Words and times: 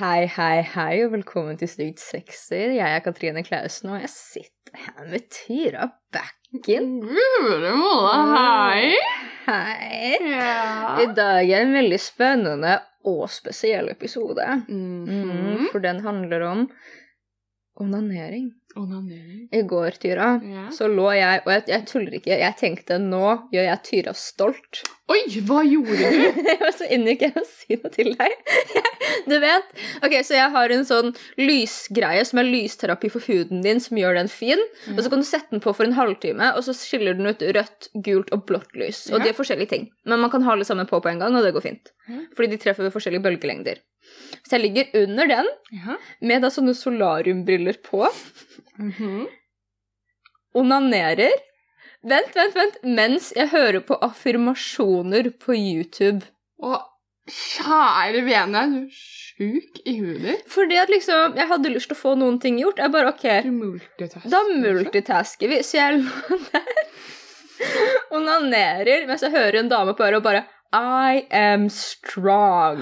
Hei, 0.00 0.24
hei, 0.32 0.62
hei, 0.64 1.02
og 1.04 1.10
velkommen 1.12 1.58
til 1.60 1.68
Stygt 1.68 2.00
sexy. 2.00 2.56
Jeg 2.78 2.86
er 2.88 3.02
Katrine 3.04 3.42
Klausen, 3.44 3.90
og 3.92 3.98
jeg 4.00 4.08
sitter 4.08 4.78
her 4.80 5.08
med 5.10 5.26
Tyra 5.34 5.90
Bakken. 6.14 6.86
Gule 7.04 7.72
måle, 7.76 8.14
hei! 8.30 8.94
Hei. 9.44 10.14
Ja. 10.24 10.94
I 11.02 11.04
dag 11.18 11.52
er 11.52 11.66
en 11.66 11.76
veldig 11.76 11.98
spennende 12.00 12.78
og 13.04 13.26
spesiell 13.28 13.92
episode. 13.92 14.46
Mm, 14.70 15.04
-hmm. 15.04 15.68
for 15.72 15.84
den 15.84 16.00
handler 16.00 16.46
om 16.48 16.70
onanering. 17.76 18.48
I 19.52 19.62
går, 19.66 19.90
Tyra, 19.98 20.40
Ja. 20.46 20.68
så 20.70 20.86
lå 20.86 21.08
jeg 21.16 21.42
Og 21.46 21.52
jeg, 21.52 21.64
jeg 21.68 21.86
tuller 21.86 22.12
ikke. 22.20 22.38
Jeg 22.38 22.56
tenkte 22.56 22.98
nå 23.02 23.48
gjør 23.52 23.64
jeg 23.66 23.82
Tyra 23.88 24.12
stolt. 24.14 24.82
Oi, 25.10 25.18
hva 25.42 25.64
gjorde 25.66 25.96
du? 25.98 26.70
Så 26.78 26.86
inngikk 26.94 27.24
jeg 27.26 27.34
å 27.34 27.42
si 27.44 27.74
noe 27.80 27.90
til 27.90 28.12
deg. 28.14 28.30
Du 29.26 29.34
vet, 29.42 29.66
ok, 30.06 30.14
Så 30.24 30.36
jeg 30.38 30.50
har 30.54 30.70
en 30.70 30.84
sånn 30.86 31.10
lysgreie 31.36 32.22
som 32.24 32.38
er 32.40 32.46
lysterapi 32.46 33.10
for 33.10 33.26
huden 33.26 33.60
din, 33.64 33.80
som 33.82 33.98
gjør 33.98 34.14
den 34.20 34.30
fin. 34.30 34.60
Og 34.94 35.02
så 35.02 35.10
kan 35.10 35.20
du 35.20 35.26
sette 35.26 35.50
den 35.50 35.60
på 35.64 35.74
for 35.74 35.84
en 35.88 35.96
halvtime, 35.98 36.52
og 36.54 36.62
så 36.64 36.72
skiller 36.78 37.18
den 37.18 37.26
ut 37.26 37.42
rødt, 37.42 37.90
gult 38.06 38.30
og 38.32 38.46
blått 38.46 38.70
lys. 38.78 39.08
Og 39.10 39.18
Ja. 39.18 39.24
de 39.24 39.32
er 39.32 39.36
forskjellige 39.40 39.68
ting. 39.74 39.88
Men 40.06 40.20
man 40.22 40.30
kan 40.30 40.42
ha 40.46 40.52
alle 40.54 40.64
sammen 40.64 40.86
på 40.86 41.02
på 41.02 41.10
en 41.10 41.18
gang, 41.18 41.34
og 41.34 41.42
det 41.42 41.52
går 41.58 41.66
fint. 41.66 41.90
Ja. 42.08 42.20
Fordi 42.36 42.50
de 42.54 42.56
treffer 42.62 42.86
ved 42.86 42.94
forskjellige 42.94 43.22
bølgelengder. 43.26 43.82
Så 44.46 44.56
jeg 44.56 44.62
ligger 44.62 45.02
under 45.02 45.26
den 45.26 45.46
Ja. 45.74 45.96
med 46.22 46.42
da 46.42 46.48
sånne 46.54 46.74
solariumbriller 46.74 47.82
på, 47.82 48.06
Mhm. 48.78 49.26
onanerer. 50.54 51.32
Vent, 52.02 52.32
vent, 52.36 52.54
vent, 52.56 52.76
mens 52.82 53.32
jeg 53.36 53.48
hører 53.52 53.80
på 53.84 53.96
affirmasjoner 54.02 55.30
på 55.38 55.52
YouTube. 55.54 56.24
Og 56.58 56.80
kjære 57.30 58.22
vene, 58.26 58.62
du 58.72 58.78
er 58.86 58.94
sjuk 58.96 59.82
i 59.86 59.98
huet. 60.00 60.40
Fordi 60.50 60.78
at 60.80 60.88
liksom, 60.88 61.36
jeg 61.36 61.46
hadde 61.50 61.72
lyst 61.74 61.90
til 61.92 61.96
å 61.98 62.00
få 62.00 62.14
noen 62.18 62.40
ting 62.40 62.58
gjort. 62.58 62.80
Jeg 62.80 62.92
bare, 62.94 63.12
ok, 63.12 63.26
multitasker. 63.52 64.30
da 64.32 64.40
multitasker 64.48 65.48
vi. 65.52 65.60
Så 65.62 65.76
jeg 65.78 66.00
lå 66.00 66.40
der, 66.50 66.72
onanerer, 68.16 69.06
mens 69.06 69.22
jeg 69.22 69.34
hører 69.36 69.60
en 69.60 69.68
dame 69.70 69.94
på 69.94 70.06
øret 70.08 70.22
og 70.22 70.24
bare 70.24 70.46
I 70.72 71.26
am 71.34 71.68
strong. 71.68 72.80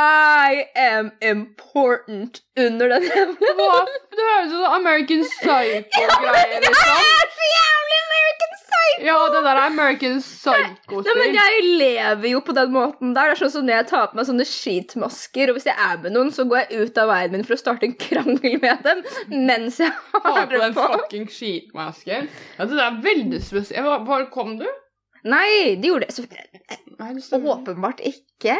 I 0.00 0.64
am 0.80 1.10
important 1.22 2.40
under 2.56 2.88
den 2.94 3.04
jævlen. 3.04 3.36
Hva? 3.58 3.80
Det 4.16 4.24
høres 4.26 4.52
ut 4.52 4.56
som 4.62 4.76
American 4.78 5.24
Psycho-greier, 5.28 6.62
liksom. 6.64 6.94
så 7.36 7.48
jævlig 7.50 7.98
American 8.04 8.54
Psycho! 8.60 9.04
Ja, 9.06 9.16
det 9.34 9.42
der 9.44 9.50
er 9.50 9.66
American 9.66 10.16
Nei, 10.16 10.16
men 10.16 10.78
Psycho-stil. 10.80 11.36
jeg 11.36 11.60
lever 11.82 12.26
jo 12.32 12.40
på 12.48 12.56
den 12.56 12.72
måten 12.74 13.12
der. 13.16 13.30
Det 13.30 13.36
er 13.36 13.40
sånn 13.42 13.52
som 13.58 13.68
når 13.68 13.76
jeg 13.80 13.88
tar 13.92 14.08
på 14.10 14.18
meg 14.20 14.28
sånne 14.30 14.46
skitmasker, 14.48 15.52
og 15.52 15.58
hvis 15.60 15.68
jeg 15.70 15.76
er 15.90 16.00
med 16.06 16.16
noen, 16.16 16.32
så 16.36 16.46
går 16.48 16.62
jeg 16.64 16.88
ut 16.90 17.00
av 17.04 17.12
veien 17.12 17.36
min 17.36 17.46
for 17.46 17.56
å 17.56 17.60
starte 17.60 17.88
en 17.90 17.96
krangel 18.06 18.58
med 18.64 18.84
dem 18.86 19.04
mens 19.50 19.80
jeg 19.84 19.92
Ha 20.16 20.24
har 20.26 20.42
på 20.46 20.56
det 20.56 20.62
den 20.64 20.76
på. 20.80 20.88
fucking 20.96 21.28
skitmasken. 21.36 22.28
Ja, 22.58 22.68
det 22.72 22.82
er 22.88 23.00
veldig 23.04 23.40
spesielt. 23.44 24.04
Hvor 24.08 24.26
kom 24.34 24.56
du? 24.60 24.66
Nei, 25.28 25.76
de 25.76 25.90
gjorde 25.92 26.08
det 26.08 26.28
Nei, 27.00 27.14
det 27.20 27.42
åpenbart 27.54 28.00
ikke. 28.08 28.56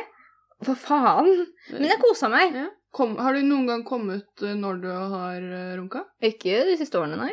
Hva 0.66 0.74
faen? 0.76 1.30
Men 1.72 1.86
jeg 1.88 2.00
kosa 2.02 2.28
meg. 2.32 2.52
Ja. 2.56 2.66
Kom, 2.92 3.14
har 3.22 3.36
du 3.36 3.44
noen 3.46 3.68
gang 3.70 3.84
kommet 3.86 4.42
eh, 4.42 4.56
når 4.58 4.80
du 4.82 4.88
har 4.90 5.38
eh, 5.40 5.72
runka? 5.78 6.04
Ikke 6.26 6.64
de 6.66 6.76
siste 6.80 6.98
årene, 6.98 7.20
nei. 7.20 7.30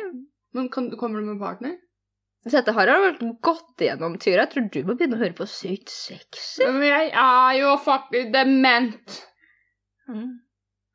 Men 0.54 0.68
kan, 0.72 0.86
kommer 1.00 1.20
du 1.20 1.26
med 1.32 1.40
partner? 1.42 1.76
Så 2.46 2.54
dette 2.60 2.72
har 2.76 2.88
jeg 2.88 3.02
vel 3.02 3.32
gått 3.44 3.82
igjennom, 3.82 4.14
Tyra. 4.22 4.44
Jeg 4.46 4.52
tror 4.52 4.68
du 4.72 4.78
må 4.86 4.94
begynne 4.94 5.18
å 5.18 5.22
høre 5.24 5.36
på 5.36 5.46
Sykt 5.50 5.90
sexy. 5.90 6.62
Men 6.62 6.84
jeg 6.86 7.10
er 7.10 7.56
jo 7.58 7.72
faktisk 7.82 8.30
dement. 8.32 9.16
Mm. 10.08 10.28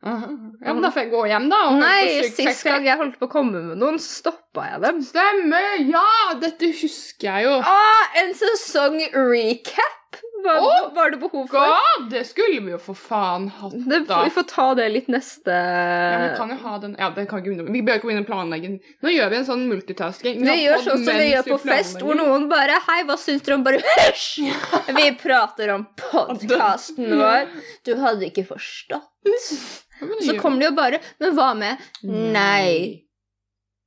Ja, 0.04 0.74
men 0.74 0.82
da 0.84 0.90
får 0.92 1.06
jeg 1.06 1.12
gå 1.14 1.20
hjem, 1.32 1.46
da. 1.52 1.60
og 1.70 1.78
Nei, 1.80 2.24
sist 2.26 2.40
sexy. 2.42 2.68
gang 2.68 2.88
jeg 2.88 3.00
holdt 3.00 3.20
på 3.22 3.28
å 3.30 3.32
komme 3.32 3.62
med 3.70 3.80
noen, 3.80 4.00
så 4.04 4.24
stoppa 4.24 4.66
jeg 4.74 4.82
dem. 4.84 5.00
Stemmer! 5.08 5.68
Ja! 5.88 6.08
Dette 6.42 6.72
husker 6.76 7.30
jeg 7.30 7.46
jo. 7.48 7.54
Ah, 7.64 8.18
en 8.24 8.34
sesong-recap! 8.36 10.00
Hva 10.44 10.54
oh, 10.60 10.88
var 10.96 11.14
det 11.14 11.18
behov 11.22 11.46
for? 11.48 11.72
God, 11.72 12.10
det 12.12 12.24
skulle 12.28 12.60
vi 12.66 12.74
jo 12.74 12.80
for 12.82 12.98
faen 13.00 13.48
hatt, 13.58 13.76
Det, 13.88 14.00
vi 14.10 14.34
får 14.36 14.46
ta 14.50 14.66
det 14.78 14.88
litt 14.92 15.08
neste 15.12 15.54
Ja, 15.56 16.18
vi 16.24 16.30
kan 16.38 16.52
jo 16.52 16.58
ha 16.66 16.74
den 16.84 16.96
Ja, 17.00 17.10
det 17.16 17.26
kan 17.32 17.42
ikke 17.42 17.54
begynne. 17.54 17.74
Vi 17.74 17.84
bør 17.86 18.00
ikke 18.00 18.10
begynne 18.10 18.26
å 18.26 18.30
planlegge. 18.30 18.74
Nå 19.06 19.14
gjør 19.14 19.32
vi 19.34 19.40
en 19.40 19.48
sånn 19.48 19.66
multitasking. 19.72 20.42
Vi 20.42 20.50
vi 20.50 20.58
gjør 20.66 20.84
sånn 20.88 21.06
som 21.06 21.22
vi 21.22 21.30
gjør 21.30 21.48
på 21.48 21.60
fest, 21.64 22.02
hvor 22.04 22.20
noen 22.20 22.50
bare 22.52 22.80
Hei, 22.90 23.00
hva 23.08 23.18
syns 23.20 23.46
dere 23.46 23.60
om 23.60 23.66
bare 23.66 23.82
Hysj! 23.84 24.50
Vi 24.98 25.06
prater 25.20 25.72
om 25.74 25.86
podkasten 26.00 27.16
vår. 27.20 27.48
Du 27.88 27.96
hadde 28.02 28.28
ikke 28.28 28.46
forstått. 28.48 29.10
Så 29.24 30.36
kom 30.36 30.42
kommer 30.42 30.64
de 30.64 30.68
jo 30.68 30.76
bare 30.76 31.00
Men 31.24 31.38
hva 31.38 31.54
med 31.58 31.84
Nei. 32.04 33.06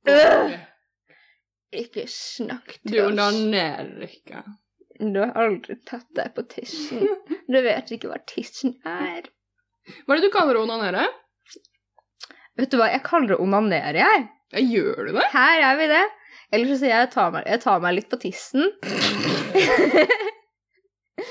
Øh. 0.07 0.55
Ikke 1.77 2.05
snakk 2.09 2.77
til 2.79 2.79
oss. 2.79 2.93
Du 2.93 3.01
onanerer 3.09 4.07
ikke. 4.07 4.43
Du 4.97 5.19
har 5.21 5.35
aldri 5.37 5.75
tatt 5.85 6.07
deg 6.17 6.33
på 6.35 6.43
tissen. 6.49 7.05
Du 7.47 7.59
vet 7.63 7.91
ikke 7.93 8.09
hva 8.11 8.17
tissen 8.27 8.73
er. 8.83 9.29
Hva 10.03 10.15
er 10.15 10.19
det 10.19 10.27
du 10.27 10.33
kaller 10.33 10.57
å 10.59 10.65
onanere? 10.65 11.05
Vet 12.57 12.73
du 12.73 12.79
hva, 12.79 12.89
jeg 12.91 13.03
kaller 13.05 13.35
det 13.35 13.39
onanere, 13.39 14.01
jeg. 14.01 14.25
Ja, 14.55 14.63
gjør 14.63 15.07
du 15.07 15.11
det? 15.19 15.27
Her 15.31 15.63
er 15.69 15.77
vi 15.79 15.87
det. 15.91 16.05
Eller 16.51 16.71
så 16.71 16.77
sier 16.79 16.93
jeg 16.93 17.11
tar 17.13 17.31
meg, 17.35 17.47
jeg 17.47 17.61
tar 17.63 17.83
meg 17.83 17.97
litt 17.97 18.09
på 18.11 18.19
tissen. 18.23 18.71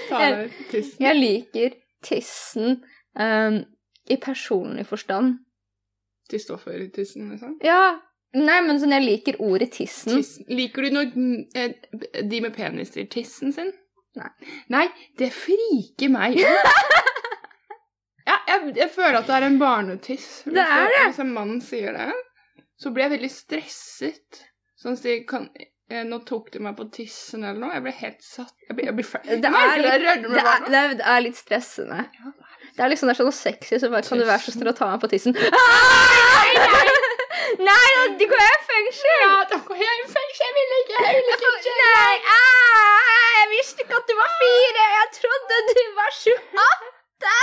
Ta 0.08 0.20
deg 0.20 0.54
tissen. 0.70 1.02
Jeg 1.02 1.18
liker 1.18 1.76
tissen 2.06 2.78
um, 3.18 3.58
i 4.06 4.18
personlig 4.22 4.86
forstand. 4.88 5.38
Kristoffer-tissen, 6.30 7.30
liksom. 7.32 7.56
Ja, 7.64 7.98
nei, 8.36 8.60
men 8.66 8.78
sånn 8.82 8.94
jeg 8.96 9.04
liker 9.06 9.40
ordet 9.44 9.70
tissen. 9.76 10.16
Tissen. 10.18 10.46
Liker 10.52 10.86
du 10.86 10.94
når 10.96 11.12
eh, 11.56 11.74
de 12.28 12.40
med 12.44 12.54
penis 12.56 12.92
sier 12.94 13.08
tissen 13.12 13.54
sin? 13.56 13.72
Nei. 14.16 14.30
Nei, 14.72 14.86
det 15.20 15.30
friker 15.36 16.12
meg 16.12 16.38
ut. 16.40 16.82
ja, 18.30 18.36
jeg, 18.48 18.74
jeg 18.78 18.90
føler 18.94 19.20
at 19.20 19.28
det 19.28 19.38
er 19.38 19.46
en 19.50 19.58
barnetiss. 19.60 20.28
Hvis 20.46 20.56
Det 20.56 20.64
er 20.64 20.92
det. 20.92 21.02
Hvis 21.10 21.22
en 21.24 21.32
mann 21.36 21.56
sier 21.64 21.96
det, 21.96 22.10
så 22.80 22.92
blir 22.92 23.06
jeg 23.06 23.16
veldig 23.18 23.32
stresset. 23.32 24.44
Sånn 24.80 24.96
sier 25.00 25.24
kan, 25.28 25.48
eh, 25.56 26.02
Nå 26.08 26.18
tok 26.28 26.50
du 26.52 26.58
meg 26.64 26.76
på 26.80 26.88
tissen 26.92 27.44
eller 27.44 27.60
noe. 27.60 27.74
Jeg 27.76 27.84
blir 27.84 27.98
helt 28.00 28.24
satt. 28.24 28.54
Jeg 28.68 28.76
blir, 28.78 28.88
jeg 28.90 28.98
blir 28.98 29.10
Det 29.12 29.36
er, 29.36 29.38
litt, 29.38 29.46
det, 29.46 30.10
er, 30.10 30.24
det, 30.66 30.80
er, 30.80 30.96
det 30.98 31.08
er 31.14 31.24
litt 31.24 31.40
stressende. 31.40 32.04
Ja, 32.18 32.34
Det 32.76 32.84
er 32.84 32.92
liksom 32.92 33.08
det 33.08 33.16
er 33.16 33.22
sånn 33.22 33.36
sexy, 33.36 33.78
så 33.80 33.92
bare 33.92 34.04
kan 34.04 34.20
du 34.20 34.26
være 34.28 34.44
så 34.44 34.56
snill 34.56 34.72
å 34.72 34.76
ta 34.76 34.90
meg 34.92 35.00
på 35.04 35.12
tissen. 35.12 35.36
Nei, 35.36 36.48
Nei, 36.56 36.82
nei, 36.84 37.05
da 37.66 37.76
de 38.20 38.26
går 38.30 38.42
jo 38.42 38.54
i 38.56 38.62
fengsel! 38.70 39.12
Ja, 39.22 39.34
de 39.50 39.58
går 39.68 39.82
jo 39.82 39.90
i 40.02 40.08
fengsel. 40.14 40.46
Jeg 40.46 40.54
vil 40.58 40.74
ikke. 40.80 41.02
Jeg 41.06 41.18
vil 41.18 41.30
ikke. 41.34 41.74
Nei, 41.82 42.16
ah, 42.36 43.12
jeg 43.40 43.48
visste 43.52 43.84
ikke 43.86 43.98
at 44.00 44.10
du 44.10 44.14
var 44.20 44.32
fire. 44.40 44.86
Jeg 44.96 45.08
trodde 45.20 45.60
du 45.72 45.82
var 46.00 46.10
28. 46.22 47.34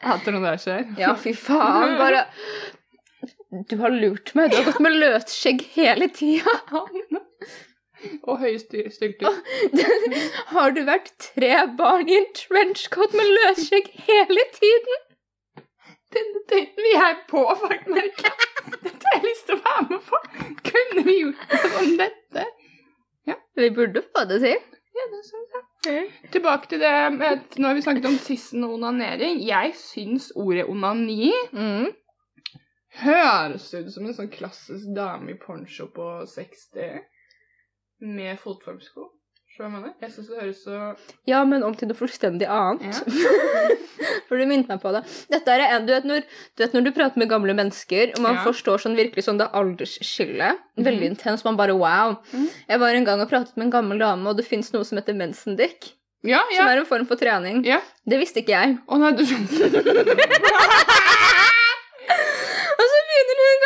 Hater 0.00 0.32
når 0.36 0.46
det 0.46 0.54
skjer. 0.64 0.84
Ja, 1.00 1.10
fy 1.20 1.34
faen. 1.36 1.96
Bare 2.00 2.24
Du 3.70 3.76
har 3.82 3.92
lurt 3.92 4.30
meg. 4.38 4.50
Du 4.52 4.56
har 4.60 4.68
gått 4.70 4.80
med 4.84 4.94
løsskjegg 4.96 5.64
hele 5.74 6.06
tida. 6.16 6.54
Og 8.24 8.38
høy 8.40 8.54
styr- 8.62 8.88
stylter. 8.94 9.34
Har 10.54 10.72
du 10.72 10.80
vært 10.86 11.10
tre 11.20 11.50
barn 11.76 12.08
i 12.08 12.16
en 12.16 12.28
trenchcoat 12.38 13.12
med 13.18 13.28
løsskjegg 13.36 13.90
hele 14.06 14.46
tiden? 14.56 15.02
Denne 16.14 16.40
daten 16.50 16.80
vi 16.86 16.94
er 16.96 17.18
på, 17.30 17.42
faktisk. 17.60 18.24
Dette 18.86 19.10
har 19.10 19.16
jeg 19.18 19.24
lyst 19.26 19.46
til 19.48 19.56
å 19.56 19.62
være 19.64 19.86
med 19.90 20.02
på. 20.08 20.20
Kunne 20.70 21.04
vi 21.06 21.14
gjort 21.20 21.54
noe 21.54 21.80
om 21.84 21.96
dette? 22.00 22.46
Vi 23.60 23.68
burde 23.76 24.00
få 24.06 24.24
det 24.30 24.38
til. 24.42 24.58
Ja, 24.96 25.04
det 25.12 25.20
syns 25.26 25.56
jeg. 25.86 26.06
Tilbake 26.32 26.68
til 26.70 26.80
det 26.82 26.92
med 27.14 27.56
Nå 27.60 27.68
har 27.68 27.76
vi 27.76 27.82
snakket 27.84 28.06
om 28.08 28.16
tissen 28.24 28.64
og 28.66 28.74
onanering. 28.78 29.38
Jeg 29.46 29.74
syns 29.78 30.30
ordet 30.36 30.66
onani 30.68 31.30
Mm. 31.52 31.90
høres 33.04 33.68
ut 33.74 33.92
som 33.92 34.06
en 34.06 34.16
sånn 34.16 34.30
klassisk 34.32 34.90
dame 34.96 35.30
i 35.34 35.38
poncho 35.38 35.86
på 35.94 36.08
60 36.26 37.00
med 38.00 38.38
fotformsko. 38.42 39.06
Jeg? 39.58 39.92
Jeg 40.00 40.10
syns 40.14 40.28
det 40.30 40.36
høres 40.40 40.60
så 40.64 40.76
Ja, 41.28 41.42
men 41.44 41.62
om 41.66 41.74
til 41.76 41.88
noe 41.90 41.96
fullstendig 41.98 42.46
annet. 42.48 42.94
For 44.30 44.38
du 44.38 44.44
minnet 44.48 44.68
meg 44.70 44.78
på 44.80 44.92
det. 44.94 45.02
Dette 45.28 45.52
er 45.52 45.64
en, 45.66 45.84
du, 45.84 45.92
vet 45.92 46.06
når, 46.08 46.22
du 46.56 46.62
vet 46.62 46.72
når 46.76 46.84
du 46.86 46.90
prater 46.96 47.18
med 47.20 47.28
gamle 47.28 47.52
mennesker, 47.58 48.12
og 48.14 48.22
man 48.24 48.38
Ja. 48.38 48.44
forstår 48.46 48.78
sånn 48.80 48.96
virkelig 48.96 49.24
sånn 49.26 49.40
det 49.42 49.50
aldersskillet. 49.52 50.54
Veldig 50.78 51.02
Mhm. 51.10 51.12
intenst. 51.18 51.44
Man 51.44 51.56
bare 51.60 51.74
wow. 51.76 52.16
Mm. 52.32 52.46
Jeg 52.70 52.78
var 52.80 52.94
en 52.94 53.04
gang 53.04 53.20
og 53.20 53.28
pratet 53.28 53.56
med 53.56 53.66
en 53.68 53.74
gammel 53.74 53.98
dame, 53.98 54.26
og 54.30 54.36
det 54.38 54.46
fins 54.46 54.72
noe 54.72 54.84
som 54.86 54.96
heter 54.98 55.14
mensendick. 55.18 55.92
Ja, 56.22 56.40
Som 56.56 56.66
er 56.68 56.78
en 56.78 56.86
form 56.86 57.06
for 57.06 57.16
trening. 57.16 57.64
ja. 57.66 57.80
Det 58.08 58.18
visste 58.20 58.40
ikke 58.40 58.54
jeg. 58.56 58.78
Å 58.88 58.96
nei, 58.98 59.12
du 59.12 59.24
Og 62.80 62.84
så 62.90 62.96
begynner 63.08 63.36
hun 63.40 63.56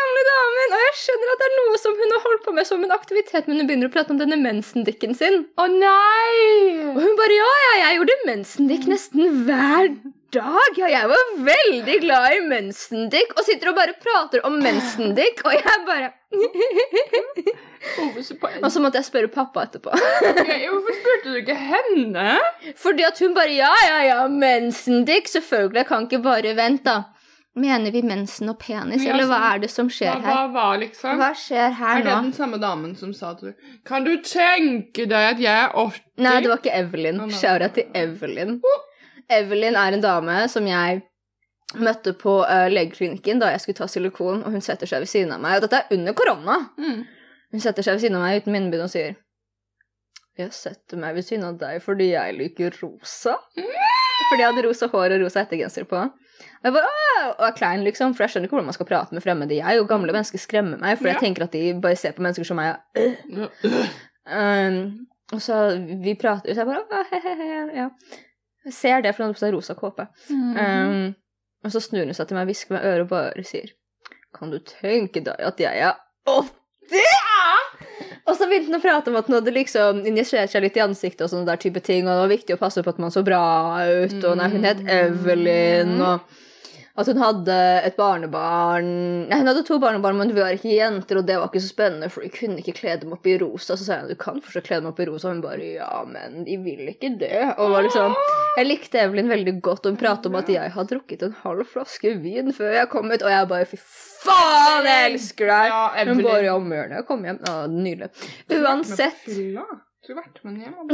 damen, 0.64 0.76
og 0.76 0.84
jeg 0.84 0.96
skjønner 1.02 1.32
at 1.32 1.43
det 1.43 1.46
er 1.46 1.55
noe 1.58 1.78
som 1.81 1.96
hun 1.99 2.14
har 2.14 2.25
holdt 2.25 2.44
på 2.44 2.55
med 2.56 2.69
som 2.69 2.84
en 2.84 2.94
aktivitet, 2.94 3.46
men 3.49 3.61
hun 3.61 3.69
begynner 3.69 3.90
å 3.90 3.94
prate 3.94 4.14
om 4.14 4.20
denne 4.20 4.38
mensendikken 4.40 5.14
sin. 5.19 5.46
Å 5.61 5.69
nei! 5.70 6.90
Og 6.94 7.00
hun 7.02 7.16
bare 7.20 7.38
ja, 7.38 7.52
ja, 7.64 7.72
jeg 7.84 8.00
gjorde 8.00 8.20
mensendikk 8.28 8.90
nesten 8.90 9.44
hver 9.46 9.94
dag! 10.34 10.78
Ja, 10.81 10.88
jeg 10.90 11.06
var 11.11 11.28
veldig 11.46 11.96
glad 12.02 12.34
i 12.34 12.40
mensendikk, 12.49 13.37
og 13.38 13.46
sitter 13.46 13.70
og 13.70 13.78
bare 13.78 13.94
prater 14.02 14.43
om 14.49 14.58
mensendikk, 14.62 15.44
og 15.46 15.55
jeg 15.55 15.84
bare 15.87 16.12
Og 18.64 18.70
så 18.72 18.81
måtte 18.82 18.99
jeg 18.99 19.06
spørre 19.06 19.31
pappa 19.31 19.67
etterpå. 19.69 19.93
Hvorfor 19.94 20.96
spurte 20.99 21.31
du 21.31 21.38
ikke 21.38 21.55
henne? 21.55 22.38
Fordi 22.81 23.06
at 23.06 23.20
hun 23.22 23.37
bare 23.37 23.55
Ja, 23.55 23.70
ja, 23.87 24.00
ja, 24.08 24.20
mensendikk. 24.26 25.28
Selvfølgelig. 25.31 25.84
Jeg 25.84 25.90
kan 25.93 26.08
ikke 26.08 26.25
bare 26.25 26.56
vente, 26.58 26.88
da. 26.88 27.13
Mener 27.54 27.92
vi 27.94 28.00
mensen 28.02 28.50
og 28.50 28.56
penis, 28.58 29.04
ja, 29.04 29.12
eller 29.12 29.28
hva 29.30 29.36
altså, 29.38 29.54
er 29.54 29.60
det 29.62 29.68
som 29.70 29.88
skjer 29.92 30.16
hva 30.24 30.32
her? 30.40 30.48
var 30.50 30.78
liksom 30.82 31.20
Hva 31.20 31.28
skjer 31.38 31.76
her 31.78 31.92
nå? 31.92 32.00
Er 32.00 32.02
det 32.02 32.10
nå? 32.10 32.22
den 32.24 32.32
samme 32.34 32.58
damen 32.58 32.96
som 32.98 33.12
sa 33.14 33.30
til 33.38 33.52
deg 33.52 33.68
Kan 33.86 34.06
du 34.08 34.10
tenke 34.26 35.06
deg 35.06 35.28
at 35.28 35.42
jeg 35.42 35.54
er 35.68 35.70
80? 35.70 36.00
Nei, 36.26 36.32
det 36.42 36.50
var 36.50 36.58
ikke 36.58 36.74
Evelyn. 36.74 37.20
Nei. 37.22 37.28
Shout 37.38 37.62
til 37.76 37.94
Evelyn. 37.94 38.56
Evelyn 39.38 39.78
er 39.78 39.94
en 39.94 40.02
dame 40.02 40.40
som 40.50 40.66
jeg 40.66 41.04
møtte 41.78 42.14
på 42.18 42.40
uh, 42.42 42.66
legeklinikken 42.70 43.38
da 43.42 43.52
jeg 43.54 43.62
skulle 43.62 43.78
ta 43.78 43.88
silikon, 43.90 44.42
og 44.42 44.54
hun 44.54 44.62
setter 44.62 44.90
seg 44.90 45.04
ved 45.04 45.10
siden 45.10 45.34
av 45.34 45.42
meg. 45.42 45.58
Og 45.58 45.66
dette 45.66 45.80
er 45.84 45.94
under 45.96 46.16
korona. 46.18 46.58
Mm. 46.78 47.04
Hun 47.54 47.62
setter 47.62 47.86
seg 47.86 47.96
ved 47.96 48.04
siden 48.04 48.18
av 48.18 48.26
meg 48.26 48.42
uten 48.42 48.54
munnbind 48.54 48.86
og 48.86 48.90
sier 48.90 49.14
Jeg 50.34 50.50
setter 50.54 50.98
meg 50.98 51.14
ved 51.14 51.26
siden 51.26 51.46
av 51.46 51.58
deg 51.60 51.78
fordi 51.86 52.10
jeg 52.10 52.34
liker 52.34 52.74
rosa. 52.82 53.38
Fordi 53.54 54.42
jeg 54.42 54.48
hadde 54.50 54.66
rosa 54.66 54.90
hår 54.90 55.14
og 55.14 55.26
rosa 55.26 55.44
ettergenser 55.46 55.86
på. 55.86 56.02
Og 56.62 56.69
jeg 56.69 56.73
bare, 56.76 56.91
«Åh!» 56.91 57.26
og 57.38 57.46
er 57.46 57.56
klein, 57.56 57.85
liksom, 57.85 58.14
for 58.14 58.25
jeg 58.25 58.31
skjønner 58.35 58.49
ikke 58.49 58.56
hvordan 58.56 58.69
man 58.70 58.76
skal 58.76 58.87
prate 58.88 59.14
med 59.17 59.23
fremmede. 59.25 59.56
Jeg 59.58 59.81
og 59.81 59.88
gamle 59.88 60.12
mennesker 60.12 60.38
skremmer 60.43 60.79
meg, 60.81 60.99
for 60.99 61.06
Ja. 61.08 61.12
jeg 61.14 61.20
tenker 61.25 61.44
at 61.46 61.52
de 61.52 61.81
bare 61.82 61.96
ser 61.96 62.12
på 62.17 62.23
mennesker 62.25 62.44
som 62.49 62.56
meg. 62.56 62.76
Um, 64.25 65.06
og 65.32 65.43
så 65.43 65.58
vi 66.02 66.14
prater, 66.14 66.49
og 66.50 66.55
så 66.56 66.61
jeg 66.62 66.67
bare 66.67 66.85
«Åh, 67.00 67.05
he, 67.12 67.20
he, 67.25 67.35
he, 67.41 67.76
ja. 67.81 67.88
Jeg 68.64 68.73
ser 68.73 69.00
det, 69.05 69.14
for 69.14 69.23
han 69.25 69.32
har 69.32 69.37
på 69.37 69.43
seg 69.44 69.55
rosa 69.55 69.75
kåpe. 69.76 70.06
Mm. 70.31 70.56
Um, 70.56 71.14
og 71.64 71.73
så 71.73 71.81
snur 71.81 72.05
hun 72.05 72.14
seg 72.17 72.29
til 72.29 72.37
meg, 72.38 72.46
hvisker 72.49 72.75
meg 72.76 72.85
i 72.85 72.93
øret 72.93 73.05
og 73.06 73.08
bare 73.12 73.44
sier 73.44 73.70
Kan 74.37 74.50
du 74.52 74.58
tenke 74.69 75.20
deg 75.25 75.37
at 75.38 75.61
jeg 75.61 75.79
er 75.88 75.94
80? 76.29 76.50
Og 78.24 78.38
så 78.38 78.46
begynte 78.48 78.70
hun 78.72 78.78
å 78.78 78.82
prate 78.84 79.12
om 79.12 79.18
at 79.20 79.26
hun 79.28 79.36
hadde 79.36 79.52
liksom 79.52 80.00
injisert 80.08 80.52
seg 80.52 80.64
litt 80.64 80.78
i 80.78 80.84
ansiktet 80.84 81.26
og 81.26 81.32
sånne 81.32 81.50
der 81.50 81.60
type 81.60 81.82
ting, 81.84 82.06
og 82.06 82.14
det 82.14 82.22
var 82.22 82.32
viktig 82.32 82.56
å 82.56 82.62
passe 82.62 82.84
på 82.84 82.94
at 82.94 83.02
man 83.02 83.12
så 83.12 83.20
bra 83.26 83.42
ut, 83.84 84.16
og 84.24 84.38
nei, 84.40 84.48
hun 84.54 84.64
het 84.64 84.80
Evelyn, 84.88 85.98
og 86.00 86.40
at 86.96 87.08
hun 87.11 87.19
hadde 87.19 87.55
et 87.88 87.96
barnebarn 87.99 88.87
Nei, 89.26 89.38
hun 89.41 89.49
hadde 89.50 89.64
to 89.67 89.81
barnebarn, 89.82 90.14
men 90.20 90.31
vi 90.31 90.38
var 90.38 90.55
ikke 90.55 90.76
jenter, 90.76 91.19
og 91.19 91.26
det 91.26 91.35
var 91.41 91.49
ikke 91.50 91.62
så 91.64 91.70
spennende, 91.73 92.06
for 92.12 92.23
de 92.23 92.31
kunne 92.31 92.61
ikke 92.62 92.76
kle 92.79 92.93
dem 93.02 93.14
opp 93.17 93.26
i 93.26 93.35
rosa. 93.41 93.75
Så 93.75 93.82
sa 93.88 93.96
jeg 93.99 94.12
du 94.14 94.20
kan 94.20 94.38
fortsatt 94.44 94.69
kle 94.69 94.79
dem 94.79 94.91
opp 94.93 95.00
i 95.02 95.08
rosa, 95.08 95.26
og 95.29 95.35
hun 95.35 95.43
bare 95.43 95.73
ja, 95.75 95.91
men 96.06 96.44
de 96.46 96.55
vil 96.62 96.85
ikke 96.93 97.11
det. 97.19 97.32
Og 97.58 97.73
var 97.75 97.87
liksom 97.88 98.14
Jeg 98.61 98.69
likte 98.69 99.02
Evelyn 99.02 99.32
veldig 99.32 99.56
godt, 99.67 99.82
og 99.88 99.94
hun 99.96 100.00
pratet 100.05 100.31
om 100.31 100.38
at 100.38 100.52
jeg 100.55 100.70
har 100.76 100.87
drukket 100.93 101.26
en 101.26 101.35
halv 101.43 101.67
flaske 101.73 102.14
vin 102.23 102.52
før 102.55 102.76
jeg 102.79 102.91
kom 102.94 103.11
ut, 103.11 103.23
og 103.26 103.32
jeg 103.35 103.50
bare 103.50 103.67
fy 103.73 103.81
faen, 104.25 104.87
jeg 104.87 105.08
elsker 105.12 105.50
deg! 105.50 105.73
Ja, 105.75 106.05
Hun 106.12 106.23
bare 106.23 106.44
ja, 106.46 106.58
mør 106.62 106.87
når 106.93 107.00
jeg 107.00 107.08
kommer 107.11 107.32
hjem. 107.32 107.41
Ja, 107.49 107.56
nydelig. 107.67 108.12
Uansett. 108.55 109.26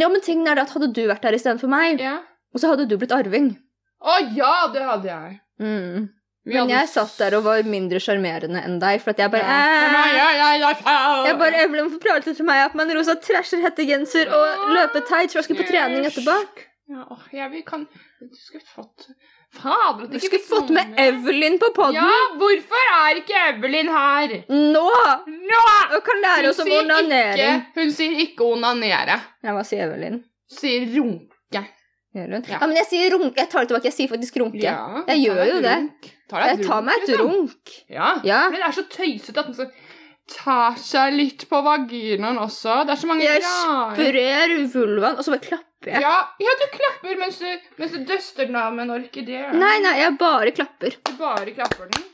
Ja, 0.01 0.09
men 0.09 0.23
tingen 0.25 0.49
er 0.49 0.57
det 0.57 0.65
at 0.69 0.73
hadde 0.77 0.95
du 0.97 1.03
vært 1.11 1.25
der 1.27 1.37
istedenfor 1.37 1.71
meg, 1.71 2.01
Ja. 2.01 2.21
og 2.55 2.63
så 2.63 2.73
hadde 2.73 2.89
du 2.89 2.97
blitt 2.97 3.13
arving. 3.13 3.53
Å 4.01 4.17
ja, 4.37 4.55
det 4.73 4.87
hadde 4.87 5.11
jeg. 5.11 5.37
Mm. 5.61 6.09
Men 6.51 6.71
jeg 6.73 6.89
satt 6.89 7.19
der 7.21 7.37
og 7.37 7.45
var 7.45 7.67
mindre 7.69 8.01
sjarmerende 8.01 8.63
enn 8.65 8.79
deg, 8.81 9.03
for 9.03 9.13
at 9.13 9.21
jeg 9.21 9.33
bare. 9.33 9.59
Jeg 11.27 11.37
bare 11.39 11.61
Evelyn, 11.67 11.85
hvorfor 11.85 12.01
prater 12.07 12.33
du 12.33 12.39
til 12.41 12.49
meg 12.49 12.63
at 12.65 12.79
en 12.81 12.95
rosa 12.97 13.15
trasher 13.21 13.61
hettegenser 13.67 14.33
og 14.33 14.73
løper 14.73 15.05
tights, 15.05 15.35
for 15.35 15.43
jeg 15.43 15.51
skal 15.51 15.61
på 15.61 15.69
trening 15.69 16.09
etterpå? 16.09 16.39
Ja, 16.91 17.05
jeg 17.31 17.51
vil 17.53 17.63
kan 17.63 17.85
Du 18.19 18.35
skulle 18.35 18.65
fått 18.67 19.13
Fader, 19.55 20.09
Du 20.11 20.19
skulle 20.19 20.43
fått 20.43 20.73
med 20.75 20.97
Evelyn 20.99 21.59
på 21.59 21.69
poden 21.75 21.95
Ja, 22.01 22.17
hvorfor 22.39 22.91
er 22.97 23.21
ikke 23.21 23.45
Evelyn 23.53 23.91
her? 23.95 24.35
nå! 24.51 24.89
Nå! 25.31 25.63
Hun 25.93 26.03
kan 26.07 26.23
lære 26.25 26.51
oss 26.51 26.59
om 26.65 26.71
onanering. 26.81 27.63
hun 27.77 27.93
sier 27.95 28.19
ikke 28.27 28.47
onanere. 28.57 29.21
Ja, 29.43 29.55
hva 29.55 29.63
sier 29.67 29.87
Evelyn? 29.87 30.23
Sier 30.51 30.87
runke. 30.97 31.30
Gjør 32.15 32.33
hun? 32.35 32.43
Ja. 32.49 32.59
Ja, 32.61 32.67
men 32.67 32.77
jeg 32.77 32.87
sier 32.91 33.11
runk. 33.15 33.37
Jeg 33.39 33.49
tar 33.53 33.61
det 33.63 33.69
tilbake. 33.71 33.85
Jeg 33.91 33.95
sier 33.95 34.09
faktisk 34.11 34.37
runke. 34.43 34.59
Ja, 34.65 35.05
Jeg 35.07 35.23
gjør 35.29 35.45
jo 35.47 35.61
det. 35.63 35.77
runk. 35.79 36.11
Ta 36.31 36.41
deg 36.43 36.51
et 36.53 36.59
Jeg 36.59 36.67
tar 36.67 36.83
meg 36.83 36.95
et 36.97 37.09
liksom. 37.09 37.31
runk. 37.31 37.75
Ja. 37.89 38.09
Ja. 38.25 38.41
Men 38.51 38.59
det 38.61 38.67
er 38.69 38.77
så 38.81 38.85
tøysete 38.91 39.39
at 39.39 39.47
man 39.47 39.55
skal 39.55 39.71
ta 40.31 40.75
seg 40.79 41.15
litt 41.15 41.45
på 41.51 41.61
vaginaen 41.67 42.39
også. 42.39 42.81
Det 42.87 42.95
er 42.97 43.01
så 43.03 43.07
mange 43.11 43.23
Jeg 43.27 43.43
rare 43.43 43.95
sprer 43.95 44.57
vulvaen, 44.75 45.17
og 45.19 45.25
så 45.27 45.31
bare 45.35 45.47
klapper 45.47 45.91
jeg. 45.95 46.03
ja, 46.03 46.17
ja, 46.39 46.53
du 46.61 46.67
klapper 46.77 47.17
mens 47.19 47.39
du, 47.39 47.47
mens 47.79 47.93
du 47.93 48.05
døster 48.05 48.47
den 48.47 48.57
av 48.57 48.75
med 48.75 48.85
en 48.89 48.95
orkidé. 49.01 49.41
Nei, 49.55 49.79
nei, 49.81 49.95
jeg 50.03 50.19
bare 50.19 50.51
klapper. 50.55 50.91
Du 51.07 51.13
bare 51.19 51.51
klapper 51.57 51.89
den. 51.91 52.05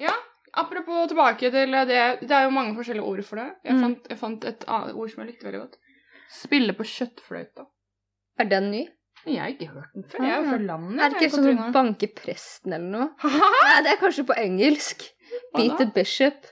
Ja, 0.00 0.14
apropos 0.54 1.08
tilbake 1.10 1.50
til 1.52 1.70
det 1.70 1.86
Det 2.22 2.30
er 2.30 2.44
jo 2.46 2.50
mange 2.54 2.74
forskjellige 2.78 3.04
ord 3.06 3.22
for 3.24 3.36
det. 3.36 3.50
Jeg, 3.64 3.74
Mm. 3.74 3.80
fant, 3.82 4.06
jeg 4.08 4.18
fant 4.18 4.44
et 4.44 4.64
ord 4.68 5.10
som 5.10 5.22
jeg 5.24 5.26
likte 5.34 5.44
veldig 5.46 5.60
godt. 5.60 5.76
Spille 6.30 6.72
på 6.72 6.82
kjøttfløyta. 6.86 7.66
Er 8.38 8.48
den 8.50 8.70
ny? 8.70 8.86
Jeg 9.26 9.40
har 9.40 9.50
ikke 9.52 9.66
hørt 9.68 9.90
den 9.94 10.04
før. 10.08 10.22
Jeg 10.24 10.32
er 10.32 10.38
jo 10.38 10.46
fra 10.48 10.60
landet. 10.64 11.00
Er 11.02 11.12
det 11.12 11.18
ikke 11.20 11.34
sånn 11.34 11.48
å 11.50 11.66
banke 11.74 12.08
presten 12.16 12.72
eller 12.72 12.88
noe? 12.88 13.32
Nei, 13.66 13.74
det 13.84 13.92
er 13.92 13.98
kanskje 14.00 14.24
på 14.30 14.36
engelsk. 14.40 15.04
Beat 15.56 15.76
the 15.80 15.86
bishop. 15.94 16.48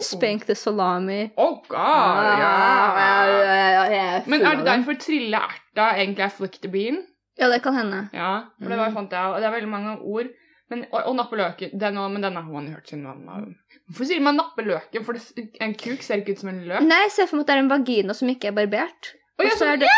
Spank 0.00 0.46
the 0.48 0.54
salami. 0.56 1.26
Oh, 1.36 1.58
God, 1.68 2.30
ja. 2.40 3.84
ja. 3.92 4.06
Men 4.24 4.40
er 4.40 4.56
det 4.56 4.64
derfor 4.64 4.96
trille 4.96 5.36
erta 5.36 5.90
egentlig 5.98 6.24
er 6.24 6.32
flick 6.32 6.56
the 6.62 6.70
bean? 6.72 7.02
Ja, 7.36 7.50
det 7.52 7.60
kan 7.64 7.76
hende. 7.76 8.06
Ja, 8.14 8.46
for 8.62 8.72
det 8.72 8.78
var 8.78 8.94
sånt, 8.94 9.10
fant 9.10 9.12
jeg, 9.12 9.34
og 9.34 9.42
det 9.42 9.48
er 9.50 9.54
veldig 9.58 9.70
mange 9.70 9.94
ord. 10.00 10.30
Men, 10.72 10.86
og, 10.88 11.00
og 11.10 11.16
nappe 11.18 11.36
løken, 11.36 11.74
den, 11.76 11.98
men 12.14 12.22
den 12.24 12.38
har 12.38 12.46
man 12.48 12.70
hørt 12.72 12.88
siden 12.88 13.02
man 13.04 13.26
var 13.28 13.42
Hvorfor 13.84 14.08
sier 14.08 14.22
man 14.24 14.38
nappe 14.40 14.64
løken? 14.64 15.04
For 15.04 15.18
det, 15.18 15.50
en 15.60 15.74
kuk 15.76 16.00
ser 16.02 16.22
ikke 16.22 16.38
ut 16.38 16.40
som 16.40 16.54
en 16.54 16.62
løk. 16.64 16.86
Nei, 16.88 17.02
se 17.12 17.26
for 17.28 17.36
meg 17.36 17.44
at 17.44 17.50
det 17.50 17.56
er 17.58 17.64
en 17.66 17.74
vagina 17.74 18.16
som 18.16 18.30
ikke 18.32 18.48
er 18.48 18.56
barbert. 18.56 19.10
Og 19.36 19.44
Og 19.44 19.50
jeg 19.50 19.58
så 19.60 19.74
er 19.74 19.82
det 19.82 19.90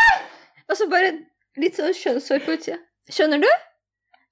Og 0.69 0.75
så 0.79 0.87
bare 0.91 1.13
litt 1.57 1.75
sånn 1.79 1.93
kjønnshår 1.95 2.43
på 2.45 2.57
utsida. 2.57 2.77
Skjønner 3.09 3.39
du? 3.41 3.47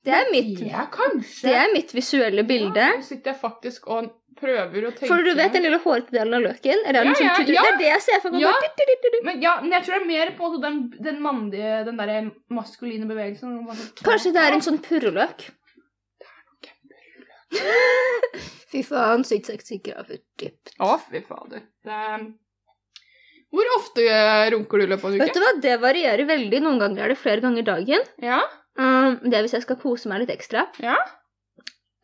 Det 0.06 0.14
er 0.14 0.28
mitt, 0.30 0.60
Ja, 0.62 0.84
kanskje. 0.94 1.48
det 1.48 1.54
er 1.58 1.72
mitt 1.74 1.92
visuelle 1.96 2.44
bilde. 2.46 2.78
Ja, 2.78 2.98
nå 3.00 3.04
sitter 3.08 3.32
jeg 3.32 3.40
faktisk 3.42 3.88
og 3.90 4.12
prøver 4.38 4.86
å 4.86 4.92
tenke 4.94 5.08
For 5.10 5.24
du 5.24 5.32
vet 5.34 5.54
den 5.56 5.64
lille 5.66 5.80
hårete 5.82 6.12
delen 6.14 6.36
av 6.38 6.44
løken? 6.44 6.84
Er 6.86 6.94
det, 6.94 7.02
Ja, 7.08 7.14
sånn 7.16 7.26
ja, 7.26 7.36
tutu- 7.40 7.54
ja. 7.56 7.62
Det 7.64 7.72
er 7.74 7.78
det 7.80 7.88
jeg 7.90 8.02
ser 8.06 8.20
for 8.22 8.32
meg. 8.36 8.42
Ja. 8.44 8.52
Men 9.24 9.42
ja, 9.42 9.54
men 9.62 9.72
jeg 9.72 9.84
tror 9.88 9.96
det 9.96 10.02
er 10.04 10.06
mer 10.12 10.32
på 10.38 10.52
den, 10.62 10.80
den 11.02 11.22
mannlige, 11.24 11.86
den 11.88 11.98
derre 11.98 12.20
maskuline 12.52 13.08
bevegelsen. 13.10 13.56
hvor 13.58 13.64
man 13.72 13.76
sånn- 13.76 14.04
Kanskje 14.04 14.34
det 14.36 14.44
er 14.44 14.54
en 14.60 14.62
sånn 14.68 14.82
purreløk? 14.84 15.48
Fy 18.72 18.82
faen, 18.84 19.24
sykt 19.24 19.48
sexy 19.50 19.78
graver 19.84 20.20
dypt. 20.38 20.74
Å, 20.84 20.98
fy 21.10 21.22
fader. 21.26 21.62
Det 21.86 21.92
er... 21.92 22.26
Hvor 23.54 23.74
ofte 23.78 24.06
eh, 24.10 24.46
runker 24.54 24.82
du 24.82 24.86
i 24.86 24.90
løpet 24.92 25.06
av 25.06 25.12
en 25.12 25.20
uke? 25.20 25.28
Vet 25.28 25.38
du 25.38 25.44
hva, 25.44 25.52
det 25.64 25.76
varierer 25.84 26.30
veldig. 26.30 26.64
Noen 26.66 26.82
ganger 26.82 27.06
er 27.06 27.14
det 27.14 27.20
flere 27.22 27.44
ganger 27.44 27.68
dagen. 27.68 28.08
Ja? 28.24 28.42
Um, 28.76 29.22
det 29.24 29.38
er 29.38 29.46
hvis 29.46 29.56
jeg 29.56 29.64
skal 29.64 29.80
kose 29.80 30.12
meg 30.12 30.24
litt 30.24 30.34
ekstra. 30.34 30.66
Ja? 30.84 30.98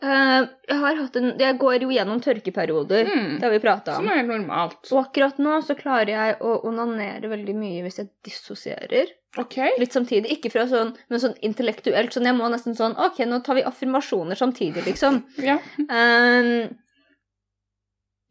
Uh, 0.02 0.48
jeg 0.66 1.10
en 1.20 1.28
Jeg 1.38 1.58
går 1.62 1.84
jo 1.86 1.92
gjennom 1.94 2.22
tørkeperioder. 2.24 3.06
Mm. 3.06 3.34
Det 3.38 3.46
har 3.46 3.52
vi 3.54 3.60
prata 3.62 4.00
Som 4.00 4.08
er 4.10 4.22
helt 4.22 4.32
normalt. 4.32 4.80
Og 4.90 5.04
akkurat 5.04 5.38
nå 5.38 5.60
så 5.62 5.76
klarer 5.78 6.14
jeg 6.16 6.38
å 6.42 6.56
onanere 6.70 7.30
veldig 7.30 7.54
mye 7.58 7.84
hvis 7.86 8.02
jeg 8.02 8.10
dissosierer. 8.26 9.12
Ok. 9.40 9.60
Litt 9.80 9.94
samtidig. 9.94 10.34
Ikke 10.34 10.50
fra 10.52 10.66
sånn, 10.68 10.96
men 11.12 11.22
sånn 11.22 11.38
intellektuelt. 11.46 12.16
Sånn 12.16 12.28
jeg 12.28 12.36
må 12.36 12.50
nesten 12.52 12.76
sånn 12.76 12.98
OK, 13.00 13.22
nå 13.30 13.44
tar 13.46 13.60
vi 13.60 13.68
affirmasjoner 13.68 14.40
samtidig, 14.40 14.84
liksom. 14.90 15.22
Ja. 15.40 15.60
Um, 15.86 16.72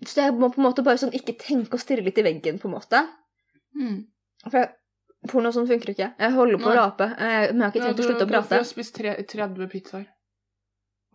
så 0.07 0.27
jeg 0.27 0.37
må 0.37 0.49
på 0.53 0.61
en 0.61 0.69
måte 0.69 0.85
bare 0.87 1.01
sånn 1.01 1.15
ikke 1.17 1.37
tenke 1.41 1.77
og 1.77 1.83
stirre 1.83 2.05
litt 2.07 2.19
i 2.21 2.25
veggen, 2.25 2.61
på 2.61 2.71
en 2.71 2.77
måte. 2.77 3.03
Mm. 3.77 3.99
For 4.47 4.59
jeg, 4.63 4.71
porno 5.29 5.53
sånn 5.53 5.69
funker 5.69 5.93
ikke. 5.93 6.09
Jeg 6.21 6.37
holder 6.37 6.63
på 6.63 6.71
å 6.71 6.79
rape, 6.79 7.11
eh, 7.17 7.51
men 7.51 7.61
jeg 7.61 7.67
har 7.67 7.75
ikke 7.75 7.85
tenkt 7.85 8.01
å 8.01 8.09
slutte 8.09 8.27
å 8.27 8.31
prate. 8.31 8.55
Du 8.55 8.63
har 8.63 8.69
spist 8.71 8.97
tre, 8.97 9.15
30 9.29 9.71
pizzaer. 9.73 10.09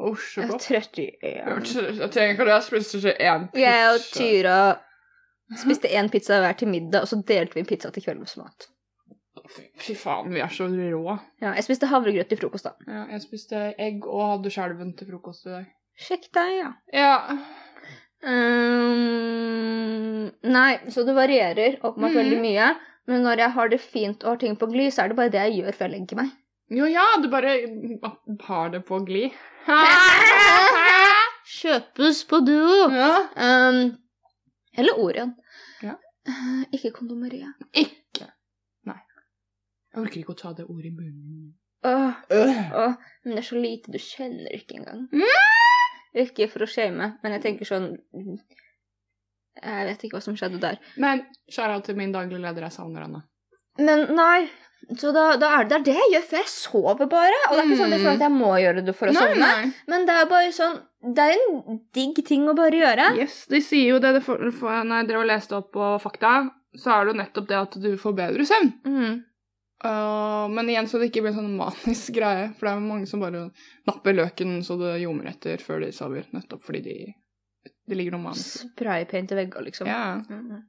Oslo. 0.06 0.44
er 0.44 0.58
31. 0.60 2.00
Jeg 2.01 2.12
tenker 2.12 2.50
at 2.50 2.58
jeg 2.58 2.63
spiste 2.68 3.00
ikke 3.00 3.15
én 3.15 3.48
pizza. 3.48 3.62
Jeg 3.63 3.92
og 3.94 4.08
Tyra 4.12 4.60
spiste 5.63 5.92
én 5.96 6.12
pizza 6.12 6.39
hver 6.44 6.58
til 6.60 6.72
middag, 6.72 7.06
og 7.06 7.12
så 7.12 7.22
delte 7.22 7.56
vi 7.56 7.63
en 7.63 7.70
pizza 7.70 7.92
til 7.96 8.04
kveldsmat. 8.04 8.70
Fy 9.80 9.94
faen, 10.00 10.34
vi 10.34 10.42
er 10.42 10.51
så 10.51 10.68
rå. 10.68 11.18
Ja, 11.44 11.54
jeg 11.54 11.65
spiste 11.68 11.89
havregrøt 11.92 12.32
til 12.32 12.39
frokost, 12.39 12.68
da. 12.68 12.75
Ja, 12.89 13.06
jeg 13.13 13.24
spiste 13.24 13.62
egg 13.82 14.08
og 14.10 14.24
hadde 14.34 14.51
skjelven 14.54 14.94
til 14.98 15.10
frokost 15.12 15.48
i 15.48 15.54
dag. 15.54 15.68
Sjekk 15.96 16.27
deg, 16.36 16.54
ja. 16.60 16.72
Ja. 16.92 17.15
Um, 18.25 20.24
nei, 20.50 20.74
så 20.89 21.03
det 21.05 21.13
varierer 21.17 21.77
åpenbart 21.82 22.15
mm. 22.15 22.20
veldig 22.20 22.39
mye. 22.41 22.67
Men 23.05 23.22
når 23.27 23.44
jeg 23.44 23.51
har 23.58 23.70
det 23.70 23.82
fint 23.84 24.24
og 24.25 24.29
har 24.34 24.39
ting 24.41 24.55
på 24.58 24.70
glid, 24.72 24.89
så 24.94 25.03
er 25.03 25.12
det 25.12 25.17
bare 25.20 25.34
det 25.34 25.44
jeg 25.44 25.60
gjør 25.60 25.77
før 25.77 25.86
jeg 25.89 25.94
legger 26.00 26.17
meg. 26.24 26.29
Jo, 26.74 26.88
ja, 26.89 27.05
du 27.22 27.27
bare 27.29 27.51
har 28.48 28.72
det 28.74 28.82
på 28.88 28.98
glid. 29.05 29.36
Kjøpes 31.60 32.24
på 32.29 32.39
duo. 32.48 32.89
ja. 32.89 33.12
Um, 33.38 33.94
eller 34.77 35.00
Orion. 35.00 35.36
Ja. 35.86 35.94
Eh, 36.27 36.63
ikke 36.75 36.91
kondomeriet. 36.98 37.53
Ikke. 37.77 38.27
Nei. 38.89 38.98
Jeg 39.94 40.01
orker 40.01 40.20
ikke 40.24 40.34
å 40.34 40.39
ta 40.41 40.51
det 40.58 40.65
ordet 40.65 40.89
i 40.89 40.96
munnen. 40.96 41.53
Åh, 41.86 42.13
Øh. 42.34 42.72
åh, 42.74 42.94
men 43.24 43.36
det 43.36 43.38
er 43.44 43.46
så 43.46 43.60
lite 43.62 43.94
du 43.94 44.00
kjenner 44.01 44.50
ikke 44.58 44.79
engang. 44.79 45.05
Mm. 45.13 45.22
Ikke 46.15 46.48
for 46.51 46.63
å 46.63 46.69
shame, 46.69 47.10
men 47.24 47.34
jeg 47.36 47.41
tenker 47.43 47.67
sånn 47.67 47.89
Jeg 49.62 49.88
vet 49.89 50.03
ikke 50.03 50.17
hva 50.17 50.24
som 50.24 50.36
skjedde 50.39 50.60
der. 50.63 50.77
Men 51.00 51.25
skjæra 51.51 51.81
til 51.84 51.98
min 52.00 52.13
daglige 52.15 52.41
leder, 52.43 52.67
jeg 52.67 52.75
savner 52.75 53.05
henne. 53.07 53.22
Men 53.79 54.05
nei, 54.15 54.48
så 55.00 55.12
da, 55.15 55.25
da 55.39 55.50
er 55.57 55.65
det, 55.65 55.69
det 55.69 55.77
er 55.77 55.86
det 55.88 55.95
jeg 55.98 56.12
gjør, 56.13 56.25
for 56.29 56.39
jeg 56.39 56.51
sover 56.51 57.10
bare. 57.12 57.39
Og 57.50 57.55
det 57.55 57.62
er 57.62 57.69
ikke 57.69 57.79
sånn 57.79 57.88
at 57.88 57.95
jeg 57.98 58.03
føler 58.05 58.19
at 58.19 58.25
jeg 58.25 58.36
må 58.36 58.51
gjøre 58.62 58.84
det 58.88 58.95
for 58.95 59.12
å 59.12 59.15
Nei, 59.15 59.24
sovne. 59.24 59.48
nei. 59.51 59.72
Men 59.91 60.05
det 60.07 60.15
er 60.15 60.27
bare 60.31 60.51
sånn 60.55 60.75
Det 61.15 61.24
er 61.25 61.34
en 61.36 61.79
digg 61.95 62.22
ting 62.27 62.48
å 62.51 62.55
bare 62.57 62.79
gjøre. 62.81 63.07
Yes, 63.19 63.39
de 63.51 63.62
sier 63.63 63.95
jo 63.95 64.01
det, 64.03 64.13
det 64.19 64.24
for, 64.25 64.41
for, 64.55 64.84
når 64.88 65.03
jeg 65.03 65.10
drev 65.12 65.24
og 65.24 65.31
leste 65.31 65.57
opp 65.60 65.72
på 65.75 65.89
fakta, 66.03 66.36
så 66.75 66.91
er 66.95 67.05
det 67.05 67.13
jo 67.13 67.19
nettopp 67.22 67.50
det 67.51 67.57
at 67.62 67.79
du 67.84 67.89
får 68.01 68.15
bedre 68.17 68.48
søvn. 68.48 68.72
Mm. 68.88 69.15
Uh, 69.86 70.48
men 70.50 70.70
igjen 70.72 70.89
så 70.89 71.01
det 71.01 71.12
ikke 71.12 71.25
blir 71.25 71.36
en 71.36 71.44
sånn 71.44 71.60
manisk 71.60 72.15
greie, 72.18 72.50
for 72.58 72.70
det 72.70 72.74
er 72.74 72.86
mange 72.86 73.10
som 73.10 73.22
bare 73.22 73.48
napper 73.86 74.18
løken 74.18 74.58
så 74.65 74.80
det 74.82 74.96
ljomer 75.04 75.30
etter 75.36 75.62
før 75.62 75.86
de 75.86 75.92
sover, 75.96 76.25
nettopp 76.34 76.65
fordi 76.65 76.82
de, 76.86 76.98
det 77.86 78.00
ligger 78.00 78.18
noe 78.18 78.32
manisk. 78.32 78.65
Spraypainte 78.72 79.38
i 79.38 79.44
veggene, 79.44 79.68
liksom. 79.70 79.89
Ja. 79.89 80.04
Mm. 80.25 80.63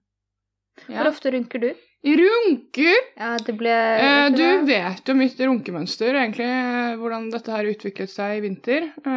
ja. 0.86 0.98
Hvor 0.98 1.14
ofte 1.14 1.32
runker 1.32 1.64
du? 1.64 1.70
Runker! 2.06 2.98
Ja, 3.16 3.32
det 3.42 3.54
ble 3.58 3.72
Eh, 3.72 4.28
du 4.30 4.42
vet 4.68 5.08
jo 5.08 5.14
mitt 5.18 5.40
runkemønster, 5.40 6.14
egentlig, 6.14 6.46
eh, 6.46 6.94
hvordan 7.00 7.30
dette 7.32 7.50
her 7.50 7.66
utviklet 7.72 8.10
seg 8.12 8.36
i 8.38 8.44
vinter. 8.44 8.90
Eh, 9.06 9.12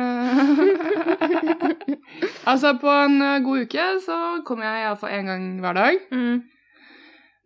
altså, 2.51 2.73
på 2.81 2.89
en 2.89 3.21
eh, 3.21 3.41
god 3.45 3.59
uke 3.67 3.85
så 4.05 4.17
kommer 4.47 4.65
jeg 4.65 4.81
iallfall 4.85 5.13
én 5.13 5.29
gang 5.29 5.43
hver 5.61 5.75
dag. 5.77 5.93
mm. 6.15 6.37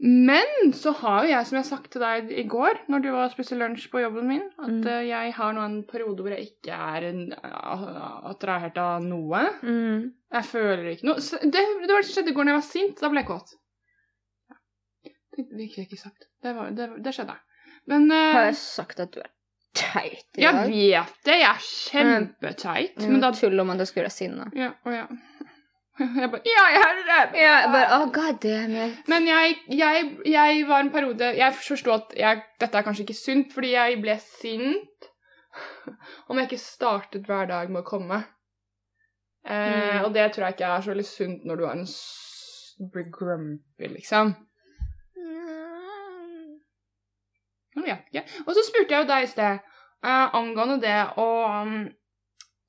Men 0.03 0.73
så 0.75 0.91
har 0.99 1.23
jo 1.23 1.29
jeg, 1.31 1.45
som 1.47 1.57
jeg 1.61 1.65
sagt 1.69 1.85
til 1.93 2.01
deg 2.03 2.31
i 2.35 2.43
går, 2.51 2.81
når 2.91 3.03
du 3.05 3.07
var 3.13 3.29
og 3.29 3.31
spiste 3.31 3.55
lunsj 3.55 3.85
på 3.93 4.01
jobben 4.03 4.27
min, 4.27 4.41
at 4.59 4.67
Mm. 4.67 4.81
eh, 4.91 5.03
jeg 5.07 5.33
har 5.37 5.53
nå 5.55 5.61
en 5.63 5.77
periode 5.87 6.19
hvor 6.25 6.33
jeg 6.35 6.49
ikke 6.49 6.75
er 6.75 7.05
attrahert 8.29 8.77
av 8.83 9.03
noe. 9.05 9.43
Mm. 9.63 10.09
Jeg 10.33 10.45
føler 10.49 10.89
ikke 10.93 11.07
noe. 11.07 11.21
Så 11.23 11.39
Det, 11.41 11.51
det 11.53 11.87
var 11.93 12.01
det 12.01 12.07
som 12.09 12.17
skjedde 12.17 12.33
i 12.33 12.35
går 12.35 12.43
når 12.49 12.53
jeg 12.55 12.61
var 12.61 12.67
sint. 12.71 12.99
Da 12.99 13.09
ble 13.13 13.21
jeg 13.23 13.29
kåt. 13.29 13.53
Ja. 14.51 14.59
Det 15.37 15.45
fikk 15.61 15.77
jeg 15.77 15.87
ikke 15.87 16.01
sagt. 16.03 16.27
Det, 16.43 16.55
var, 16.57 16.71
det, 16.75 16.89
det 17.05 17.15
skjedde. 17.15 17.37
Men 17.87 18.11
uh, 18.11 18.33
Har 18.35 18.45
jeg 18.49 18.59
sagt 18.59 18.99
at 19.03 19.11
du 19.15 19.19
er 19.23 19.31
teit 19.73 20.37
i 20.37 20.43
Jeg 20.43 20.53
dag? 20.53 20.69
vet 20.69 21.15
det, 21.25 21.37
jeg 21.41 21.49
er 21.49 21.63
kjempeteit, 21.67 22.99
Mm, 23.01 23.11
men 23.15 23.21
da 23.23 23.31
tuller 23.33 23.63
om 23.63 23.71
at 23.73 23.79
jeg 23.81 23.87
skulle 23.89 24.05
være 24.05 24.13
sinna. 24.19 24.45
Ja, 24.55 24.73
å 24.85 24.91
ja. 24.93 25.07
Jeg 26.21 26.29
bare 26.33 26.41
Ja, 26.49 26.63
jeg 26.73 26.83
er 26.83 27.01
redd! 27.07 27.35
Ja, 27.37 27.55
bare 27.69 27.97
oh, 27.99 28.07
God. 28.13 28.45
Men 29.11 29.27
jeg, 29.27 29.57
jeg, 29.69 30.07
jeg 30.25 30.63
var 30.67 30.81
en 30.81 30.89
periode 30.93 31.27
Jeg 31.37 31.53
forsto 31.53 31.93
at 31.93 32.15
jeg, 32.17 32.41
dette 32.61 32.79
er 32.79 32.85
kanskje 32.87 33.05
ikke 33.05 33.17
sunt, 33.19 33.51
fordi 33.53 33.75
jeg 33.75 33.99
ble 34.01 34.15
sint 34.23 35.09
om 36.29 36.39
jeg 36.39 36.49
ikke 36.49 36.63
startet 36.63 37.27
hver 37.29 37.45
dag 37.51 37.69
med 37.69 37.83
å 37.83 37.87
komme. 37.87 38.23
Eh, 39.45 39.51
Mm. 39.53 40.05
Og 40.07 40.13
det 40.15 40.23
tror 40.31 40.47
jeg 40.47 40.55
ikke 40.55 40.71
er 40.71 40.81
så 40.81 40.93
veldig 40.93 41.05
sunt 41.05 41.45
når 41.45 41.59
du 41.59 41.63
er 41.67 41.73
en 41.77 41.87
grumpy, 43.11 43.89
liksom. 43.91 44.33
Jeg 47.75 47.83
vet 47.83 48.09
ikke. 48.13 48.23
Og 48.45 48.55
så 48.55 48.63
spurte 48.65 48.93
jeg 48.93 49.03
jo 49.03 49.09
deg 49.09 49.25
i 49.25 49.29
sted 49.31 49.59
eh, 49.59 50.35
angående 50.39 50.79
det 50.81 50.97
å, 51.21 51.27
um, 51.49 51.77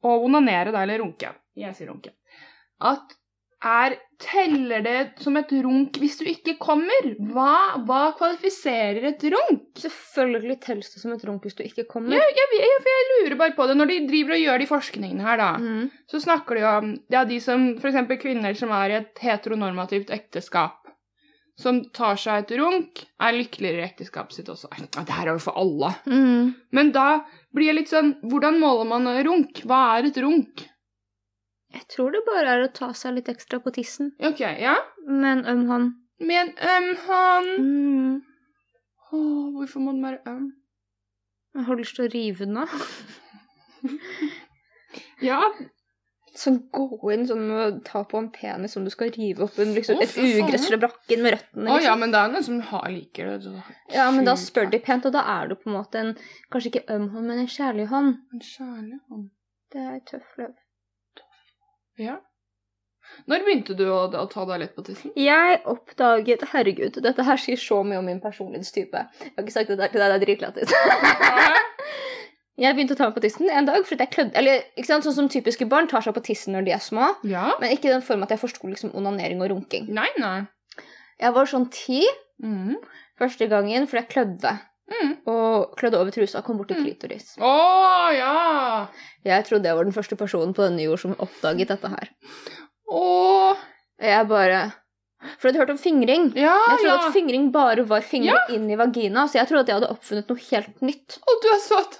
å 0.04 0.14
onanere 0.26 0.72
deg 0.72 0.82
eller 0.82 1.02
runke. 1.04 1.32
Jeg 1.54 1.76
sier 1.76 1.90
runke. 1.92 2.14
At 2.82 3.14
er 3.64 3.94
Teller 4.24 4.80
det 4.84 4.98
som 5.24 5.34
et 5.36 5.50
runk 5.64 5.96
hvis 6.00 6.14
du 6.20 6.24
ikke 6.30 6.54
kommer? 6.62 7.06
Hva, 7.34 7.80
hva 7.84 8.12
kvalifiserer 8.16 9.08
et 9.10 9.24
runk? 9.34 9.64
Selvfølgelig 9.80 10.56
telles 10.62 10.92
det 10.92 11.00
som 11.02 11.12
et 11.12 11.24
runk 11.26 11.42
hvis 11.44 11.56
du 11.58 11.64
ikke 11.64 11.84
kommer. 11.90 12.14
Ja, 12.14 12.22
jeg, 12.38 12.60
jeg, 12.60 12.76
jeg 12.86 13.08
lurer 13.10 13.36
bare 13.40 13.56
på 13.56 13.66
det. 13.68 13.74
Når 13.80 13.90
de 13.90 13.96
driver 14.08 14.36
og 14.36 14.42
gjør 14.44 14.62
de 14.62 14.68
forskningene 14.70 15.26
her, 15.26 15.40
da, 15.42 15.48
Mm. 15.58 15.90
så 16.08 16.20
snakker 16.22 16.60
de 16.60 16.64
om 16.70 16.92
ja, 17.10 17.24
de 17.28 17.40
som 17.42 17.66
f.eks. 17.82 17.98
kvinner 18.22 18.54
som 18.56 18.70
er 18.76 18.94
i 18.94 18.98
et 19.02 19.18
heteronormativt 19.26 20.14
ekteskap, 20.14 20.78
som 21.58 21.82
tar 21.94 22.16
seg 22.18 22.44
et 22.46 22.54
runk, 22.62 23.02
er 23.20 23.34
lykkeligere 23.36 23.82
i 23.82 23.88
ekteskapet 23.90 24.38
sitt 24.38 24.48
også. 24.54 24.70
Ja, 24.78 25.02
det 25.02 25.14
her 25.18 25.26
er 25.28 25.34
jo 25.36 25.42
for 25.48 25.58
alle. 25.60 25.90
Mm. 26.06 26.54
Men 26.72 26.94
da 26.94 27.08
blir 27.54 27.72
jeg 27.72 27.80
litt 27.82 27.92
sånn 27.92 28.14
Hvordan 28.22 28.62
måler 28.62 28.88
man 28.94 29.10
runk? 29.26 29.64
Hva 29.66 29.98
er 29.98 30.08
et 30.12 30.22
runk? 30.22 30.64
Jeg 31.74 31.86
tror 31.90 32.14
det 32.14 32.22
bare 32.28 32.54
er 32.54 32.64
å 32.64 32.72
ta 32.72 32.92
seg 32.96 33.16
litt 33.18 33.28
ekstra 33.32 33.58
på 33.62 33.72
tissen 33.74 34.12
Ok, 34.22 34.40
ja. 34.40 34.76
med 35.06 35.30
en 35.32 35.44
øm 35.52 35.64
hånd. 35.70 35.92
Med 36.22 36.40
en 36.40 36.52
øm 36.74 36.90
hånd. 37.06 37.52
Mm. 37.58 38.22
Åh, 39.10 39.46
hvorfor 39.56 39.82
må 39.82 39.94
den 39.96 40.04
være 40.06 40.22
øm? 40.30 40.46
Jeg 41.54 41.66
har 41.68 41.78
lyst 41.78 41.96
til 41.98 42.06
å 42.06 42.12
rive 42.14 42.46
den 42.46 42.62
av. 42.64 42.74
Ja, 45.24 45.40
Sånn 46.34 46.56
gå 46.74 47.12
inn 47.14 47.28
sånn 47.28 47.44
med 47.46 47.60
å 47.62 47.66
ta 47.86 48.00
på 48.10 48.18
en 48.18 48.26
penis 48.34 48.72
som 48.74 48.82
du 48.82 48.90
skal 48.90 49.12
rive 49.14 49.44
opp 49.46 49.58
en, 49.62 49.70
liksom, 49.76 50.00
Å, 50.00 50.02
et 50.02 50.16
ugress 50.18 50.64
fra 50.66 50.78
brakken 50.82 51.22
med 51.22 51.36
røttene. 51.36 51.68
Å, 51.68 51.76
Liksom. 51.76 51.84
ja, 51.86 51.92
men 52.00 52.10
det 52.14 52.18
er 52.18 52.32
noen 52.32 52.46
som 52.48 52.56
har, 52.72 52.88
liker 52.90 53.28
det. 53.30 53.52
det 53.54 53.94
Ja, 53.94 54.08
men 54.10 54.26
da 54.26 54.34
spør 54.40 54.66
de 54.72 54.80
pent, 54.82 55.06
og 55.06 55.14
da 55.14 55.22
er 55.36 55.52
du 55.52 55.54
på 55.54 55.70
en 55.70 55.76
måte 55.76 56.00
en 56.02 56.10
Kanskje 56.50 56.72
ikke 56.72 56.82
øm 56.96 57.06
hånd, 57.12 57.28
men 57.30 57.44
en 57.44 57.50
kjærlig 57.54 57.86
hånd. 57.92 58.16
En 58.34 58.42
kjærlig 58.42 58.98
hånd. 59.06 59.28
Det 59.70 59.86
er 59.92 60.02
tøff 60.10 60.34
løv. 60.40 60.56
Ja. 62.00 62.16
Når 63.28 63.42
begynte 63.44 63.74
du 63.76 63.84
å, 63.92 64.06
å 64.08 64.24
ta 64.32 64.44
deg 64.48 64.62
litt 64.62 64.72
på 64.74 64.82
tissen? 64.86 65.12
Jeg 65.20 65.58
oppdaget 65.68 66.42
Herregud, 66.54 66.96
dette 67.04 67.22
her 67.26 67.36
sier 67.36 67.60
så 67.60 67.82
mye 67.84 67.98
om 68.00 68.06
min 68.08 68.20
personlighetstype. 68.22 69.02
Jeg 69.20 69.34
har 69.36 69.44
ikke 69.44 69.52
sagt 69.58 69.68
dette 69.74 69.90
til 69.92 70.00
deg, 70.00 70.08
det 70.10 70.16
er 70.16 70.24
dritlættis. 70.24 70.72
Jeg 72.54 72.76
begynte 72.76 72.94
å 72.94 72.98
ta 72.98 73.08
meg 73.08 73.16
på 73.16 73.22
tissen 73.24 73.48
en 73.50 73.66
dag 73.66 73.82
fordi 73.82 74.04
jeg 74.04 74.12
klødde 74.14 74.36
Eller 74.38 74.60
ikke 74.78 74.86
sant, 74.86 75.02
sånn 75.02 75.16
som 75.16 75.26
typiske 75.32 75.66
barn 75.66 75.88
tar 75.90 76.04
seg 76.06 76.14
på 76.14 76.22
tissen 76.22 76.54
når 76.54 76.68
de 76.68 76.74
er 76.76 76.82
små. 76.84 77.08
ja. 77.26 77.48
Men 77.58 77.72
ikke 77.74 77.88
i 77.88 77.94
den 77.96 78.04
form 78.06 78.22
at 78.22 78.30
jeg 78.30 78.38
forsto 78.38 78.68
liksom 78.70 78.92
onanering 78.94 79.42
og 79.42 79.50
runking. 79.50 79.88
Nei, 79.90 80.06
nei. 80.22 80.44
Jeg 81.18 81.34
var 81.34 81.50
sånn 81.50 81.66
ti 81.74 82.04
Mm. 82.42 82.76
første 83.18 83.46
gangen 83.50 83.84
fordi 83.90 84.00
jeg 84.04 84.08
klødde. 84.10 84.52
Mm. 84.90 85.12
Og 85.32 85.74
klødde 85.80 85.96
over 86.00 86.12
trusa 86.12 86.38
og 86.42 86.44
kom 86.44 86.58
bort 86.60 86.68
til 86.68 86.76
Mm. 86.76 86.84
klitoris. 86.84 87.30
Å, 87.40 87.52
ja! 88.12 88.86
Jeg 89.24 89.46
trodde 89.48 89.64
jeg 89.70 89.76
var 89.78 89.84
den 89.88 89.94
første 89.96 90.16
personen 90.20 90.52
på 90.56 90.62
denne 90.66 90.84
jord 90.84 91.00
som 91.00 91.14
oppdaget 91.24 91.68
dette 91.72 91.88
her. 91.88 92.10
Oh. 92.92 93.56
Jeg 94.02 94.26
bare 94.28 94.72
For 95.40 95.48
du 95.48 95.54
hadde 95.56 95.60
hørt 95.62 95.70
om 95.72 95.78
fingring. 95.80 96.26
ja, 96.36 96.52
Jeg 96.68 96.78
trodde 96.82 96.90
ja. 96.98 97.06
at 97.08 97.14
fingring 97.14 97.46
bare 97.52 97.84
var 97.88 98.02
fingre 98.04 98.36
inn 98.52 98.66
i 98.70 98.76
vagina, 98.76 99.24
så 99.26 99.38
jeg 99.40 99.48
trodde 99.48 99.62
at 99.64 99.68
jeg 99.72 99.78
hadde 99.78 99.88
oppfunnet 99.94 100.28
noe 100.28 100.42
helt 100.50 100.82
nytt. 100.84 101.16
Å, 101.24 101.36
du 101.40 101.48
er 101.54 101.62
søt. 101.64 101.96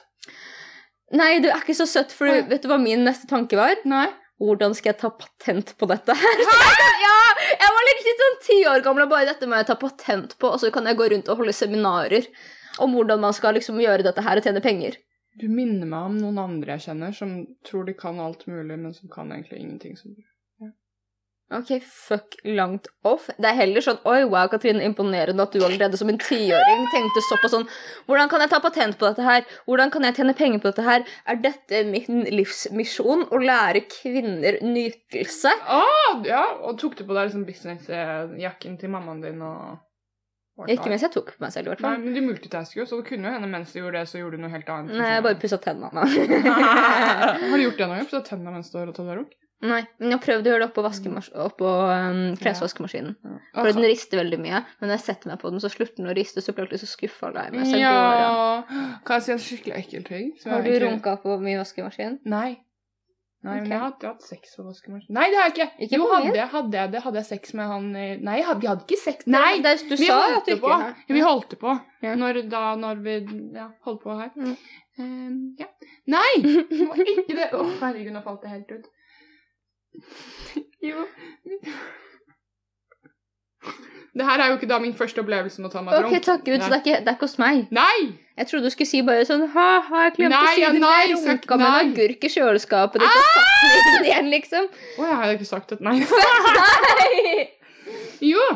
Nei, 1.17 1.38
du 1.41 1.49
er 1.49 1.57
ikke 1.62 1.76
så 1.79 1.87
søtt, 1.88 2.12
for 2.12 2.29
Oi. 2.29 2.43
vet 2.50 2.62
du 2.64 2.69
hva 2.69 2.76
min 2.83 3.05
neste 3.07 3.25
tanke 3.31 3.57
var? 3.57 3.76
Nei. 3.88 4.11
Hvordan 4.43 4.75
skal 4.76 4.91
jeg 4.93 4.99
ta 5.00 5.09
patent 5.14 5.73
på 5.79 5.88
dette 5.88 6.12
her? 6.21 6.43
ja, 7.07 7.17
jeg 7.55 7.73
var 7.79 7.88
litt 7.88 8.09
sånn 8.21 8.38
ti 8.45 8.59
år 8.69 8.83
gammel 8.85 9.07
og 9.07 9.12
bare 9.14 9.29
dette 9.31 9.47
må 9.49 9.57
jeg 9.57 9.69
ta 9.71 9.76
patent 9.81 10.37
på, 10.43 10.50
og 10.53 10.61
så 10.61 10.69
kan 10.75 10.85
jeg 10.91 10.99
gå 10.99 11.07
rundt 11.14 11.31
og 11.33 11.38
holde 11.41 11.55
seminarer 11.57 12.26
om 12.83 12.95
hvordan 12.97 13.23
man 13.23 13.35
skal 13.37 13.57
liksom 13.59 13.81
gjøre 13.83 14.07
dette 14.07 14.25
her 14.25 14.40
og 14.40 14.47
tjene 14.47 14.62
penger. 14.64 14.99
Du 15.40 15.49
minner 15.50 15.88
meg 15.88 16.11
om 16.11 16.21
noen 16.21 16.38
andre 16.38 16.76
jeg 16.76 16.88
kjenner 16.88 17.14
som 17.14 17.40
tror 17.66 17.88
de 17.88 17.97
kan 17.99 18.21
alt 18.23 18.47
mulig, 18.47 18.76
men 18.78 18.95
som 18.95 19.11
kan 19.11 19.33
egentlig 19.35 19.59
ingenting. 19.64 19.97
Som... 19.99 20.14
Ok, 21.52 21.83
fuck 21.85 22.37
langt 22.45 22.87
off. 23.04 23.26
Det 23.37 23.47
er 23.50 23.59
heller 23.59 23.85
sånn 23.85 23.99
Oi, 24.09 24.23
wow, 24.25 24.47
Katrine, 24.50 24.81
imponerende 24.87 25.45
at 25.45 25.52
du 25.52 25.61
allerede 25.61 25.99
som 26.00 26.09
en 26.09 26.19
tiåring 26.19 26.87
tenkte 26.95 27.23
såpass 27.28 27.52
sånn 27.52 27.66
Hvordan 28.09 28.31
kan 28.33 28.43
jeg 28.43 28.50
ta 28.54 28.61
patent 28.64 28.97
på 28.99 29.11
dette 29.11 29.26
her? 29.26 29.45
Hvordan 29.69 29.93
kan 29.93 30.07
jeg 30.09 30.16
tjene 30.16 30.35
penger 30.38 30.62
på 30.62 30.73
dette 30.73 30.87
her? 30.87 31.04
Er 31.28 31.43
dette 31.45 31.83
min 31.90 32.25
livsmisjon? 32.33 33.26
Å 33.28 33.43
lære 33.43 33.85
kvinner 33.93 34.59
nytelse? 34.64 35.52
Ah, 35.69 36.23
ja, 36.26 36.45
og 36.64 36.78
tok 36.81 36.97
du 36.99 37.04
på 37.04 37.12
deg 37.12 37.28
liksom 37.28 37.45
businessjakken 37.49 38.81
til 38.81 38.95
mammaen 38.95 39.21
din 39.23 39.45
og 39.45 39.83
Ikke 40.71 40.87
mens 40.93 41.03
jeg 41.03 41.11
tok 41.11 41.33
på 41.35 41.43
meg 41.43 41.51
selv, 41.53 41.67
i 41.67 41.71
hvert 41.73 41.81
fall. 41.83 41.97
Nei, 41.99 42.05
men 42.05 42.15
du 42.15 42.21
multitasker 42.29 42.79
jo, 42.81 42.87
så 42.87 43.01
det 43.01 43.09
kunne 43.09 43.27
jo 43.27 43.35
hende 43.35 43.49
mens 43.51 43.73
du 43.75 43.81
gjorde 43.81 43.99
det, 43.99 44.09
så 44.13 44.21
gjorde 44.21 44.39
du 44.39 44.45
noe 44.45 44.53
helt 44.55 44.69
annet. 44.71 44.95
Nei, 45.01 45.09
jeg 45.17 45.25
bare 45.27 45.41
pussa 45.43 45.59
tennene. 45.59 46.05
Har 47.51 47.57
du 47.59 47.65
gjort 47.65 47.81
det 47.81 47.89
noen 47.89 47.99
gang? 47.99 48.07
Pusset 48.11 48.29
tennene 48.31 48.55
mens 48.55 48.71
du 48.71 48.79
har 48.79 48.93
tatt 48.93 49.03
deg 49.03 49.19
runk? 49.19 49.33
Nei, 49.65 49.81
men 50.03 50.13
jeg 50.13 50.21
prøvde 50.21 50.51
å 50.51 50.53
gjøre 50.53 50.67
det 50.67 50.71
oppå, 50.75 51.21
oppå 51.47 51.69
um, 51.89 52.19
klesvaskemaskinen. 52.37 53.15
For 53.55 53.65
Altså, 53.65 53.79
den 53.79 53.87
rister 53.89 54.21
veldig 54.21 54.39
mye. 54.43 54.59
Men 54.81 54.91
når 54.91 54.99
jeg 54.99 55.05
setter 55.07 55.31
meg 55.31 55.41
på 55.41 55.53
den, 55.55 55.63
så 55.63 55.71
slutter 55.73 56.03
den 56.03 56.11
å 56.13 56.17
riste, 56.19 56.43
så 56.45 56.53
blir 56.53 56.69
jeg 56.75 56.83
så 56.83 56.89
skuffa 56.91 57.31
lei 57.33 57.47
meg. 57.55 57.65
Så 57.71 57.79
jeg 57.81 57.87
går 57.89 58.19
av. 58.19 58.67
ja. 58.75 58.99
Kan 59.09 59.17
jeg 59.21 59.25
si 59.25 59.33
en 59.33 59.43
skikkelig 59.47 59.77
ekkel 59.79 60.05
ting? 60.11 60.31
Har 60.45 60.67
du 60.67 60.71
runka 60.85 61.17
på 61.23 61.39
min 61.41 61.57
vaskemaskin? 61.63 62.19
Nei. 62.29 62.59
Nei, 63.45 63.55
men 63.61 63.73
jeg 63.75 63.81
har, 63.83 63.91
ikke 63.93 64.09
hatt 64.09 64.23
sex 64.25 64.55
på 64.57 64.63
vaskemaskin. 64.65 65.13
Nei, 65.13 65.25
det 65.33 65.37
har 65.37 65.51
jeg 65.51 65.53
ikke! 65.55 65.67
Ikke 65.87 65.99
jo, 66.01 66.07
hadde 66.13 66.31
jeg, 66.39 66.47
hadde 66.55 66.79
jeg 66.79 66.93
det. 66.95 67.03
Hadde 67.05 67.21
jeg 67.21 67.27
sex 67.29 67.53
med 67.59 67.67
han 67.69 67.91
Nei, 67.93 68.37
jeg 68.39 68.47
hadde- 68.49 68.61
vi 68.63 68.71
hadde 68.71 68.87
ikke 68.87 69.01
sex. 69.03 69.27
Nei! 69.27 69.51
det, 69.67 69.75
du 69.85 69.93
vi 69.97 70.09
sa 70.09 70.17
at 70.39 70.47
du 70.49 70.55
ikke 70.55 70.63
på. 70.65 70.79
Vi 71.19 71.25
holdt 71.27 71.51
det 71.53 71.59
på 71.61 71.75
Ja. 72.07 72.15
når, 72.21 72.41
da, 72.49 72.63
når 72.81 73.03
vi 73.05 73.19
ja, 73.59 73.67
holdt 73.85 74.03
på 74.07 74.17
her. 74.21 74.31
Mm. 74.37 74.57
Um, 74.99 75.37
ja. 75.61 75.69
Nei! 76.07 76.33
Det 76.43 76.89
var 76.89 77.05
ikke 77.05 77.37
det. 77.37 77.51
Å, 77.53 77.63
herregud, 77.83 78.13
nå 78.17 78.25
falt 78.25 78.43
det 78.47 78.55
helt 78.55 78.75
ut. 78.79 78.91
Jo 80.89 81.05
Det 84.14 84.23
her 84.28 84.38
er 84.44 84.50
jo 84.52 84.56
ikke 84.61 84.68
da 84.71 84.76
min 84.78 84.92
første 84.94 85.18
opplevelse 85.25 85.59
med 85.61 85.71
å 85.71 85.73
ta 85.75 85.80
meg 85.83 85.94
Ok, 86.06 86.12
takk 86.23 86.44
Gud, 86.47 86.61
så 86.62 86.68
det 86.71 86.76
er 86.76 86.83
ikke, 86.85 86.99
det 87.02 87.09
er 87.11 87.16
ikke 87.16 87.26
hos 87.26 87.38
meg. 87.42 87.64
Nei! 87.75 88.12
Jeg 88.38 88.47
trodde 88.50 88.68
du 88.68 88.71
skulle 88.75 88.87
si 88.90 89.00
bare 89.06 89.25
sånn 89.26 89.42
Ha-ha, 89.50 90.04
jeg 90.06 90.12
glemte 90.21 90.37
Nei, 90.38 90.44
å 90.44 90.54
si 90.54 90.62
ja, 90.62 90.71
det. 90.75 90.83
nei, 90.85 91.00
Jeg 91.09 91.18
sagt 91.18 91.49
runka 91.49 91.59
med 91.59 91.66
en 91.66 91.75
nei. 91.75 91.83
agurk 91.97 92.25
i 92.25 92.30
kjøleskapet 92.35 93.02
ditt 93.02 93.11
og 93.11 93.26
satt 93.35 93.50
den 93.64 93.97
inn 93.97 94.06
igjen, 94.11 94.30
liksom. 94.37 94.68
Å, 94.71 95.09
jeg 95.09 95.18
hadde 95.23 95.35
ikke 95.40 95.49
sagt 95.50 95.75
et 95.75 95.83
nei. 95.83 95.97
Nei! 97.00 97.50
Jo! 98.23 98.47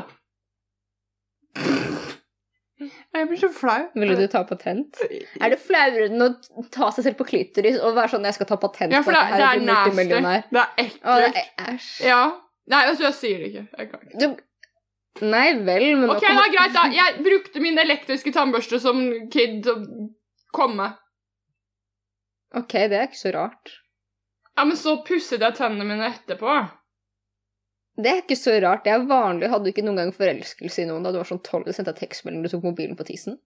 Jeg 2.79 3.27
blir 3.27 3.41
så 3.41 3.49
flau. 3.51 3.81
Ville 3.99 4.15
du 4.15 4.27
ta 4.31 4.45
patent? 4.47 5.01
Er 5.43 5.51
det 5.51 5.59
flauere 5.59 6.07
enn 6.07 6.23
å 6.23 6.29
ta 6.71 6.93
seg 6.95 7.09
selv 7.09 7.19
på 7.19 7.27
klitoris 7.27 7.81
og 7.83 7.97
være 7.97 8.13
sånn 8.15 8.27
Jeg 8.29 8.37
skal 8.37 8.47
ta 8.53 8.59
patent 8.63 8.95
Ja, 8.95 9.01
på 9.03 9.09
for 9.09 9.17
det, 9.17 9.23
at 9.25 9.33
det 9.33 9.39
det 9.41 9.49
her 9.49 9.57
er 9.57 9.65
nasty. 9.67 9.91
multimillionær. 9.97 10.45
Det 10.53 10.61
er 10.63 10.69
Å, 10.69 10.85
ekkelt. 10.85 11.25
det 11.25 11.43
er 11.43 11.73
æsj. 11.75 11.89
Ja. 12.07 12.21
Nei, 12.69 12.83
altså, 12.93 13.09
jeg 13.09 13.17
sier 13.19 13.41
det 13.43 13.49
ikke. 13.51 13.65
Jeg 13.81 13.91
kan 13.91 14.05
ikke. 14.07 14.21
Du- 14.23 14.45
Nei 15.25 15.53
vel, 15.67 15.85
men 15.99 16.11
Ok, 16.15 16.23
da, 16.23 16.45
greit, 16.53 16.73
da. 16.75 16.85
Jeg 16.95 17.23
brukte 17.25 17.61
min 17.65 17.79
elektriske 17.79 18.33
tannbørste 18.35 18.79
som 18.83 19.01
kid 19.33 19.67
å 19.71 19.77
komme. 20.55 20.93
Ok, 22.57 22.73
det 22.89 22.97
er 22.99 23.07
ikke 23.09 23.21
så 23.21 23.33
rart. 23.35 23.75
Ja, 24.57 24.65
men 24.65 24.77
så 24.79 24.97
pusset 25.07 25.41
jeg 25.45 25.55
tennene 25.59 25.85
mine 25.87 26.07
etterpå. 26.11 26.55
Det 27.99 28.11
er 28.13 28.21
ikke 28.23 28.39
så 28.39 28.55
rart. 28.63 28.85
Det 28.87 28.93
er 28.95 29.05
vanlig. 29.11 29.51
Hadde 29.51 29.67
du 29.67 29.73
ikke 29.73 29.85
noen 29.87 29.99
gang 29.99 30.13
forelskelse 30.15 30.85
i 30.85 30.89
noen 30.89 31.03
da 31.07 31.11
du 31.13 31.19
var 31.19 31.29
sånn 31.29 31.43
12 31.43 31.67
og 31.69 31.75
sendte 31.75 31.95
tekstmelding 31.99 32.45
du 32.47 32.51
tok 32.53 32.67
mobilen 32.67 32.99
på 32.99 33.07
tissen? 33.09 33.39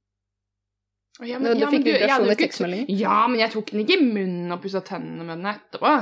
Ja, 1.21 1.37
Når 1.41 1.59
du 1.61 1.67
fikk 1.69 1.85
jeg 1.89 1.99
vibrasjon 2.01 2.25
i 2.27 2.33
ikke- 2.33 2.43
tekstmeldingen? 2.47 2.87
Ja, 3.01 3.27
men 3.29 3.41
jeg 3.41 3.53
tok 3.53 3.71
den 3.73 3.81
ikke 3.85 3.99
i 3.99 4.05
munnen 4.05 4.53
og 4.53 4.63
pussa 4.63 4.81
tennene 4.81 5.25
med 5.25 5.41
den 5.43 5.51
etterpå. 5.53 5.93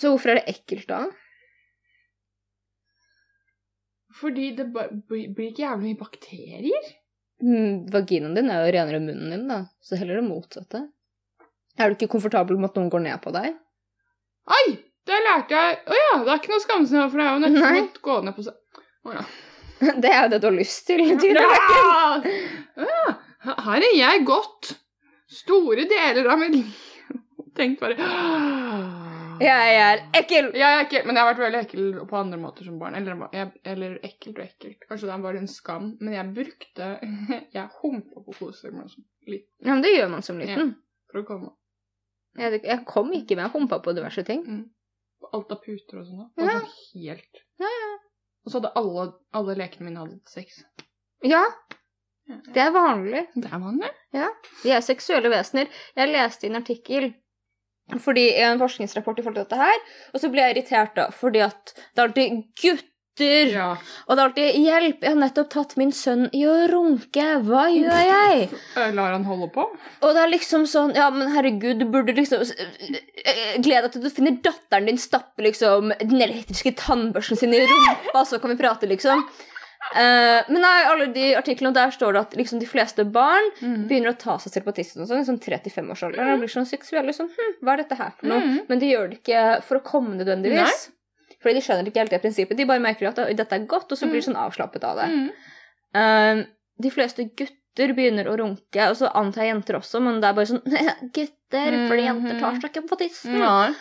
Så 0.00 0.10
hvorfor 0.10 0.30
er 0.32 0.40
det 0.40 0.54
ekkelt 0.54 0.86
da? 0.90 1.02
Fordi 4.18 4.50
det 4.58 4.66
blir 4.72 5.50
ikke 5.50 5.62
jævlig 5.62 5.92
mye 5.92 6.00
bakterier. 6.00 6.88
Mm, 7.40 7.86
vaginaen 7.92 8.34
din 8.36 8.50
er 8.52 8.64
jo 8.64 8.72
renere 8.74 8.98
enn 9.00 9.06
munnen 9.06 9.34
din, 9.34 9.46
da. 9.48 9.62
Så 9.84 9.98
heller 10.00 10.18
det 10.18 10.26
motsatte. 10.26 10.82
Er 11.80 11.88
du 11.88 11.96
ikke 11.96 12.10
komfortabel 12.12 12.58
med 12.60 12.72
at 12.72 12.78
noen 12.80 12.90
går 12.92 13.04
ned 13.06 13.20
på 13.24 13.32
deg? 13.34 13.54
Oi! 14.50 14.64
Det 15.08 15.16
lærte 15.24 15.56
jeg 15.56 15.76
Å 15.88 15.96
ja, 15.96 16.10
det 16.26 16.32
er 16.32 16.40
ikke 16.42 16.50
noe 16.52 16.74
over, 16.76 17.06
for 17.08 17.16
det 17.16 17.24
er 17.24 17.30
jo 17.30 17.40
nesten 17.42 17.78
å 17.80 18.02
gå 18.04 18.16
ned 18.26 18.36
på 18.36 18.44
seg. 18.46 18.82
oh, 19.08 19.14
ja. 19.16 19.24
Det 20.04 20.10
er 20.10 20.18
jo 20.20 20.32
det 20.34 20.40
du 20.42 20.46
har 20.50 20.58
lyst 20.58 20.82
til. 20.90 21.00
tydeligvis. 21.00 21.70
Ja! 21.80 22.84
ja! 22.84 23.14
Her 23.64 23.86
er 23.86 23.94
jeg 23.96 24.26
gått 24.28 24.74
store 25.32 25.86
deler 25.88 26.28
av 26.28 26.42
mitt 26.42 26.58
liv 26.58 27.16
og 27.40 27.48
tenkt 27.56 27.80
bare 27.80 27.96
Jeg 29.40 29.76
er 29.80 30.02
ekkel! 30.18 30.50
Jeg 30.58 30.66
er 30.66 30.82
ekkel, 30.84 31.06
men 31.06 31.16
jeg 31.16 31.24
har 31.24 31.30
vært 31.30 31.42
veldig 31.44 31.60
ekkel 31.64 31.86
på 32.10 32.18
andre 32.18 32.38
måter 32.40 32.66
som 32.66 32.76
barn. 32.80 32.96
Eller, 32.98 33.22
jeg, 33.34 33.52
eller 33.72 33.96
ekkelt 34.06 34.36
og 34.40 34.44
ekkelt. 34.44 34.84
Kanskje 34.88 35.08
det 35.08 35.16
bare 35.24 35.40
en 35.40 35.48
skam. 35.50 35.86
Men 36.00 36.16
jeg 36.16 36.34
brukte 36.36 36.90
Jeg 37.56 37.64
humpa 37.80 38.24
på 38.26 38.36
koser 38.36 38.68
jeg 38.68 38.76
var 38.76 38.90
liten. 38.90 39.48
Ja, 39.64 39.72
men 39.72 39.82
det 39.86 39.94
gjør 39.94 40.12
man 40.12 40.26
som 40.26 40.42
liten. 40.42 40.74
for 41.10 41.22
å 41.22 41.24
komme 41.28 41.54
Jeg, 42.38 42.60
jeg 42.62 42.84
kom 42.88 43.10
ikke 43.16 43.38
med 43.40 43.50
humpa 43.54 43.80
på 43.82 43.96
diverse 43.96 44.24
ting. 44.28 44.44
Mm. 44.44 44.62
alt 45.32 45.52
av 45.52 45.64
puter 45.64 46.00
og 46.00 46.06
sånn. 46.06 46.28
Ja. 46.40 46.60
Altså 46.60 46.60
Og 46.60 47.64
så 47.64 47.72
ja. 47.80 47.90
Og 48.40 48.52
så 48.52 48.60
hadde 48.60 48.76
alle, 48.80 49.08
alle 49.36 49.56
lekene 49.58 49.88
mine 49.88 50.04
hadde 50.04 50.20
sex. 50.30 50.62
Ja, 51.28 51.42
det 52.54 52.62
er 52.62 52.70
vanlig. 52.72 53.26
Det 53.34 53.48
er 53.50 53.60
vanlig. 53.60 53.90
Vi 54.62 54.72
er 54.72 54.84
seksuelle 54.84 55.32
vesener. 55.32 55.68
Jeg 55.96 56.12
leste 56.12 56.46
i 56.46 56.50
en 56.50 56.60
artikkel 56.60 57.10
fordi 57.98 58.28
i 58.36 58.44
en 58.46 58.60
forskningsrapport 58.62 59.18
i 59.18 59.22
forhold 59.26 59.40
til 59.40 59.48
dette 59.48 59.58
her, 59.64 59.82
og 60.14 60.20
så 60.22 60.30
blir 60.30 60.46
jeg 60.46 60.56
irritert 60.58 60.94
da, 60.94 61.08
fordi 61.10 61.42
at 61.48 61.74
det 61.74 61.98
er 61.98 62.06
alltid 62.06 62.40
gutter, 62.62 62.86
Ja. 63.20 63.74
og 64.08 64.16
det 64.16 64.22
er 64.22 64.28
alltid 64.30 64.54
hjelp, 64.62 65.02
jeg 65.04 65.10
har 65.10 65.18
nettopp 65.20 65.48
tatt 65.52 65.74
min 65.76 65.90
sønn 65.92 66.22
i 66.32 66.44
å 66.48 66.54
runke, 66.70 67.26
hva 67.44 67.66
gjør 67.68 67.98
jeg? 68.06 68.46
Lar 68.96 69.12
han 69.12 69.26
holde 69.28 69.50
på? 69.52 69.66
Og 70.00 70.14
det 70.16 70.22
er 70.22 70.30
liksom 70.32 70.64
sånn, 70.70 70.94
ja, 70.96 71.10
men 71.12 71.28
herregud, 71.34 71.82
du 71.82 71.84
burde 71.90 72.14
liksom 72.16 72.46
Gled 73.60 73.84
deg 73.84 73.92
til 73.92 74.02
du 74.06 74.08
finner 74.14 74.38
datteren 74.40 74.88
din 74.88 74.98
stappe 75.00 75.44
liksom 75.44 75.92
den 76.00 76.22
elektriske 76.24 76.72
tannbørsten 76.80 77.36
sin 77.42 77.52
i 77.54 77.60
rumpa, 77.66 78.24
så 78.24 78.40
kan 78.40 78.54
vi 78.54 78.60
prate, 78.62 78.88
liksom. 78.88 79.26
Eh, 79.96 80.44
men 80.52 80.60
nei, 80.60 80.84
alle 80.86 81.06
de 81.14 81.30
artiklene, 81.38 81.72
der 81.74 81.90
står 81.94 82.14
det 82.14 82.20
at 82.20 82.34
liksom 82.38 82.60
de 82.60 82.68
fleste 82.68 83.04
barn 83.08 83.48
begynner 83.88 84.12
å 84.12 84.18
ta 84.20 84.36
seg 84.38 84.52
selv 84.52 84.68
på 84.68 84.74
tissen 84.76 85.02
og 85.02 85.08
sånn, 85.08 85.22
i 85.24 85.26
sånn 85.26 85.40
3-5-årsalderen, 85.40 86.34
og 86.34 86.44
blir 86.44 86.52
sånn 86.52 86.68
seksuelle, 86.68 87.14
sånn, 87.16 87.30
hm, 87.32 87.54
hva 87.64 87.74
er 87.74 87.82
dette 87.82 87.98
her 87.98 88.12
for 88.18 88.28
noe? 88.30 88.44
Mm. 88.44 88.58
Men 88.68 88.82
de 88.82 88.90
gjør 88.92 89.08
det 89.10 89.20
ikke 89.22 89.44
for 89.66 89.80
å 89.80 89.84
komme 89.86 90.18
nødvendigvis. 90.20 90.90
Fordi 91.40 91.56
de 91.56 91.64
skjønner 91.64 91.88
ikke 91.88 92.02
helt 92.02 92.12
det 92.12 92.20
prinsippet. 92.20 92.58
De 92.58 92.68
bare 92.68 92.84
merker 92.84 93.08
at 93.08 93.16
dette 93.36 93.56
er 93.56 93.64
godt, 93.66 93.88
og 93.88 93.96
så 93.98 94.06
blir 94.10 94.20
de 94.20 94.26
sånn 94.28 94.36
avslappet 94.36 94.84
av 94.84 95.00
det. 95.00 95.08
Mm. 95.08 95.28
Eh, 95.96 96.42
de 96.84 96.90
fleste 96.92 97.24
gutter 97.32 97.94
begynner 97.96 98.28
å 98.28 98.36
runke, 98.36 98.90
og 98.90 98.98
så 98.98 99.08
antar 99.16 99.46
jeg 99.46 99.54
jenter 99.54 99.78
også, 99.80 100.02
men 100.04 100.20
det 100.20 100.28
er 100.28 100.36
bare 100.36 100.50
sånn 100.50 100.60
Gutter, 101.16 101.78
fordi 101.88 102.04
jenter 102.04 102.40
tar 102.42 102.60
seg 102.60 102.68
ikke 102.68 102.84
på 102.90 103.00
tissen. 103.00 103.38
Nei. 103.40 103.72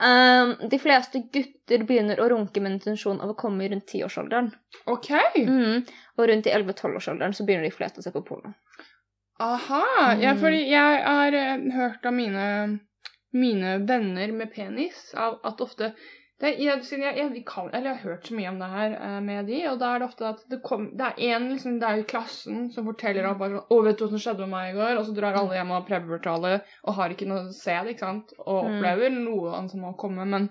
Eh, 0.00 0.68
de 0.68 0.78
fleste 0.78 1.22
gutter 1.32 1.84
begynner 1.88 2.20
å 2.20 2.28
runke 2.28 2.60
med 2.60 2.72
intensjon 2.76 3.20
av 3.20 3.30
å 3.32 3.36
komme 3.38 3.68
rundt 3.68 3.88
10-årsalderen. 3.94 4.50
OK. 4.92 5.10
Mm. 5.38 5.86
Og 6.18 6.28
rundt 6.28 6.46
i 6.46 6.52
11-12-årsalderen 6.52 7.32
så 7.36 7.46
begynner 7.48 7.64
de 7.70 7.76
fleste 7.76 8.00
å 8.00 8.04
se 8.04 8.12
på 8.12 8.24
porno. 8.28 8.52
Aha. 9.40 9.82
Ja, 10.20 10.32
Mm. 10.34 10.40
fordi 10.40 10.60
jeg 10.70 11.02
har 11.04 11.32
eh, 11.34 11.64
hørt 11.72 12.06
av 12.06 12.12
mine, 12.12 12.78
mine 13.32 13.78
venner 13.86 14.32
med 14.32 14.52
penis 14.54 15.14
av 15.14 15.40
at 15.44 15.60
ofte 15.60 15.92
det, 16.40 16.50
jeg, 16.60 16.82
jeg, 16.90 17.16
jeg, 17.16 17.44
kan, 17.48 17.70
eller 17.72 17.90
jeg 17.90 17.96
har 17.96 18.10
hørt 18.10 18.26
så 18.28 18.34
mye 18.36 18.50
om 18.50 18.58
det 18.60 18.68
her 18.68 18.96
eh, 19.00 19.20
med 19.24 19.46
de, 19.48 19.60
og 19.70 19.78
da 19.80 19.94
er 19.94 20.02
det 20.02 20.08
ofte 20.10 20.26
at 20.28 20.42
det, 20.52 20.58
kom, 20.62 20.90
det 20.98 21.06
er 21.06 21.22
én 21.30 21.46
liksom, 21.54 21.78
i 21.80 22.04
klassen 22.08 22.66
som 22.74 22.84
forteller 22.90 23.24
at 23.24 23.38
bare 23.40 23.56
sånn 23.62 23.70
'Å, 23.72 23.84
vet 23.86 23.96
du 23.98 24.04
hva 24.04 24.10
som 24.10 24.20
skjedde 24.24 24.44
med 24.44 24.52
meg 24.52 24.74
i 24.74 24.76
går?' 24.76 24.98
Og 25.00 25.06
så 25.06 25.14
drar 25.16 25.38
alle 25.40 25.56
hjem 25.56 25.70
og 25.72 25.78
har 25.80 25.86
prepubertale 25.88 26.60
og 26.84 26.94
har 26.98 27.14
ikke 27.14 27.28
noe 27.30 27.46
å 27.48 27.52
se 27.56 27.76
det, 27.84 27.94
ikke 27.96 28.04
sant? 28.08 28.34
Og 28.44 28.64
Mm. 28.64 28.76
opplever 28.76 29.10
noe 29.16 29.54
annet 29.56 29.70
som 29.70 29.80
må 29.80 29.96
komme, 29.96 30.26
men 30.26 30.50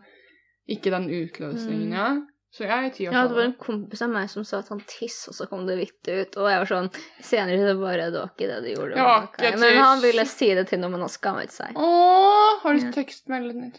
ikke 0.67 0.89
den 0.89 1.10
utløsningen, 1.10 1.89
Mm. 1.89 1.93
ja. 1.93 2.10
Så 2.56 2.63
jeg 2.63 2.72
er 2.72 2.86
i 2.88 3.06
Ja, 3.12 3.26
det 3.28 3.36
var 3.36 3.44
en 3.50 3.54
kompis 3.60 4.00
av 4.06 4.13
meg 4.13 4.30
som 4.32 4.46
sa 4.48 4.62
at 4.62 4.70
han 4.72 4.80
tiss, 4.88 5.18
og 5.28 5.36
så 5.36 5.44
kom 5.52 5.65
det 5.68 5.76
hvitt 5.76 6.08
ut. 6.08 6.38
Og 6.39 6.46
jeg 6.48 6.62
var 6.62 6.70
sånn 6.70 6.88
Senere 7.20 7.65
så 7.68 7.74
bare 7.82 8.06
Det 8.13 8.22
var 8.22 8.30
ikke 8.32 8.48
det 8.48 8.60
du 8.63 8.70
gjorde. 8.72 8.96
Ja, 8.96 9.50
Men 9.60 9.82
han 9.82 10.00
ville 10.06 10.24
si 10.30 10.48
det 10.56 10.63
til 10.70 10.80
noen, 10.80 10.94
men 10.96 11.04
han 11.04 11.12
skammet 11.12 11.52
seg. 11.52 11.76
Åh, 11.76 12.62
har 12.63 12.80
du 12.80 12.86
Ja. 12.86 12.91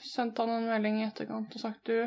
sendt 0.04 0.38
han 0.42 0.52
en 0.58 0.68
melding 0.68 1.00
i 1.00 1.06
etterkant 1.08 1.56
og 1.56 1.60
sagt 1.62 1.88
du 1.88 2.04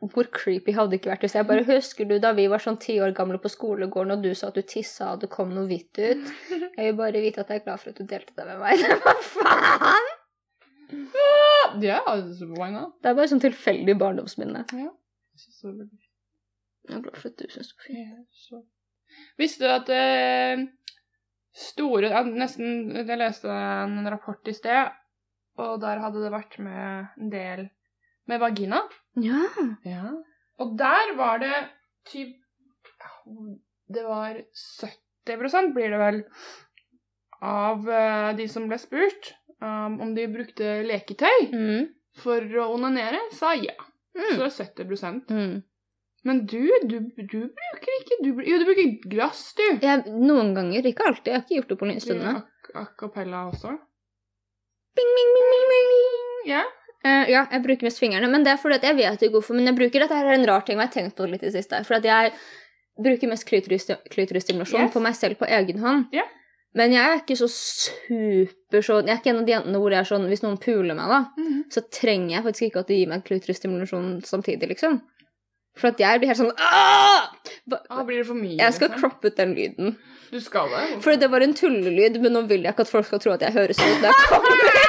Hvor 0.00 0.30
creepy 0.32 0.72
hadde 0.72 0.94
det 0.94 1.00
ikke 1.02 1.10
vært 1.12 1.26
hvis 1.26 1.34
jeg 1.36 1.46
bare 1.50 1.66
Husker 1.66 2.06
du 2.08 2.14
da 2.22 2.30
vi 2.32 2.46
var 2.48 2.62
sånn 2.62 2.78
ti 2.80 2.94
år 3.02 3.10
gamle 3.12 3.36
på 3.42 3.50
skolegården, 3.52 4.12
og 4.14 4.22
du 4.22 4.30
sa 4.34 4.48
at 4.48 4.54
du 4.54 4.62
tissa, 4.62 5.10
og 5.12 5.20
det 5.20 5.28
kom 5.34 5.50
noe 5.52 5.66
hvitt 5.66 5.98
ut? 5.98 6.30
Jeg 6.78 6.86
vil 6.86 6.96
bare 7.02 7.20
vite 7.20 7.42
at 7.42 7.50
jeg 7.50 7.60
er 7.60 7.64
glad 7.66 7.80
for 7.82 7.90
at 7.90 7.98
du 7.98 8.04
delte 8.08 8.32
det 8.38 8.46
med 8.46 8.58
meg. 8.62 8.78
Hva 9.04 9.14
faen? 9.34 10.10
Ja, 11.82 12.00
why 12.56 12.70
not? 12.74 12.96
Det 13.02 13.10
er 13.10 13.16
bare 13.18 13.30
sånn 13.30 13.42
tilfeldig 13.42 13.96
barndomsminne. 14.00 14.64
Jeg 14.72 15.42
synes 15.42 15.60
det 15.60 15.68
var 15.68 15.78
veldig 15.78 16.00
Jeg 16.88 16.96
er 16.96 17.02
glad 17.06 17.18
for 17.20 17.30
at 17.30 17.40
du 17.40 17.54
syns 17.54 17.72
det 17.72 17.78
var 17.78 17.88
fint. 17.88 18.44
Ja. 18.50 18.60
Visste 19.40 19.66
du 19.66 19.72
at 19.74 19.90
eh, 19.94 20.64
store 21.56 22.12
ja, 22.12 22.22
Nesten 22.22 22.92
Jeg 22.94 23.18
leste 23.18 23.50
en 23.50 24.06
rapport 24.10 24.50
i 24.50 24.54
sted, 24.54 24.92
og 25.60 25.80
der 25.82 26.02
hadde 26.02 26.22
det 26.22 26.32
vært 26.32 26.58
med 26.62 27.20
en 27.20 27.32
del 27.32 27.66
med 28.30 28.42
vagina. 28.42 28.84
Ja. 29.18 29.42
Ja. 29.84 30.14
Og 30.62 30.76
der 30.78 31.14
var 31.18 31.40
det 31.42 31.56
typ 32.08 32.36
Det 33.90 34.02
var 34.06 34.38
70% 34.38 35.72
blir 35.74 35.90
det 35.90 35.98
vel, 35.98 36.20
av 37.42 37.88
eh, 37.88 38.30
de 38.38 38.46
som 38.48 38.68
ble 38.68 38.78
spurt 38.78 39.32
um, 39.60 40.00
om 40.00 40.14
de 40.14 40.26
brukte 40.32 40.70
leketøy 40.88 41.50
Mm. 41.52 41.88
for 42.16 42.40
å 42.40 42.68
onanere, 42.74 43.20
sa 43.32 43.52
ja. 43.54 43.74
Mm. 44.16 44.32
Så 44.36 44.38
det 44.38 44.46
er 44.46 44.86
70 44.86 45.26
Mm. 45.30 45.62
Men 46.24 46.44
du, 46.46 46.60
du, 46.84 46.98
du 47.16 47.38
bruker 47.48 47.92
ikke 48.00 48.16
du, 48.24 48.42
Jo, 48.44 48.58
du 48.60 48.64
bruker 48.68 49.08
glass, 49.08 49.54
du. 49.56 49.62
Jeg, 49.80 50.02
noen 50.20 50.50
ganger, 50.54 50.84
ikke 50.84 51.06
alltid. 51.06 51.30
Jeg 51.32 51.38
har 51.38 51.44
ikke 51.46 51.56
gjort 51.60 51.68
det 51.68 51.78
på 51.78 51.86
en 51.88 52.42
A 52.74 52.84
cappella 52.98 53.46
også? 53.50 53.70
Bing, 54.96 55.10
bing, 55.16 55.30
bing, 55.34 55.48
bing, 55.70 55.88
bing. 55.88 56.50
Ja. 56.50 56.60
Eh, 57.04 57.30
ja, 57.32 57.46
jeg 57.50 57.62
bruker 57.64 57.86
mest 57.88 57.98
fingrene, 58.02 58.28
men 58.30 58.44
det 58.44 58.52
er 58.52 58.58
fordi 58.60 58.76
at 58.76 58.82
jeg 58.84 58.96
vet 58.98 59.22
ikke 59.24 59.38
hvorfor. 59.38 59.56
Men 59.56 59.70
jeg 59.70 59.76
bruker 59.78 60.02
dette 60.04 60.18
her 60.18 60.26
er 60.28 60.36
en 60.36 60.44
rar 60.50 60.60
ting, 60.66 60.76
og 60.76 60.84
jeg 60.84 60.90
har 60.90 60.96
tenkt 60.98 61.16
på 61.16 61.24
det 61.24 61.32
litt 61.32 61.42
i 61.46 61.48
det 61.48 61.54
siste. 61.56 61.80
For 61.88 61.96
at 61.96 62.04
jeg 62.04 62.34
bruker 63.00 63.30
mest 63.32 63.46
klitoris- 63.48 63.88
klitorisstimulasjon 64.12 64.84
Yes. 64.90 64.92
på 64.92 65.00
meg 65.00 65.16
selv 65.16 65.38
på 65.40 65.48
egen 65.48 65.78
hånd. 65.80 66.04
Ja. 66.12 66.26
Men 66.78 66.92
jeg 66.94 67.02
er 67.02 67.16
ikke 67.18 67.34
så 67.34 67.48
super 67.50 68.84
sånn 68.86 69.08
Jeg 69.08 69.16
er 69.16 69.18
ikke 69.18 69.32
en 69.32 69.40
av 69.40 69.46
de 69.48 69.54
jentene 69.56 69.78
hvor 69.82 69.90
jeg 69.90 70.04
er 70.04 70.06
sånn 70.06 70.28
Hvis 70.30 70.44
noen 70.44 70.58
puler 70.62 70.94
meg, 70.94 71.10
da, 71.10 71.48
så 71.74 71.82
trenger 71.90 72.36
jeg 72.36 72.44
faktisk 72.44 72.66
ikke 72.68 72.84
at 72.84 72.92
de 72.92 72.98
gir 73.00 73.10
meg 73.10 73.24
klutrestimulasjon 73.26 74.12
samtidig, 74.28 74.68
liksom. 74.76 75.00
For 75.80 75.90
at 75.90 76.02
jeg 76.02 76.20
blir 76.20 76.30
helt 76.30 76.40
sånn 76.40 76.54
Åh! 76.54 77.26
Ah, 77.90 78.04
blir 78.06 78.22
det 78.22 78.28
for 78.28 78.38
mye? 78.38 78.56
Jeg 78.58 78.76
skal 78.76 78.90
liksom? 78.92 79.02
croppe 79.02 79.30
ut 79.30 79.38
den 79.38 79.54
lyden. 79.58 79.96
Du 80.30 80.38
skal 80.42 80.70
det? 80.70 80.84
For 81.02 81.18
det 81.18 81.30
var 81.30 81.42
en 81.42 81.54
tullelyd, 81.58 82.20
men 82.22 82.34
nå 82.36 82.44
vil 82.50 82.62
jeg 82.66 82.74
ikke 82.74 82.86
at 82.86 82.92
folk 82.92 83.08
skal 83.08 83.22
tro 83.22 83.34
at 83.34 83.42
jeg 83.44 83.54
høres 83.56 83.82
ut 83.82 84.04
Der 84.04 84.22
kommer. 84.30 84.62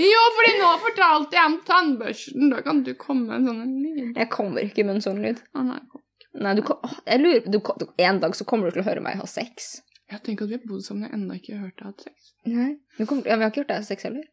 Jo, 0.00 0.20
fordi 0.36 0.52
nå 0.56 0.68
fortalte 0.80 1.36
jeg 1.36 1.48
om 1.50 1.56
tannbørsten. 1.66 2.52
Da 2.52 2.62
kan 2.64 2.78
du 2.86 2.94
komme 2.96 3.26
med 3.26 3.40
en 3.40 3.48
sånn 3.50 3.74
lyd. 3.82 4.14
Jeg 4.16 4.30
kommer 4.32 4.64
ikke 4.64 4.86
med 4.86 4.96
en 4.96 5.04
sånn 5.04 5.20
lyd. 5.20 5.42
Å, 5.52 5.64
nei. 5.66 5.80
Nei, 6.40 6.54
du, 6.56 6.62
jeg 7.10 7.20
lurer 7.20 7.48
du, 7.50 7.86
En 8.00 8.20
dag 8.22 8.36
så 8.38 8.46
kommer 8.48 8.70
du 8.70 8.76
til 8.78 8.84
å 8.84 8.86
høre 8.86 9.02
meg 9.04 9.18
ha 9.20 9.26
sex. 9.28 9.80
Jeg 10.10 10.22
tenker 10.26 10.46
at 10.46 10.50
vi 10.50 10.58
har 10.58 10.66
bodd 10.66 10.82
sammen 10.82 11.06
og 11.06 11.14
ennå 11.14 11.36
ikke 11.38 11.58
hørt 11.60 11.76
deg 11.78 11.90
ha 11.90 11.94
sex. 12.02 12.32
Nei, 12.50 12.70
kommer, 13.06 13.28
ja, 13.30 13.36
Vi 13.38 13.44
har 13.44 13.52
ikke 13.52 13.62
hørt 13.62 13.70
deg 13.70 13.82
ha 13.82 13.86
sex 13.86 14.06
heller. 14.08 14.24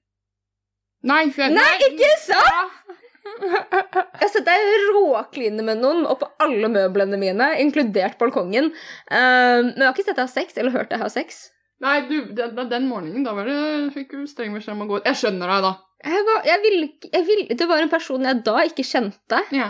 Nei, 1.08 1.20
jeg, 1.30 1.54
Nei, 1.54 1.74
ikke 1.92 2.14
sant?! 2.24 2.96
Jeg 3.38 4.22
har 4.22 4.30
sett 4.32 4.48
deg 4.48 4.70
råkline 4.96 5.62
med 5.68 5.82
noen 5.84 6.06
oppå 6.10 6.30
alle 6.42 6.70
møblene 6.72 7.20
mine, 7.22 7.50
inkludert 7.62 8.16
balkongen. 8.22 8.72
Um, 9.12 9.68
men 9.68 9.84
jeg 9.84 9.86
har 9.86 9.94
ikke 9.94 10.06
sett 10.08 10.18
deg 10.18 10.24
ha 10.24 10.32
sex 10.32 10.58
eller 10.58 10.74
hørt 10.74 10.90
deg 10.94 11.04
ha 11.04 11.10
sex. 11.12 11.44
Nei, 11.84 12.00
du, 12.10 12.16
den, 12.34 12.56
den 12.72 12.88
morgenen, 12.90 13.26
da 13.28 13.36
var 13.38 13.46
det, 13.46 13.58
fikk 13.94 14.16
du 14.16 14.24
streng 14.32 14.56
beskjed 14.58 14.74
om 14.74 14.88
å 14.88 14.90
gå 14.90 15.02
ut. 15.02 15.10
Jeg 15.12 15.20
skjønner 15.22 15.54
deg, 15.54 15.68
da. 15.68 15.74
Jeg 16.08 16.24
var, 16.30 16.42
jeg 16.48 16.64
vil, 16.64 16.80
jeg 17.12 17.28
vil, 17.28 17.44
det 17.60 17.68
var 17.70 17.84
en 17.84 17.92
person 17.92 18.26
jeg 18.26 18.42
da 18.48 18.56
ikke 18.66 18.86
kjente. 18.88 19.44
Ja. 19.54 19.70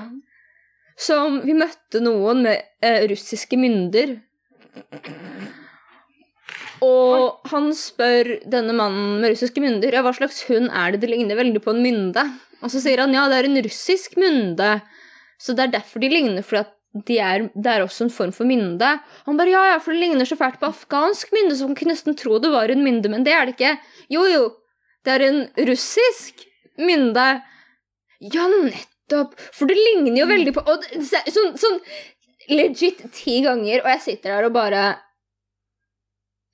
Som 1.08 1.42
vi 1.44 1.58
møtte 1.58 2.00
noen 2.04 2.46
med 2.48 2.64
uh, 2.86 3.04
russiske 3.12 3.60
mynter. 3.60 4.16
Og 6.86 7.50
han 7.52 7.72
spør 7.76 8.36
denne 8.50 8.76
mannen 8.78 9.18
med 9.22 9.34
russiske 9.34 9.62
mynder 9.64 9.96
ja, 9.96 10.04
hva 10.06 10.14
slags 10.16 10.44
hund 10.50 10.70
er 10.70 10.94
det. 10.94 11.02
Det 11.04 11.12
ligner 11.12 11.40
veldig 11.40 11.62
på 11.64 11.74
en 11.74 11.84
mynde. 11.84 12.24
Og 12.62 12.74
så 12.74 12.82
sier 12.84 13.02
han 13.02 13.16
ja, 13.16 13.28
det 13.30 13.40
er 13.40 13.50
en 13.50 13.62
russisk 13.66 14.18
mynde. 14.20 14.72
Så 15.42 15.56
det 15.58 15.68
er 15.68 15.78
derfor 15.78 16.02
de 16.02 16.10
ligner, 16.12 16.46
for 16.46 16.62
at 16.64 16.74
de 17.08 17.18
er, 17.22 17.48
det 17.54 17.72
er 17.72 17.84
også 17.84 18.08
en 18.08 18.14
form 18.14 18.32
for 18.34 18.50
mynde. 18.50 18.90
Han 19.28 19.38
bare 19.38 19.54
ja, 19.54 19.64
ja, 19.74 19.80
for 19.84 19.94
det 19.94 20.02
ligner 20.02 20.26
så 20.26 20.38
fælt 20.40 20.60
på 20.62 20.70
afghansk 20.72 21.34
mynde, 21.36 21.58
så 21.58 21.68
man 21.70 21.78
kunne 21.78 21.94
nesten 21.94 22.18
tro 22.18 22.40
det 22.42 22.52
var 22.54 22.74
en 22.74 22.84
mynde, 22.86 23.12
men 23.14 23.26
det 23.28 23.36
er 23.36 23.46
det 23.46 23.58
ikke. 23.58 23.76
Jo, 24.14 24.26
jo, 24.32 24.44
det 25.06 25.14
er 25.14 25.26
en 25.28 25.42
russisk 25.70 26.46
mynde. 26.82 27.28
Ja, 28.34 28.48
nettopp. 28.50 29.36
For 29.54 29.70
det 29.70 29.78
ligner 29.78 30.24
jo 30.24 30.30
veldig 30.30 30.56
på 30.56 30.64
og 30.66 30.88
sånn, 31.06 31.54
sånn 31.60 31.82
legit 32.50 33.04
ti 33.14 33.42
ganger, 33.46 33.84
og 33.84 33.92
jeg 33.94 34.04
sitter 34.06 34.38
der 34.38 34.50
og 34.50 34.56
bare 34.56 34.88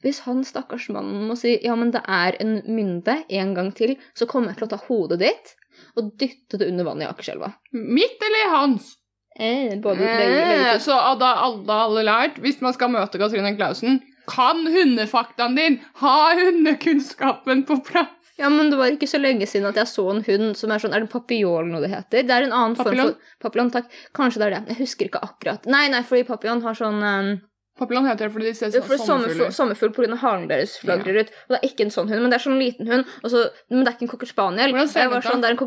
Hvis 0.04 0.24
han 0.28 0.44
stakkars 0.48 0.89
mannen 0.94 1.28
må 1.30 1.38
si 1.39 1.56
ja, 1.63 1.76
men 1.80 1.94
det 1.96 2.04
er 2.04 2.38
en 2.44 2.58
mynde 2.68 3.22
en 3.30 3.54
gang 3.58 3.72
til, 3.76 3.96
så 4.18 4.28
kommer 4.30 4.52
jeg 4.52 4.62
til 4.62 4.68
å 4.68 4.74
ta 4.76 4.82
hodet 4.88 5.22
ditt 5.24 5.54
og 5.98 6.12
dytte 6.20 6.60
det 6.60 6.68
under 6.70 6.86
vannet 6.88 7.08
i 7.08 7.12
Akerselva. 7.12 7.54
Mitt 7.74 8.22
eller 8.22 8.52
hans? 8.54 8.94
Eh, 9.34 9.80
både 9.82 10.04
begge, 10.04 10.18
begge 10.20 10.74
Eh, 10.74 10.80
så 10.84 10.98
da 11.18 11.32
hadde 11.39 11.78
alle 11.86 12.04
lært, 12.06 12.42
hvis 12.44 12.60
man 12.62 12.76
skal 12.76 12.92
møte 12.94 13.22
Katrine 13.22 13.56
Klausen, 13.58 14.02
kan 14.30 14.62
hundefaktaen 14.70 15.58
din, 15.58 15.80
ha 16.00 16.18
hundekunnskapen 16.38 17.66
på 17.68 17.80
plass. 17.88 18.20
Ja, 18.38 18.50
men 18.50 18.72
det 18.72 18.80
var 18.80 18.89
ikke 18.89 19.10
så 19.10 19.20
lenge 19.22 19.46
siden 19.50 19.70
at 19.70 19.78
jeg 19.78 19.89
så 19.92 20.08
en 20.10 20.24
hund 20.26 20.56
som 20.58 20.72
er 20.74 20.82
sånn 20.82 20.96
Er 20.96 21.04
det 21.04 21.12
papiol 21.12 21.68
noe 21.70 21.84
det 21.84 21.92
heter? 21.92 22.24
Det 22.26 22.34
er 22.34 22.48
en 22.48 22.56
annen 22.56 22.78
Papillon? 22.80 23.12
form 23.12 23.36
for 23.36 23.46
Papillon, 23.46 23.70
takk. 23.76 23.92
Kanskje 24.18 24.42
det 24.42 24.48
er 24.48 24.56
det. 24.56 24.62
Jeg 24.74 24.80
husker 24.80 25.10
ikke 25.10 25.22
akkurat. 25.22 25.68
Nei, 25.70 25.84
nei, 25.94 26.02
fordi 26.08 26.26
papillon 26.26 26.63
har 26.66 26.78
sånn 26.80 26.98
um, 27.04 27.30
Papillon 27.80 28.06
heter 28.06 28.28
det 28.28 28.34
fordi 28.36 28.50
de 28.52 28.58
ser 28.58 28.70
er 28.70 28.84
for 28.86 29.02
sommerfugl, 29.02 29.50
sommerfugler. 29.50 29.54
sommerfugl 29.58 29.94
pga. 29.98 30.18
halen 30.22 30.50
deres 30.52 30.76
flagrer 30.78 31.24
ut. 31.24 31.32
Og 31.48 31.56
det 31.56 31.60
er 31.60 31.70
ikke 31.72 31.88
en 31.88 31.94
sånn 31.96 32.12
hund, 32.12 32.22
men 32.22 32.34
det 32.34 32.38
er 32.38 32.44
sånn 32.44 32.60
liten 32.62 32.92
hund. 32.92 33.16
Så, 33.26 33.48
men 33.74 33.82
det 33.82 33.90
er 33.90 33.96
ikke 33.98 34.06
en 34.08 34.12
cocker 34.12 34.30
spaniel. 34.30 34.76
Hvordan 34.76 34.92
ser 34.92 35.08
den 35.08 35.16
var 35.16 35.24
ut 35.24 35.26
da? 35.26 35.32
sånn, 35.32 35.42
det, 35.42 35.50
er 35.50 35.56
en 35.56 35.62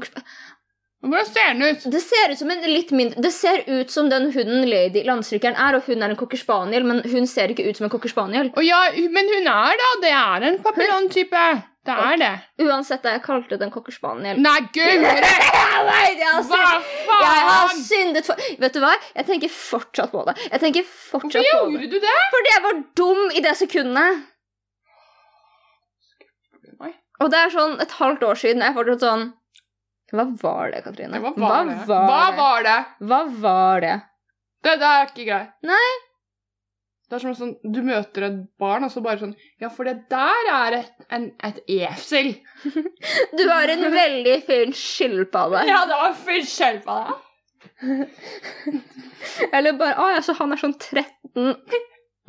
Hvordan 1.05 1.29
ser 1.29 1.53
den 1.53 1.63
ut? 1.63 1.85
det 1.93 2.01
ser 2.03 2.33
ut 2.33 2.39
som 2.41 2.51
en 2.51 2.63
litt 2.67 2.91
mindre 2.97 3.21
Det 3.23 3.31
ser 3.35 3.61
ut 3.69 3.91
som 3.93 4.09
den 4.11 4.31
hunden 4.33 4.65
Lady 4.67 5.03
landstrykeren 5.07 5.59
er, 5.61 5.77
og 5.77 5.87
hun 5.87 6.03
er 6.03 6.11
en 6.11 6.19
cocker 6.19 6.41
spaniel, 6.41 6.87
men 6.89 7.03
hun 7.05 7.29
ser 7.31 7.53
ikke 7.53 7.67
ut 7.69 7.77
som 7.79 7.87
en 7.87 7.93
cocker 7.93 8.11
spaniel. 8.11 8.51
Å 8.57 8.65
ja, 8.65 8.81
men 9.13 9.29
hun 9.35 9.49
er 9.53 9.81
da, 9.83 9.91
det 10.03 10.13
er 10.17 10.47
en 10.51 10.59
papillon-type. 10.65 11.47
Det 11.87 11.95
er 11.95 12.17
det. 12.19 12.31
Uansett, 12.65 13.05
jeg 13.07 13.23
kalte 13.23 13.59
det 13.61 13.69
en 13.69 13.71
cocker 13.75 13.95
spaniel. 13.95 14.41
Nei, 14.43 14.57
gud! 14.75 15.05
Hva 15.87 16.01
faen? 16.49 16.87
Jeg 17.07 17.45
har 17.47 17.77
syndet 17.79 18.27
for 18.27 18.41
Vet 18.59 18.75
du 18.75 18.81
hva? 18.83 18.95
Jeg 19.15 19.29
tenker 19.29 19.53
fortsatt 19.53 20.11
på 20.11 20.25
det. 20.27 20.35
Jeg 20.49 20.63
tenker 20.65 20.89
fortsatt 20.89 21.45
Hvorfor 21.45 21.69
på 21.69 21.77
det. 21.77 21.85
gjorde 21.85 21.93
du 21.93 22.01
det? 22.03 22.17
Fordi 22.33 22.53
jeg 22.55 22.65
var 22.65 22.81
dum 22.99 23.23
i 23.31 23.45
det 23.45 23.55
sekundet. 23.61 24.25
Og 27.23 27.31
det 27.33 27.39
er 27.41 27.53
sånn 27.55 27.79
et 27.81 27.95
halvt 27.97 28.25
år 28.29 28.41
siden. 28.41 28.65
Jeg 28.67 28.77
fortsatt 28.77 29.05
sånn 29.07 29.23
Hva 30.15 30.27
var 30.43 30.71
det, 30.71 30.83
Katrine? 30.85 31.19
Hva 31.23 31.33
var 31.35 31.65
det? 31.67 31.79
var 31.89 32.05
Hva 32.11 32.27
var 32.37 32.67
det? 32.67 32.77
Hva 33.11 33.23
var 33.43 33.81
det? 33.83 33.95
Det, 34.63 34.77
der 34.81 34.93
er 35.01 35.09
ikke 35.11 35.27
greit. 35.27 35.55
Nei. 35.67 35.89
Det 37.07 37.15
er 37.19 37.23
som 37.23 37.35
sånn, 37.39 37.53
Du 37.63 37.81
møter 37.87 38.25
et 38.27 38.39
barn, 38.59 38.83
og 38.87 38.91
så 38.91 38.99
bare 39.03 39.21
sånn 39.21 39.35
Ja, 39.63 39.69
for 39.71 39.87
det 39.87 40.09
der 40.11 40.49
er 40.51 40.81
et, 40.81 41.05
en, 41.15 41.29
et 41.47 41.61
esel. 41.71 42.33
Du 43.39 43.45
har 43.47 43.71
en 43.71 43.87
veldig 43.95 44.37
fin 44.47 44.75
skilpadde. 44.75 45.63
Ja, 45.71 45.85
det 45.87 46.01
var 46.01 46.11
en 46.11 46.21
fin 46.27 46.47
skilpadde. 46.51 47.15
Eller 49.57 49.77
bare 49.79 49.99
Å 50.03 50.11
ja, 50.17 50.23
så 50.25 50.35
han 50.39 50.55
er 50.55 50.61
sånn 50.61 50.75
13 50.79 51.55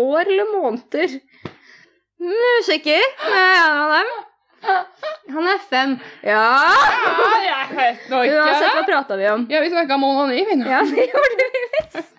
år 0.02 0.30
eller 0.30 0.50
måneder. 0.52 1.13
Musiker. 2.22 3.06
Er 3.32 3.54
en 3.63 3.78
av 3.82 3.94
dem. 3.96 4.12
Han 5.28 5.48
er 5.52 5.60
fem. 5.70 5.98
Ja! 6.24 6.43
Ja, 7.08 7.28
jeg 7.43 7.76
vet 7.76 8.10
nå 8.12 8.22
Uansett, 8.24 8.63
ikke. 8.63 8.74
hva 8.78 8.84
prata 8.88 9.17
vi 9.20 9.28
om? 9.30 9.46
Ja, 9.52 9.62
vi 9.63 9.70
snakka 9.74 9.98
om 9.98 10.06
onani, 10.08 10.43
vi 10.48 10.56
nå. 10.60 10.67
Ja, 10.72 10.82
det 10.88 11.08
gjorde 11.12 11.48
vi 11.54 11.63
visst. 11.78 12.13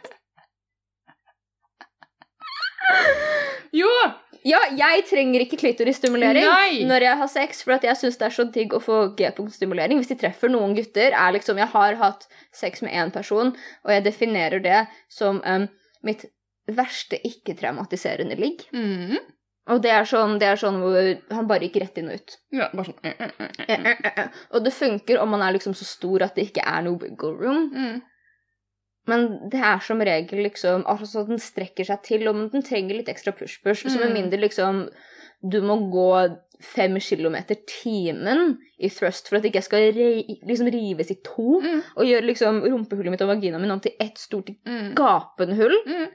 Jo! 3.77 3.88
Ja, 4.46 4.61
jeg 4.72 5.03
trenger 5.09 5.42
ikke 5.42 5.59
klitorisstimulering 5.61 6.46
Nei. 6.46 6.85
når 6.88 7.05
jeg 7.05 7.20
har 7.20 7.31
sex, 7.33 7.62
for 7.66 7.74
at 7.74 7.85
jeg 7.85 7.98
syns 7.98 8.18
det 8.20 8.29
er 8.29 8.35
så 8.37 8.46
digg 8.55 8.74
å 8.77 8.81
få 8.81 9.01
G-punktstimulering. 9.18 9.98
Hvis 10.01 10.12
de 10.12 10.18
treffer 10.20 10.53
noen 10.53 10.77
gutter, 10.79 11.12
er 11.12 11.35
liksom 11.35 11.59
Jeg 11.61 11.68
har 11.74 11.98
hatt 12.01 12.29
sex 12.55 12.85
med 12.85 12.94
én 12.94 13.12
person, 13.12 13.51
og 13.85 13.92
jeg 13.92 14.07
definerer 14.07 14.62
det 14.64 14.85
som 15.12 15.42
um, 15.44 15.66
mitt 16.07 16.24
verste 16.68 17.18
ikke-traumatiserende 17.27 18.38
ligg. 18.38 18.64
Mm. 18.72 19.18
Og 19.68 19.83
det 19.83 19.90
er, 19.92 20.04
sånn, 20.09 20.38
det 20.40 20.46
er 20.48 20.57
sånn 20.57 20.78
hvor 20.81 21.09
han 21.37 21.46
bare 21.50 21.66
gikk 21.68 21.76
rett 21.83 21.98
inn 22.00 22.09
og 22.09 22.14
ut. 22.14 22.37
Ja, 22.57 22.68
bare 22.72 22.87
sånn 22.87 23.02
eh, 23.04 23.14
eh, 23.20 23.33
eh, 23.38 23.64
Eh, 23.68 23.87
eh. 24.04 24.12
eh. 24.24 24.28
Og 24.57 24.64
det 24.64 24.72
funker 24.72 25.18
om 25.20 25.28
man 25.31 25.42
er 25.42 25.52
liksom 25.52 25.74
så 25.76 25.85
stor 25.85 26.22
at 26.22 26.35
det 26.35 26.46
ikke 26.50 26.64
er 26.66 26.83
noe 26.87 26.98
wiggle 27.02 27.35
room. 27.37 27.70
Mm. 27.74 28.02
Men 29.09 29.28
det 29.50 29.61
er 29.64 29.78
som 29.81 30.00
regel 30.04 30.42
liksom 30.44 30.83
Altså, 30.87 31.26
den 31.28 31.38
strekker 31.40 31.85
seg 31.88 32.02
til, 32.04 32.26
og 32.28 32.50
den 32.52 32.62
trenger 32.62 32.96
litt 32.98 33.09
ekstra 33.09 33.33
push-push. 33.33 33.87
Så 33.88 33.98
med 34.00 34.11
Mm. 34.11 34.14
mindre 34.14 34.40
liksom 34.40 34.88
du 35.40 35.61
må 35.62 35.76
gå 35.92 36.37
fem 36.61 36.96
kilometer 36.98 37.54
timen 37.68 38.57
i 38.81 38.88
thrust 38.88 39.28
for 39.28 39.37
at 39.37 39.44
ikke 39.44 39.61
jeg 39.61 39.62
skal 39.68 39.92
re 39.94 40.09
liksom 40.48 40.66
rives 40.74 41.11
i 41.12 41.14
to, 41.22 41.61
Mm. 41.62 41.83
og 41.96 42.04
gjøre 42.04 42.26
liksom 42.26 42.62
rumpehullet 42.64 43.11
mitt 43.11 43.22
og 43.22 43.28
vaginaen 43.28 43.61
min 43.61 43.70
om 43.70 43.81
til 43.81 43.92
ett 44.00 44.18
stort 44.18 44.48
Mm. 44.66 44.94
gapende 44.96 45.54
hull, 45.54 45.76
Mm. 45.87 46.09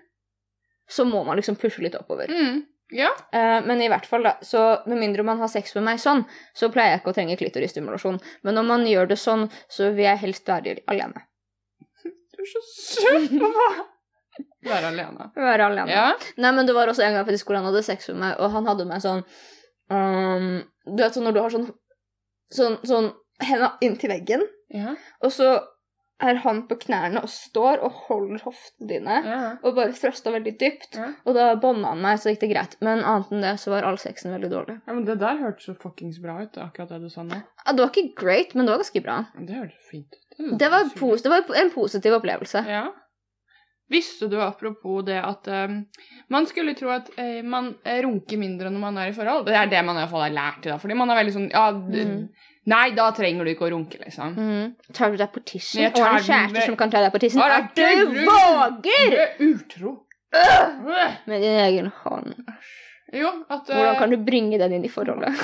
så 0.89 1.05
må 1.05 1.23
man 1.25 1.37
liksom 1.37 1.55
pushe 1.55 1.79
litt 1.81 1.95
oppover. 1.95 2.27
Mm. 2.27 2.65
Ja. 2.93 3.10
Uh, 3.34 3.60
men 3.65 3.82
i 3.82 3.89
hvert 3.91 4.06
fall, 4.10 4.23
da, 4.27 4.36
så 4.45 4.63
med 4.89 4.99
mindre 5.01 5.25
man 5.25 5.39
har 5.41 5.49
sex 5.51 5.73
med 5.77 5.88
meg 5.88 6.01
sånn, 6.03 6.23
så 6.58 6.69
pleier 6.73 6.93
jeg 6.95 7.01
ikke 7.01 7.13
å 7.13 7.17
trenge 7.17 7.38
klitoristimulasjon. 7.39 8.19
Men 8.45 8.58
når 8.60 8.67
man 8.69 8.86
gjør 8.89 9.10
det 9.13 9.17
sånn, 9.21 9.47
så 9.71 9.89
vil 9.95 10.06
jeg 10.06 10.21
helst 10.27 10.47
være 10.49 10.77
alene. 10.93 11.25
Du 12.03 12.41
er 12.43 12.51
så 12.51 12.62
søt, 12.69 13.34
mamma. 13.43 13.88
Være 14.65 14.89
alene. 14.93 15.27
Være 15.38 15.65
alene. 15.69 15.91
Ja. 15.91 16.06
Nei, 16.41 16.51
men 16.56 16.65
det 16.69 16.73
var 16.77 16.89
også 16.89 17.03
en 17.06 17.17
gang 17.17 17.25
faktisk 17.27 17.49
hvor 17.49 17.60
han 17.60 17.67
hadde 17.67 17.84
sex 17.86 18.08
med 18.13 18.21
meg, 18.23 18.38
og 18.39 18.53
han 18.56 18.69
hadde 18.69 18.86
meg 18.89 19.01
sånn 19.03 19.21
um, 19.91 20.47
Du 20.88 21.03
vet 21.03 21.13
sånn 21.17 21.27
når 21.27 21.36
du 21.36 21.41
har 21.43 21.53
sånn 21.53 21.67
sånn, 22.53 22.77
sånn 22.88 23.12
henda 23.43 23.73
inntil 23.84 24.12
veggen, 24.13 24.43
Ja. 24.73 24.93
og 25.25 25.32
så 25.34 25.47
er 26.23 26.39
han 26.43 26.63
på 26.69 26.77
knærne 26.86 27.21
og 27.23 27.31
står 27.31 27.83
og 27.86 27.99
holder 28.07 28.43
hoftene 28.45 28.89
dine, 28.89 29.19
ja. 29.27 29.39
og 29.62 29.75
bare 29.77 29.95
thrusta 29.97 30.33
veldig 30.33 30.55
dypt. 30.62 30.97
Ja. 30.99 31.09
Og 31.27 31.38
da 31.38 31.49
bånda 31.59 31.93
han 31.93 32.03
meg, 32.03 32.21
så 32.21 32.31
gikk 32.33 32.45
det 32.45 32.51
greit. 32.53 32.75
Men 32.86 33.03
annet 33.03 33.33
enn 33.33 33.45
det 33.45 33.53
så 33.62 33.75
var 33.75 33.88
all 33.88 33.99
sexen 34.01 34.33
veldig 34.33 34.51
dårlig. 34.53 34.79
Ja, 34.88 34.95
men 34.95 35.05
Det 35.09 35.19
der 35.21 35.39
hørtes 35.43 35.69
så 35.69 35.77
fuckings 35.79 36.21
bra 36.23 36.39
ut, 36.41 36.57
akkurat 36.62 36.95
det 36.95 37.03
du 37.03 37.12
sa 37.13 37.25
nå. 37.27 37.39
Ja, 37.63 37.71
det 37.75 37.86
var 37.86 37.93
ikke 37.93 38.23
great, 38.23 38.55
men 38.55 38.65
det 38.65 38.75
var 38.75 38.83
ganske 38.83 39.05
bra. 39.05 39.21
Det 39.38 39.62
hørtes 39.62 39.88
fint 39.91 40.19
ut. 40.19 40.59
Det 40.59 40.69
var, 40.73 40.91
det 41.23 41.33
var 41.36 41.57
en 41.62 41.73
positiv 41.73 42.17
opplevelse. 42.17 42.65
Ja. 42.69 42.88
Visste 43.93 44.29
du 44.31 44.39
apropos 44.41 45.03
det 45.05 45.19
at 45.19 45.47
um, 45.51 45.81
man 46.31 46.47
skulle 46.49 46.73
tro 46.77 46.89
at 46.93 47.12
uh, 47.19 47.43
man 47.45 47.73
eh, 47.86 47.99
runker 48.05 48.39
mindre 48.41 48.71
når 48.71 48.81
man 48.81 48.97
er 48.97 49.12
i 49.12 49.15
forhold? 49.15 49.45
Det 49.45 49.57
er 49.59 49.69
det 49.69 49.83
man 49.86 49.99
i 49.99 50.01
hvert 50.01 50.13
fall 50.13 50.23
har 50.25 50.33
lært 50.33 50.65
i 50.65 50.71
dag. 50.71 50.79
Fordi 50.81 50.97
man 50.97 51.12
er 51.12 51.19
veldig 51.19 51.36
sånn 51.36 51.51
ja, 51.51 51.67
Mm. 51.73 52.23
Nei, 52.71 52.91
da 52.95 53.10
trenger 53.12 53.43
du 53.43 53.52
ikke 53.52 53.65
å 53.67 53.71
runke, 53.73 53.97
liksom. 53.99 54.36
Mm. 54.39 54.93
Tar 54.95 55.12
du 55.12 55.17
deg 55.19 55.32
på 55.36 55.41
tissen? 55.43 55.84
Og 55.89 55.99
har 55.99 56.19
en 56.19 56.23
kjæreste 56.23 56.54
med... 56.56 56.65
som 56.69 56.78
kan 56.80 56.93
ta 56.93 57.02
deg 57.04 57.12
på 57.12 57.19
tissen? 57.19 57.41
At 57.43 57.76
du 57.76 58.13
våger! 58.23 59.10
Du 59.12 59.17
er 59.19 59.34
utro. 59.49 59.91
Øh. 60.34 60.78
Med 61.28 61.43
din 61.43 61.58
egen 61.65 61.89
hånd. 62.04 62.38
Jo, 63.13 63.34
at 63.52 63.67
uh... 63.67 63.76
Hvordan 63.76 63.99
kan 63.99 64.13
du 64.15 64.17
bringe 64.26 64.58
den 64.62 64.78
inn 64.80 64.88
i 64.88 64.91
forholdet? 64.93 65.36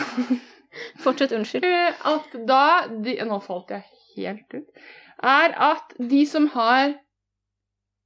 Fortsett, 1.04 1.34
unnskyld. 1.36 1.66
eh, 1.68 2.08
At 2.08 2.34
da 2.48 2.64
de, 2.90 3.18
Nå 3.28 3.42
falt 3.44 3.74
jeg 3.76 3.84
helt 4.16 4.56
ut. 4.56 4.82
Er 5.20 5.54
at 5.60 5.94
de 6.00 6.24
som 6.30 6.48
har 6.56 6.96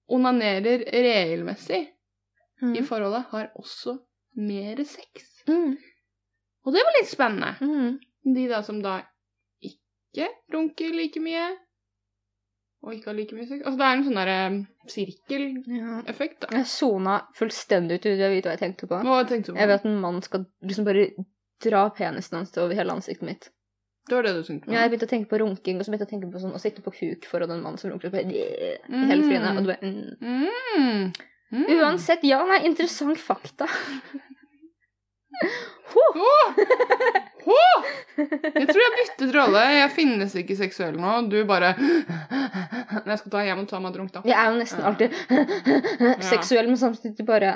onanerer 0.10 0.84
regelmessig 0.91 1.84
i 2.63 2.82
forholdet, 2.88 3.26
har 3.32 3.49
også 3.60 3.97
mer 4.39 4.80
sex. 4.88 5.30
Mm. 5.49 5.76
Og 6.63 6.73
det 6.76 6.84
var 6.88 6.95
litt 6.97 7.10
spennende. 7.12 7.54
Mm. 7.60 7.97
De 8.23 8.47
da 8.47 8.62
som 8.63 8.79
da 8.83 9.01
ikke 9.63 10.29
runker 10.53 10.93
like 10.95 11.19
mye. 11.23 11.45
Og 12.83 12.93
ikke 12.97 13.09
har 13.12 13.15
like 13.17 13.36
mye 13.36 13.47
sex. 13.47 13.63
Altså, 13.63 13.77
det 13.79 13.86
er 13.88 13.95
en 13.97 14.03
sånn 14.07 14.19
derre 14.19 14.38
sirkeleffekt, 14.91 16.39
da. 16.43 16.49
Jeg 16.57 16.67
sona 16.67 17.17
fullstendig 17.38 17.99
ut 17.99 18.07
du 18.09 18.12
vet 18.19 18.43
hva 18.45 18.55
jeg 18.57 18.62
tenkte 18.65 18.89
på. 18.91 18.99
Hva 19.07 19.21
tenkte 19.27 19.53
du 19.53 19.59
Jeg 19.59 19.69
vet 19.71 19.79
vil 19.79 19.79
at 19.79 19.86
en 19.88 20.01
mann 20.03 20.19
skal 20.25 20.43
liksom 20.67 20.88
bare 20.88 21.05
dra 21.63 21.86
penisen 21.95 22.38
hans 22.41 22.51
over 22.59 22.75
hele 22.75 22.91
ansiktet 22.95 23.27
mitt. 23.27 23.49
Det 24.03 24.17
var 24.17 24.25
det 24.27 24.33
du 24.36 24.41
tenkte 24.43 24.67
på? 24.67 24.73
Ja, 24.75 24.81
jeg 24.83 24.91
begynte 24.91 25.07
å 25.07 25.13
tenke 25.13 25.29
på 25.31 25.39
runking, 25.39 25.77
og 25.79 25.86
så 25.86 25.93
begynte 25.93 26.03
jeg 26.03 26.12
å 26.12 26.13
tenke 26.17 26.31
på 26.33 26.41
sånn, 26.43 26.55
å 26.57 26.59
sitte 26.59 26.83
på 26.83 26.91
kuk 26.91 27.27
foran 27.29 27.53
en 27.55 27.63
mann 27.63 27.77
som 27.79 27.93
runker. 27.93 28.12
og 28.12 28.17
Bare, 28.17 28.27
Mm. 28.89 29.05
Hele 29.07 29.23
trynet. 29.23 29.57
Og 29.57 29.63
du 29.63 29.69
bare, 29.71 29.79
mm. 29.81 30.12
Mm. 30.19 31.13
Mm. 31.53 31.67
Uansett, 31.79 32.23
ja, 32.27 32.41
nei, 32.49 32.59
interessant 32.67 33.17
fakta. 33.17 33.67
Åh! 35.95 36.53
Åh! 37.45 37.88
Jeg 38.17 38.67
tror 38.69 38.82
jeg 38.84 38.93
byttet 38.97 39.34
rolle. 39.36 39.62
Jeg 39.73 39.91
finnes 39.95 40.36
ikke 40.39 40.56
seksuell 40.60 40.95
nå. 40.99 41.15
Du 41.32 41.39
bare 41.49 41.73
Jeg 41.79 43.17
skal 43.19 43.32
ta 43.34 43.41
hjem 43.47 43.63
og 43.65 43.69
ta 43.71 43.79
meg 43.84 43.95
drunk, 43.95 44.13
da. 44.15 44.21
Jeg 44.27 44.38
er 44.38 44.51
jo 44.51 44.60
nesten 44.62 44.84
Ja. 44.84 44.91
alltid 44.91 46.23
seksuell, 46.29 46.67
men 46.69 46.77
samtidig 46.79 47.25
bare 47.27 47.53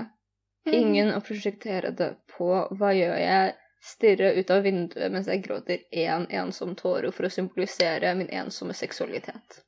ingen 0.67 1.13
å 1.15 1.21
prosjektere 1.23 1.93
det 1.95 2.09
på. 2.33 2.49
Hva 2.75 2.91
gjør 2.97 3.15
jeg? 3.21 3.55
Stirre 3.87 4.31
ut 4.35 4.49
av 4.51 4.63
vinduet 4.65 5.11
mens 5.13 5.27
jeg 5.29 5.43
gråter 5.45 5.83
én 5.93 6.25
en 6.25 6.47
ensom 6.47 6.73
tåre 6.75 7.11
for 7.13 7.27
å 7.27 7.31
symbolisere 7.31 8.09
min 8.17 8.27
ensomme 8.33 8.73
seksualitet. 8.75 9.61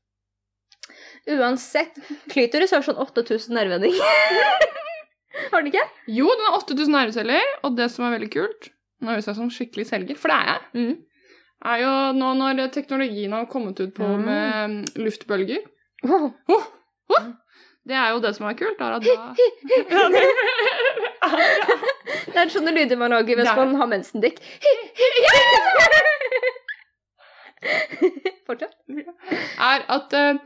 Uansett, 1.30 1.94
klitoris 2.32 2.74
har 2.74 2.82
sånn 2.84 2.98
8000 3.00 3.54
nervevendinger. 3.56 4.02
har 5.54 5.62
den 5.62 5.70
ikke? 5.72 5.86
Jo, 6.10 6.26
den 6.34 6.48
har 6.50 6.58
8000 6.58 6.92
nerveceller, 6.98 7.54
og 7.64 7.78
det 7.78 7.88
som 7.94 8.08
er 8.10 8.16
veldig 8.18 8.32
kult 8.34 8.72
Nå 9.02 9.08
høres 9.14 9.28
jeg 9.30 9.36
som 9.38 9.50
skikkelig 9.54 9.86
selger, 9.88 10.16
for 10.20 10.28
det 10.32 10.38
er 10.38 10.46
jeg. 10.50 10.62
Mm. 10.74 10.96
Er 11.70 11.78
jo 11.84 11.92
nå 12.16 12.30
når 12.40 12.70
teknologien 12.72 13.32
har 13.36 13.46
kommet 13.52 13.80
ut 13.84 13.94
på 13.96 14.04
Mm. 14.08 14.24
med 14.26 14.70
mm, 14.70 14.84
luftbølger 15.04 15.62
oh. 16.08 16.30
Oh. 16.50 16.64
Oh. 17.10 17.26
Det 17.90 17.96
er 17.98 18.10
jo 18.14 18.20
det 18.22 18.36
som 18.36 18.46
er 18.48 18.54
kult. 18.60 18.80
Er 18.80 18.92
at 18.96 19.04
da 19.04 19.34
det- 22.30 22.38
er 22.44 22.50
sånne 22.54 22.72
lyder 22.76 22.98
man 23.00 23.12
lager 23.12 23.36
hvis 23.40 23.56
man 23.56 23.76
har 23.76 23.88
mensendikk. 23.92 24.38
Fortsett. 28.48 28.76
er 29.60 29.84
at 29.92 30.14
uh, 30.16 30.40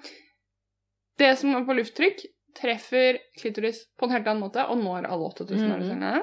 det 1.21 1.33
som 1.39 1.53
er 1.55 1.65
på 1.67 1.75
lufttrykk, 1.77 2.23
treffer 2.57 3.17
klitoris 3.39 3.83
på 3.97 4.05
en 4.07 4.13
helt 4.15 4.27
annen 4.29 4.43
måte 4.43 4.61
og 4.69 4.77
når 4.81 5.05
alle 5.09 5.29
8000 5.29 5.57
Mhm. 5.89 6.21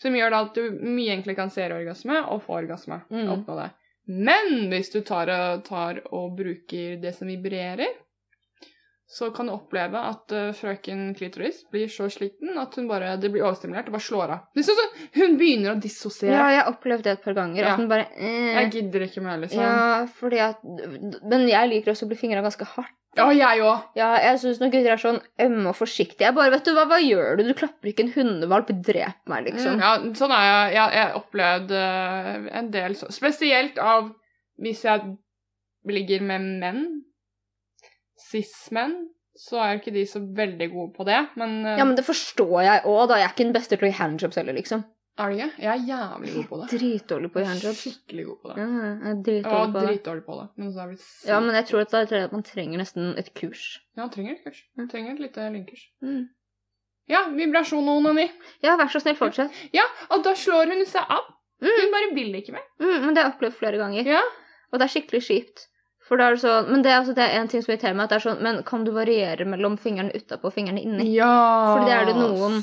Som 0.00 0.16
gjør 0.16 0.32
da 0.32 0.44
at 0.46 0.56
du 0.56 0.78
mye 0.80 1.12
enklere 1.16 1.36
kan 1.36 1.52
se 1.52 1.66
orgasme 1.68 2.22
og 2.32 2.42
få 2.46 2.60
orgasme. 2.62 3.02
Mhm. 3.10 3.32
Oppnå 3.36 3.56
det. 3.60 3.70
Men 4.10 4.70
hvis 4.72 4.90
du 4.90 5.02
tar 5.06 5.28
og, 5.30 5.64
tar 5.66 6.00
og 6.10 6.32
bruker 6.38 6.96
det 7.02 7.12
som 7.14 7.28
vibrerer, 7.28 7.92
så 9.10 9.30
kan 9.34 9.48
du 9.48 9.52
oppleve 9.52 9.98
at 10.06 10.32
uh, 10.32 10.52
frøken 10.54 11.08
klitoris 11.18 11.64
blir 11.70 11.90
så 11.90 12.06
sliten 12.10 12.54
at 12.62 12.76
hun 12.78 12.86
bare, 12.86 13.16
det 13.18 13.32
blir 13.34 13.42
overstimulert 13.42 13.88
og 13.90 13.96
bare 13.96 14.06
slår 14.06 14.32
av. 14.36 14.44
Det 14.54 14.62
er 14.62 14.68
sånn 14.68 15.00
hun 15.16 15.34
begynner 15.40 15.72
å 15.72 15.80
dissosiere. 15.82 16.36
Ja, 16.36 16.44
jeg 16.54 16.60
har 16.62 16.70
opplevd 16.70 17.08
det 17.08 17.16
et 17.16 17.24
par 17.24 17.34
ganger. 17.34 17.58
Ja. 17.64 17.72
At 17.74 17.82
hun 17.82 17.90
bare 17.90 18.06
eh, 18.14 18.52
Jeg 18.54 18.70
gidder 18.76 19.06
ikke 19.08 19.24
mer, 19.24 19.40
liksom. 19.42 19.64
Ja, 19.66 20.06
fordi 20.20 20.38
at 20.44 20.62
Men 21.26 21.48
jeg 21.50 21.72
liker 21.72 21.90
også 21.90 22.06
å 22.06 22.12
bli 22.12 22.20
fingra 22.22 22.44
ganske 22.46 22.68
hardt. 22.76 22.94
Ja, 23.18 23.26
jeg 23.34 23.62
òg. 23.66 23.86
Ja, 23.98 24.12
jeg 24.22 24.38
syns 24.38 24.60
når 24.62 24.70
gutter 24.70 24.92
er 24.94 25.00
sånn 25.02 25.18
ømme 25.42 25.72
og 25.72 25.74
forsiktige 25.74 26.28
Jeg 26.28 26.36
bare, 26.36 26.52
vet 26.54 26.68
du 26.68 26.76
hva, 26.76 26.84
hva 26.86 27.00
gjør 27.02 27.40
du? 27.40 27.42
Du 27.48 27.56
klapper 27.58 27.90
ikke 27.90 28.04
en 28.06 28.12
hundevalp. 28.14 28.70
Drep 28.86 29.30
meg, 29.30 29.48
liksom. 29.48 29.80
Mm, 29.80 29.82
ja, 29.82 29.94
sånn 30.20 30.34
er 30.36 30.44
jeg. 30.46 30.76
Jeg 30.76 30.94
jeg 30.94 31.02
har 31.02 31.16
opplevd 31.18 31.74
uh, 31.74 32.46
en 32.60 32.70
del 32.74 32.94
sånn. 33.00 33.14
Spesielt 33.14 33.80
av 33.82 34.12
hvis 34.62 34.84
jeg 34.86 35.16
ligger 35.90 36.22
med 36.28 36.46
menn. 36.62 36.84
Cis-menn. 38.30 38.94
Så 39.40 39.58
er 39.58 39.78
ikke 39.78 39.94
de 39.94 40.04
så 40.06 40.20
veldig 40.36 40.66
gode 40.70 40.90
på 40.94 41.04
det, 41.08 41.18
men, 41.40 41.60
uh, 41.64 41.76
Ja, 41.80 41.86
men 41.88 41.96
det 41.98 42.04
forstår 42.06 42.58
jeg 42.66 42.82
òg, 42.84 43.04
da. 43.10 43.18
Jeg 43.18 43.26
er 43.26 43.34
ikke 43.34 43.46
den 43.48 43.56
beste 43.56 43.74
til 43.74 43.88
å 43.88 43.90
gi 43.90 43.98
handjobs 43.98 44.38
heller, 44.38 44.54
liksom. 44.58 44.84
Er 45.20 45.30
det 45.32 45.36
ikke? 45.36 45.62
Jeg 45.62 45.70
er 45.70 45.86
jævlig 45.90 46.34
god 46.34 46.44
på 46.50 46.58
det. 46.60 46.66
Dritdårlig 46.72 47.30
på 47.34 47.44
handjobs. 47.44 47.80
Skikkelig 47.84 48.26
god 48.26 48.38
på 48.42 48.50
det. 48.50 48.56
Ja, 48.62 48.66
jeg 48.80 49.10
er 49.10 49.22
dritdårlig 49.26 49.72
på 49.74 49.82
det. 50.16 50.24
på 50.26 50.36
det. 50.40 50.46
Men 50.56 50.72
så 50.72 50.80
er 50.84 50.92
det 50.94 51.00
Ja, 51.28 51.40
men 51.44 51.54
jeg 51.58 51.66
tror 51.70 51.80
at 51.84 51.90
det 52.10 52.18
er 52.18 52.24
at 52.28 52.32
man 52.36 52.44
trenger 52.46 52.78
nesten 52.80 53.10
et 53.20 53.32
kurs. 53.34 53.64
Ja, 53.96 54.02
man 54.06 54.12
trenger 54.14 54.32
et 54.38 54.44
kurs. 54.44 54.62
Man 54.80 54.88
trenger 54.88 55.12
et 55.12 55.20
lite 55.26 55.48
lynkurs. 55.52 55.82
Mm. 56.02 56.22
Ja, 57.10 57.24
vibrasjon 57.34 57.88
og 57.90 58.00
onani. 58.00 58.28
Ja, 58.62 58.76
vær 58.78 58.88
så 58.92 59.00
snill, 59.02 59.16
fortsett. 59.18 59.50
Ja, 59.74 59.84
og 60.10 60.22
da 60.24 60.34
slår 60.38 60.70
hun 60.70 60.84
seg 60.86 61.02
av. 61.10 61.26
Mm. 61.60 61.74
Hun 61.76 61.90
bare 61.92 62.14
vil 62.16 62.34
ikke 62.38 62.54
mer. 62.54 62.64
Mm, 62.80 63.00
men 63.04 63.14
det 63.14 63.20
har 63.22 63.28
jeg 63.28 63.34
opplevd 63.34 63.58
flere 63.58 63.80
ganger. 63.82 64.06
Ja. 64.08 64.22
Og 64.72 64.78
det 64.78 64.86
er 64.86 64.92
skikkelig 64.94 65.22
kjipt. 65.26 65.66
For 66.06 66.18
da 66.18 66.30
er 66.30 66.34
det 66.34 66.42
sånn, 66.42 66.70
Men 66.70 66.82
det 66.82 66.90
er, 66.90 67.00
altså, 67.02 67.12
det 67.14 67.22
er 67.26 67.40
en 67.40 67.48
ting 67.50 67.62
som 67.62 67.72
irriterer 67.74 67.94
meg. 67.94 68.04
at 68.04 68.10
det 68.10 68.16
er 68.16 68.24
sånn, 68.30 68.40
Men 68.42 68.62
kan 68.66 68.84
du 68.84 68.90
variere 68.94 69.44
mellom 69.46 69.76
fingrene 69.78 70.14
utapå 70.14 70.48
og 70.50 70.54
fingrene 70.54 70.82
inni? 70.82 71.10
Ja. 71.14 71.28
For 71.76 71.84
det 71.86 71.92
er 71.98 72.08
det 72.08 72.16
noen 72.16 72.62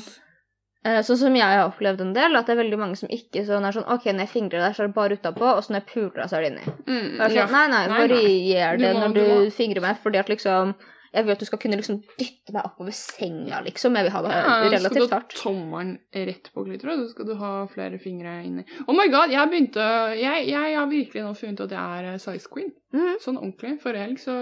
Sånn 0.84 1.18
som 1.18 1.34
jeg 1.34 1.42
har 1.42 1.66
opplevd 1.66 2.00
en 2.04 2.12
del, 2.14 2.36
at 2.38 2.46
det 2.46 2.54
er 2.54 2.60
veldig 2.62 2.76
mange 2.78 2.96
som 2.96 3.10
ikke 3.12 3.42
sånn 3.44 3.64
er 3.66 3.74
sånn 3.74 3.88
OK, 3.90 4.04
når 4.12 4.24
jeg 4.24 4.30
fingrer 4.30 4.62
deg, 4.62 4.76
så 4.76 4.84
er 4.84 4.86
det 4.88 4.94
bare 4.94 5.16
utapå, 5.18 5.48
og 5.50 5.64
så 5.64 5.74
når 5.74 5.80
jeg 5.82 5.88
puler 5.90 6.20
deg, 6.20 6.28
så 6.30 6.36
er 6.38 6.44
det 6.44 6.50
inni. 6.52 6.74
Mm, 6.86 7.08
sånn, 7.18 7.34
ja. 7.34 7.46
Nei, 7.50 7.64
nei, 7.72 7.80
varier 7.90 8.78
det 8.78 8.92
når 8.94 9.16
du 9.16 9.18
du, 9.26 9.50
fingrer 9.56 9.82
meg, 9.84 9.98
fordi 10.04 10.20
at 10.22 10.30
liksom 10.30 10.76
Jeg 11.08 11.24
vil 11.24 11.32
at 11.32 11.40
du 11.40 11.46
skal 11.48 11.58
kunne 11.58 11.76
liksom 11.80 12.02
dytte 12.20 12.52
meg 12.52 12.66
oppover 12.68 12.92
senga, 12.92 13.62
liksom. 13.64 13.94
Jeg 13.96 14.04
vil 14.04 14.12
ha 14.12 14.20
det 14.26 14.32
Ja, 14.34 14.42
hardt 14.44 14.82
skal 14.84 15.06
du 15.08 15.14
ha 15.14 15.20
tommelen 15.32 15.94
rett 16.12 16.50
på 16.52 16.64
klitoris, 16.66 17.00
så 17.00 17.08
skal 17.14 17.26
du 17.30 17.34
ha 17.40 17.52
flere 17.72 17.98
fingre 17.98 18.34
inni. 18.44 18.66
Oh 18.86 18.92
my 18.92 19.08
god, 19.08 19.32
jeg 19.32 19.48
begynte 19.48 19.88
Jeg, 20.20 20.44
jeg 20.52 20.76
har 20.76 20.86
virkelig 20.92 21.24
nå 21.24 21.32
funnet 21.32 21.64
at 21.64 21.72
jeg 21.72 22.04
er 22.04 22.12
eh, 22.12 22.20
size 22.20 22.52
queen. 22.52 22.70
Mhm. 22.92 23.18
Sånn 23.24 23.40
ordentlig. 23.40 23.78
Forrige 23.80 24.04
helg 24.04 24.20
så, 24.20 24.36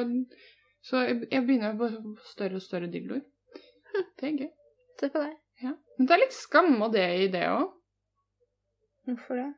så 0.82 1.06
jeg, 1.06 1.22
jeg 1.30 1.46
begynner 1.46 1.78
på 1.78 1.92
større 2.34 2.58
og 2.58 2.66
større 2.66 2.90
dildoer. 2.90 3.22
Det 4.18 4.26
er 4.26 4.38
gøy. 4.42 4.50
Se 4.98 5.08
på 5.14 5.22
deg. 5.22 5.38
Men 5.96 6.08
det 6.08 6.16
er 6.16 6.22
litt 6.24 6.36
skam 6.36 6.74
og 6.84 6.92
det 6.94 7.06
i 7.24 7.28
det 7.32 7.44
òg. 7.48 7.70
Hvorfor 9.06 9.38
det? 9.38 9.48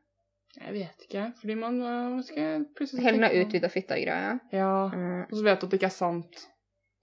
Jeg 0.59 0.73
vet 0.73 1.03
ikke. 1.05 1.25
Fordi 1.39 1.55
man 1.55 1.81
øh, 1.81 2.23
skal 2.25 2.63
plutselig 2.77 3.03
Hele 3.05 3.21
den 3.21 3.45
utvida 3.45 3.69
fitta-greia. 3.69 4.37
Ja. 4.53 4.71
Mm. 4.93 5.21
Og 5.27 5.35
så 5.37 5.43
vet 5.45 5.61
du 5.61 5.67
at 5.67 5.71
det 5.71 5.79
ikke 5.79 5.91
er 5.91 5.97
sant. 5.97 6.45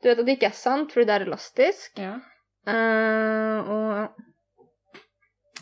Du 0.03 0.09
vet 0.09 0.19
at 0.19 0.27
det 0.27 0.37
ikke 0.37 0.51
er 0.51 0.59
sant, 0.59 0.93
fordi 0.93 1.07
det 1.09 1.15
er 1.15 1.27
elastisk. 1.27 2.01
Ja. 2.03 2.17
Uh, 2.67 3.69
og 3.71 4.09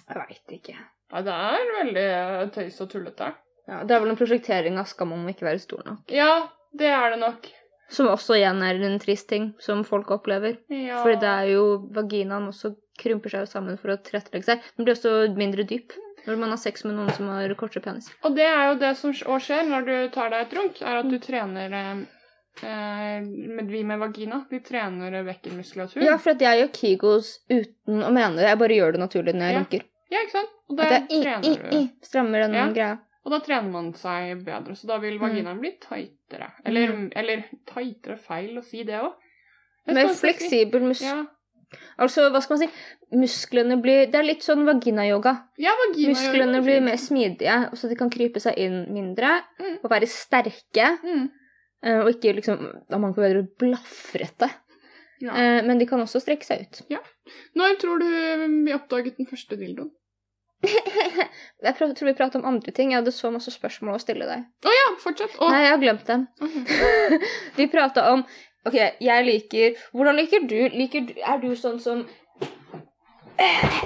Jeg 0.08 0.16
veit 0.16 0.54
ikke. 0.56 0.76
ja 1.12 1.20
det 1.20 1.32
er 1.32 1.66
veldig 1.78 2.04
øh, 2.04 2.46
tøys 2.54 2.80
og 2.80 2.88
tullete. 2.90 3.28
Ja, 3.68 3.82
det 3.84 3.94
er 3.94 4.00
vel 4.00 4.12
en 4.12 4.18
prosjektering 4.20 4.78
av 4.80 4.88
skam 4.88 5.12
om 5.12 5.26
å 5.26 5.32
ikke 5.32 5.46
være 5.46 5.60
stor 5.62 5.84
nok. 5.86 6.08
Ja, 6.12 6.48
det 6.72 6.88
er 6.88 7.14
det 7.14 7.20
nok. 7.20 7.46
Som 7.92 8.08
også 8.08 8.38
igjen 8.38 8.62
er 8.64 8.80
en 8.88 8.98
trist 9.00 9.28
ting 9.28 9.52
som 9.60 9.84
folk 9.84 10.10
opplever. 10.16 10.56
Ja. 10.72 11.02
Fordi 11.02 11.20
det 11.20 11.30
er 11.30 11.50
jo 11.52 11.64
vaginaen 11.94 12.48
også 12.48 12.74
krymper 13.00 13.30
seg 13.30 13.44
jo 13.46 13.50
sammen 13.50 13.78
for 13.80 13.94
å 13.94 13.98
tilrettelegge 14.02 14.44
seg. 14.48 14.60
Den 14.76 14.84
blir 14.86 14.94
også 14.96 15.14
mindre 15.36 15.64
dyp 15.66 15.92
når 16.26 16.38
man 16.40 16.54
har 16.54 16.56
sex 16.56 16.84
med 16.88 16.94
noen 16.96 17.10
som 17.12 17.28
har 17.28 17.52
kortere 17.60 17.82
penis. 17.84 18.06
Og 18.24 18.34
det 18.36 18.46
er 18.48 18.70
jo 18.70 18.76
det 18.80 18.94
som 18.96 19.12
skjer 19.12 19.66
når 19.68 19.88
du 19.88 19.94
tar 20.14 20.30
deg 20.32 20.46
et 20.46 20.54
runk, 20.56 20.80
er 20.80 21.00
at 21.02 21.10
du 21.10 21.18
trener 21.20 21.74
eh, 21.76 21.98
eh, 22.64 23.20
med, 23.26 23.66
Vi 23.68 23.82
med 23.84 23.98
vagina, 24.00 24.44
vi 24.50 24.60
trener 24.64 25.18
bekkenmuskulatur. 25.26 26.00
Ja, 26.06 26.16
for 26.18 26.32
jeg 26.40 26.62
gjør 26.62 26.70
Kigos 26.78 27.34
uten 27.50 28.00
å 28.00 28.12
mene 28.14 28.38
det. 28.40 28.46
Jeg 28.48 28.58
bare 28.62 28.78
gjør 28.78 28.92
det 28.96 29.02
naturlig 29.04 29.34
når 29.34 29.44
jeg 29.50 29.52
Ja. 29.54 29.58
runker. 29.60 29.84
Ja, 30.14 30.22
ikke 30.22 30.36
sant? 30.38 30.54
Og 30.70 30.76
da 30.78 30.84
jeg 30.88 31.02
i, 31.10 31.18
i, 31.18 31.22
trener 31.22 31.74
i, 31.74 31.82
strammer 32.02 32.44
den 32.46 32.54
Ja. 32.54 32.68
greia. 32.72 32.98
Og 33.24 33.32
da 33.32 33.38
trener 33.40 33.70
man 33.72 33.92
seg 33.96 34.44
bedre, 34.44 34.74
så 34.76 34.86
da 34.86 34.98
vil 34.98 35.18
Mm. 35.18 35.20
vaginaen 35.20 35.60
bli 35.60 35.70
tightere. 35.80 36.52
Eller, 36.64 37.10
eller 37.16 37.44
tightere, 37.66 38.16
feil 38.18 38.58
å 38.58 38.64
si 38.64 38.82
det 38.84 39.00
òg. 39.00 39.12
Mer 39.86 40.08
fleksibel 40.08 40.80
mus... 40.82 41.00
Ja, 41.02 41.24
Altså, 41.98 42.28
hva 42.32 42.40
skal 42.42 42.56
man 42.58 42.62
si? 42.68 42.74
Musklene 43.14 43.76
blir 43.82 44.06
Det 44.10 44.18
er 44.20 44.26
litt 44.26 44.42
sånn 44.42 44.64
vagina-yoga. 44.66 45.32
ja 45.58 45.70
vagina 45.80 46.12
Musklene 46.14 46.60
blir 46.64 46.80
mer 46.82 46.96
smidige, 46.96 47.56
så 47.78 47.88
de 47.88 47.96
kan 47.96 48.10
krype 48.10 48.40
seg 48.40 48.58
inn 48.58 48.84
mindre 48.92 49.42
Mm. 49.60 49.78
og 49.84 49.90
være 49.90 50.06
sterke. 50.10 50.88
mm. 51.02 51.28
eh, 51.84 51.98
Og 52.04 52.08
ikke 52.14 52.34
liksom 52.36 52.58
Da 52.90 52.98
man 52.98 53.14
kan 53.14 53.24
være 53.24 53.46
blafrete. 53.58 54.50
ja. 55.20 55.32
Eh, 55.34 55.62
Men 55.64 55.78
de 55.78 55.86
kan 55.86 56.00
også 56.00 56.20
strekke 56.20 56.44
seg 56.44 56.60
ut. 56.66 56.82
Ja. 56.90 56.98
Når 57.56 57.78
tror 57.80 57.98
du 57.98 58.64
vi 58.64 58.72
oppdaget 58.74 59.16
den 59.16 59.26
første 59.26 59.56
dildoen? 59.56 59.90
Jeg 61.64 61.74
tror 61.76 62.06
vi 62.06 62.14
prater 62.16 62.38
om 62.40 62.46
andre 62.48 62.72
ting. 62.72 62.92
Jeg 62.92 63.02
hadde 63.02 63.12
så 63.12 63.30
masse 63.32 63.50
spørsmål 63.52 63.96
å 63.96 64.00
stille 64.00 64.24
deg. 64.28 64.44
Å 64.64 64.72
ja, 64.72 64.86
fortsett. 65.02 65.34
Oh. 65.40 65.50
Nei, 65.52 65.62
jeg 65.64 65.72
har 65.74 65.80
glemt 65.82 66.06
dem. 66.08 66.26
Okay. 66.40 67.18
Vi 67.58 67.66
prata 67.72 68.06
om 68.14 68.24
OK, 68.64 68.76
jeg 69.04 69.26
liker 69.26 69.80
Hvordan 69.92 70.16
liker 70.20 70.46
du? 70.48 70.58
Liker 70.72 71.04
du 71.08 71.14
Er 71.20 71.40
du 71.42 71.50
sånn 71.58 71.80
som 71.82 72.04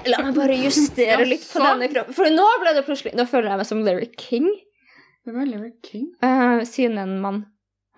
La 0.08 0.20
meg 0.20 0.34
bare 0.36 0.56
justere 0.60 1.24
litt 1.24 1.44
på 1.48 1.62
denne 1.62 1.88
kroppen. 1.88 2.14
For 2.16 2.28
nå 2.32 2.46
ble 2.60 2.74
det 2.76 2.82
plutselig 2.84 3.14
Nå 3.16 3.24
føler 3.30 3.52
jeg 3.52 3.60
meg 3.62 3.68
som 3.70 3.80
Larry 3.86 4.08
King. 4.20 4.48
Hvem 5.24 5.38
er 5.40 5.48
Larry 5.48 5.70
King? 5.84 6.10
Uh, 6.20 6.60
CNN-mann. 6.68 7.46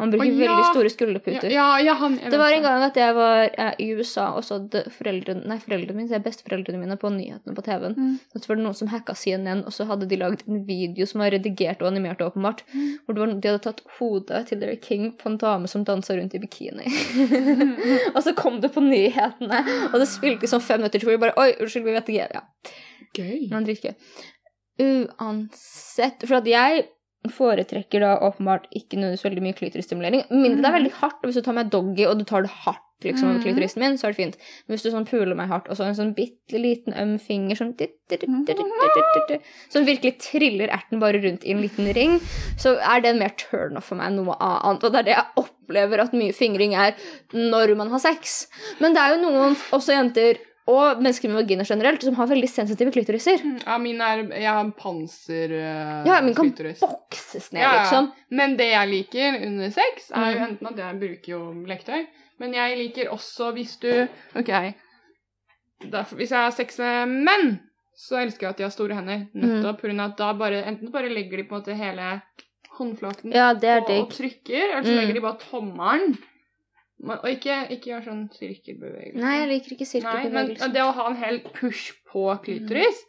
Han 0.01 0.11
bruker 0.11 0.31
ja. 0.33 0.39
veldig 0.41 0.69
store 0.73 0.91
skulderputer. 0.91 1.51
ja, 1.53 1.67
ja, 1.85 1.93
han 2.01 2.17
Det 2.31 2.39
var 2.41 2.55
en 2.57 2.63
gang 2.65 2.85
at 2.87 2.97
jeg 2.97 3.15
var 3.17 3.51
eh, 3.53 3.75
i 3.85 3.91
USA, 3.99 4.31
og 4.39 4.47
så 4.47 4.57
foreldrene, 4.97 5.45
nei, 5.51 5.59
foreldrene 5.61 6.07
mine, 6.07 6.21
besteforeldrene 6.25 6.81
mine 6.81 6.97
på 7.01 7.11
nyhetene 7.13 7.57
på 7.57 7.65
TV-en. 7.67 7.97
Mm. 7.99 8.15
Så 8.33 8.49
var 8.49 8.61
det 8.61 8.65
noen 8.65 8.79
som 8.79 8.89
hacka 8.93 9.17
CNN, 9.19 9.61
og 9.69 9.77
så 9.77 9.85
hadde 9.91 10.09
de 10.09 10.21
lagd 10.23 10.47
en 10.49 10.63
video 10.65 11.05
som 11.09 11.21
var 11.21 11.35
redigert 11.35 11.85
og 11.85 11.91
animert, 11.91 12.25
åpenbart. 12.25 12.65
Mm. 12.73 12.89
Hvor 13.05 13.19
det 13.19 13.25
var, 13.25 13.35
de 13.37 13.53
hadde 13.53 13.65
tatt 13.67 13.85
hodet 13.99 14.43
til 14.49 14.63
Derek 14.63 14.89
King 14.89 15.11
på 15.21 15.29
en 15.29 15.37
dame 15.43 15.69
som 15.69 15.85
dansa 15.85 16.17
rundt 16.17 16.37
i 16.39 16.41
bikini. 16.41 16.89
og 18.15 18.23
så 18.25 18.33
kom 18.39 18.63
det 18.65 18.73
på 18.73 18.85
nyhetene, 18.85 19.65
og 19.91 19.99
det 20.01 20.09
spilte 20.09 20.49
sånn 20.49 20.65
fem 20.65 20.81
minutter 20.81 21.03
til 21.03 21.11
hvor 21.11 21.19
de 21.19 21.25
bare 21.29 21.37
Oi, 21.41 21.53
unnskyld, 21.61 21.85
vi 21.85 21.99
vet 21.99 22.09
ikke. 22.15 22.31
Ja, 22.41 22.47
Gøy. 23.17 23.51
men 23.53 23.69
dritgøy. 23.69 23.93
Uansett 24.81 26.25
For 26.25 26.39
at 26.41 26.49
jeg 26.49 26.87
foretrekker 27.29 28.01
da 28.01 28.15
åpenbart 28.25 28.71
ikke 28.73 28.97
nødvendigvis 28.97 29.27
veldig 29.27 29.43
mye 29.45 29.57
klitorisstimulering. 29.59 30.23
Mindre 30.33 30.63
det 30.63 30.71
er 30.71 30.79
veldig 30.79 30.95
hardt. 31.03 31.19
Hvis 31.27 31.37
du 31.37 31.45
tar 31.45 31.57
meg 31.59 31.73
doggy 31.73 32.07
og 32.09 32.17
du 32.21 32.25
tar 32.29 32.47
det 32.47 32.53
hardt 32.63 33.05
liksom, 33.05 33.31
over 33.31 33.43
klitorisen 33.45 33.83
min, 33.83 33.99
så 34.01 34.09
er 34.09 34.15
det 34.15 34.21
fint. 34.21 34.39
Men 34.65 34.75
hvis 34.75 34.87
du 34.87 34.91
sånn 34.95 35.07
puler 35.09 35.37
meg 35.37 35.53
hardt, 35.53 35.69
og 35.69 35.77
så 35.77 35.85
en 35.85 35.97
sånn 35.99 36.15
bitte 36.17 36.61
liten 36.61 36.97
øm 36.97 37.15
finger 37.21 37.61
som 37.61 37.73
sånn, 37.77 39.41
Som 39.73 39.89
virkelig 39.89 40.17
triller 40.25 40.73
erten 40.73 41.01
bare 41.03 41.21
rundt 41.21 41.45
i 41.45 41.53
en 41.53 41.63
liten 41.65 41.93
ring, 41.97 42.19
så 42.61 42.77
er 42.81 43.05
det 43.05 43.17
mer 43.21 43.37
turn-off 43.37 43.91
for 43.93 44.01
meg 44.01 44.11
enn 44.11 44.21
noe 44.23 44.37
annet. 44.41 44.85
Og 44.85 44.93
det 44.93 45.03
er 45.03 45.09
det 45.09 45.17
jeg 45.17 45.45
opplever 45.45 46.05
at 46.07 46.17
mye 46.17 46.37
fingring 46.37 46.75
er 46.75 46.97
når 47.37 47.77
man 47.77 47.93
har 47.93 48.03
sex. 48.03 48.47
Men 48.81 48.97
det 48.97 49.05
er 49.05 49.17
jo 49.17 49.25
noen 49.29 49.59
også 49.77 49.97
jenter 49.97 50.41
og 50.71 51.01
mennesker 51.03 51.29
med 51.33 51.41
vagina 51.43 51.65
generelt, 51.67 52.03
som 52.07 52.15
har 52.19 52.29
veldig 52.31 52.49
sensitive 52.51 52.93
klitoriser. 52.95 53.43
Ja, 53.67 53.77
min 53.83 54.01
er 54.01 54.23
Jeg 54.39 54.53
har 54.57 54.71
panser 54.79 55.51
uh, 55.57 56.07
Ja, 56.07 56.21
min 56.23 56.35
kan 56.39 56.51
klitoris. 56.53 56.81
bokses 56.81 57.51
ned, 57.53 57.61
Ja, 57.63 57.73
ja. 57.75 57.83
liksom. 57.83 58.13
Men 58.31 58.57
det 58.57 58.71
jeg 58.71 58.89
liker 58.95 59.41
under 59.47 59.71
sex, 59.71 60.11
er 60.15 60.33
jo 60.35 60.39
Mm. 60.39 60.47
enten 60.49 60.67
at 60.73 60.79
jeg 60.85 61.01
bruker 61.01 61.33
jo 61.35 61.41
leketøy, 61.67 62.07
men 62.41 62.55
jeg 62.55 62.79
liker 62.79 63.11
også 63.13 63.53
hvis 63.57 63.77
du 63.83 63.91
OK. 64.37 64.51
Derfor, 65.91 66.17
hvis 66.21 66.31
jeg 66.31 66.39
har 66.45 66.51
sex 66.53 66.79
med 66.79 67.09
menn, 67.25 67.59
så 67.97 68.19
elsker 68.21 68.47
jeg 68.47 68.51
at 68.55 68.57
de 68.61 68.65
har 68.65 68.71
store 68.75 68.95
hender. 68.97 69.27
Mm. 69.35 69.43
Nettopp 69.61 69.81
pga. 69.83 70.05
at 70.05 70.17
da 70.17 70.33
bare 70.33 70.65
Enten 70.67 70.91
bare 70.93 71.09
legger 71.13 71.37
de 71.41 71.45
på 71.49 71.55
en 71.57 71.61
måte 71.63 71.77
hele 71.77 72.23
håndflaten 72.79 73.33
Ja, 73.35 73.51
og, 73.53 73.91
og 73.91 74.11
trykker, 74.11 74.73
eller 74.73 74.83
så 74.85 74.93
Mm. 74.93 75.01
legger 75.01 75.15
de 75.15 75.21
bare 75.21 75.39
tommelen. 75.51 76.19
Og 77.01 77.25
ikke, 77.31 77.55
ikke 77.73 77.91
gjør 77.95 78.03
sånn 78.05 78.25
sirkelbevegelse. 78.37 79.23
Nei, 79.23 79.37
jeg 79.41 79.49
liker 79.55 79.73
ikke 79.77 80.03
Nei, 80.05 80.29
men 80.35 80.51
det 80.75 80.83
å 80.85 80.91
ha 80.93 81.07
en 81.09 81.17
hel 81.17 81.39
push 81.57 81.95
på 82.13 82.27
klitoris 82.45 83.07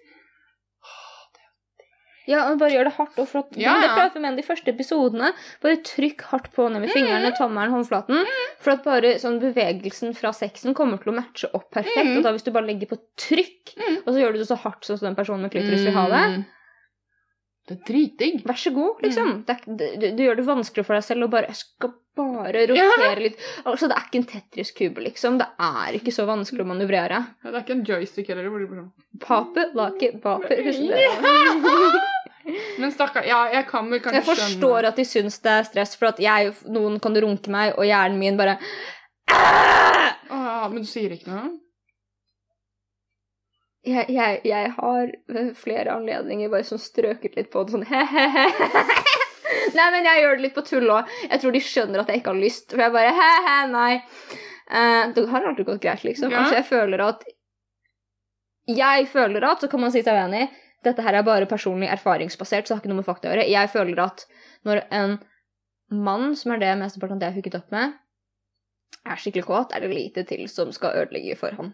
Ja, 2.30 2.43
og 2.51 2.60
bare 2.62 2.69
gjør 2.75 2.86
det 2.88 2.93
hardt 2.99 3.17
og 3.19 3.25
flott. 3.27 3.56
Ja, 3.60 3.73
Det 3.82 3.88
ja. 3.89 3.93
prater 3.97 4.13
vi 4.19 4.21
med 4.21 4.30
om 4.36 4.38
de 4.38 4.43
første 4.45 4.69
episodene. 4.71 5.32
Bare 5.63 5.80
trykk 5.84 6.21
hardt 6.30 6.51
på 6.54 6.67
ned 6.71 6.84
med 6.84 6.91
fingrene, 6.93 7.32
tommelen, 7.36 7.73
håndflaten. 7.73 8.21
For 8.62 8.75
at 8.75 8.84
bare 8.86 9.15
sånn 9.19 9.39
bevegelsen 9.41 10.13
fra 10.15 10.30
sexen 10.38 10.75
kommer 10.77 11.01
til 11.01 11.12
å 11.12 11.15
matche 11.17 11.49
opp 11.58 11.71
perfekt. 11.73 12.12
Mm. 12.13 12.19
Og 12.19 12.23
da 12.27 12.32
hvis 12.36 12.45
du 12.45 12.51
bare 12.54 12.69
legger 12.69 12.91
på 12.93 12.99
trykk, 13.19 13.73
Mm. 13.75 13.97
og 14.06 14.13
så 14.13 14.19
gjør 14.21 14.34
du 14.34 14.38
det 14.43 14.47
så 14.47 14.60
hardt 14.62 14.86
sånn 14.86 14.99
som 15.01 15.08
den 15.10 15.15
personen 15.17 15.41
med 15.41 15.51
klitoris 15.51 15.84
vil 15.84 15.93
ha 15.97 16.06
det, 16.13 16.23
Mm. 16.38 16.45
Det 17.67 17.77
er 17.77 17.84
dritdigg. 17.93 18.43
vær 18.45 18.58
så 18.58 18.73
god, 18.73 19.01
liksom. 19.01 19.27
Mm. 19.32 19.45
Det 19.45 19.77
det, 19.77 19.89
du, 19.99 20.15
du 20.15 20.23
gjør 20.23 20.36
det 20.38 20.45
vanskelig 20.45 20.86
for 20.86 20.93
deg 20.95 21.04
selv 21.04 21.23
å 21.25 21.30
bare 21.30 21.47
Jeg 21.47 21.56
skal 21.56 21.93
bare 22.17 22.65
rotere 22.69 23.21
litt. 23.24 23.38
Altså, 23.63 23.88
det 23.89 23.97
er 23.97 24.08
ikke 24.08 24.19
en 24.21 24.28
Tetris-kube, 24.30 25.04
liksom. 25.06 25.38
Det 25.41 25.47
er 25.67 25.97
ikke 26.00 26.13
så 26.15 26.26
vanskelig 26.30 26.65
å 26.65 26.69
manøvrere. 26.71 27.21
Ja, 27.43 27.50
det 27.50 27.54
er 27.56 27.63
ikke 27.65 27.78
en 27.78 27.86
joystick 27.88 28.32
heller. 28.32 28.50
hvor 28.52 28.65
sånn. 28.67 28.89
Pape, 29.21 29.67
lake, 29.78 30.12
pape. 30.24 30.58
Husk 30.65 30.84
det. 30.91 32.02
Men 32.82 32.89
stakkar, 32.91 33.26
ja, 33.30 33.43
jeg 33.54 33.67
kan 33.69 33.89
vel 33.91 34.02
kanskje 34.02 34.17
Jeg 34.17 34.26
forstår 34.26 34.88
at 34.89 34.97
de 34.97 35.06
syns 35.06 35.38
det 35.45 35.52
er 35.60 35.67
stress, 35.67 35.93
for 36.00 36.10
at 36.10 36.21
jeg, 36.24 36.56
noen 36.74 36.97
kan 37.04 37.15
runke 37.21 37.54
meg, 37.54 37.76
og 37.78 37.86
hjernen 37.86 38.17
min 38.17 38.39
bare 38.39 38.58
ah, 39.30 40.65
Men 40.71 40.82
du 40.82 40.89
sier 40.89 41.13
ikke 41.13 41.30
noe? 41.30 41.52
jeg, 43.86 44.06
jeg, 44.10 44.41
jeg 44.45 44.74
har 44.78 45.12
ved 45.28 45.56
flere 45.58 45.95
anledninger 45.95 46.52
bare 46.54 46.65
sånn 46.67 46.82
strøket 46.82 47.38
litt 47.38 47.50
på 47.54 47.63
det 47.65 47.74
sånn 47.74 47.88
he-he-he. 47.89 48.45
Nei, 49.77 49.89
men 49.93 50.07
jeg 50.07 50.23
gjør 50.23 50.37
det 50.37 50.45
litt 50.45 50.55
på 50.55 50.63
tull 50.67 50.89
òg. 50.93 51.11
Jeg 51.27 51.43
tror 51.43 51.55
de 51.55 51.61
skjønner 51.65 52.03
at 52.03 52.11
jeg 52.11 52.21
ikke 52.21 52.33
har 52.33 52.41
lyst. 52.41 52.67
For 52.73 52.83
jeg 52.83 52.95
bare 52.95 53.13
he-he, 53.17 53.59
nei. 53.71 53.93
Uh, 54.71 55.11
det 55.15 55.27
har 55.31 55.47
alltid 55.47 55.67
gått 55.67 55.81
greit, 55.83 56.03
liksom. 56.07 56.31
Ja. 56.31 56.43
Altså, 56.43 56.59
jeg 56.61 56.67
føler 56.69 57.05
at 57.09 57.25
Jeg 58.71 59.07
føler 59.11 59.43
at, 59.43 59.63
så 59.63 59.67
kan 59.67 59.81
man 59.81 59.91
si 59.91 60.03
seg 60.05 60.15
uenig, 60.15 60.45
dette 60.85 61.03
her 61.03 61.17
er 61.17 61.25
bare 61.25 61.49
personlig 61.49 61.89
erfaringsbasert, 61.91 62.65
så 62.65 62.73
det 62.73 62.77
har 62.77 62.83
ikke 62.83 62.91
noe 62.93 63.01
med 63.01 63.07
fakta 63.07 63.27
å 63.27 63.33
gjøre. 63.33 63.49
Jeg 63.51 63.69
føler 63.73 63.99
at 64.05 64.23
når 64.65 64.83
en 64.93 65.17
mann, 65.91 66.31
som 66.39 66.53
er 66.53 66.61
det 66.61 66.71
mesteparten 66.79 67.19
jeg 67.19 67.33
har 67.33 67.37
hooket 67.37 67.57
opp 67.59 67.73
med, 67.73 67.97
er 69.01 69.19
skikkelig 69.19 69.47
kåt, 69.49 69.75
er 69.75 69.83
det 69.83 69.91
lite 69.91 70.23
til 70.29 70.45
som 70.49 70.71
skal 70.73 70.95
ødelegge 71.03 71.35
for 71.39 71.57
han. 71.57 71.73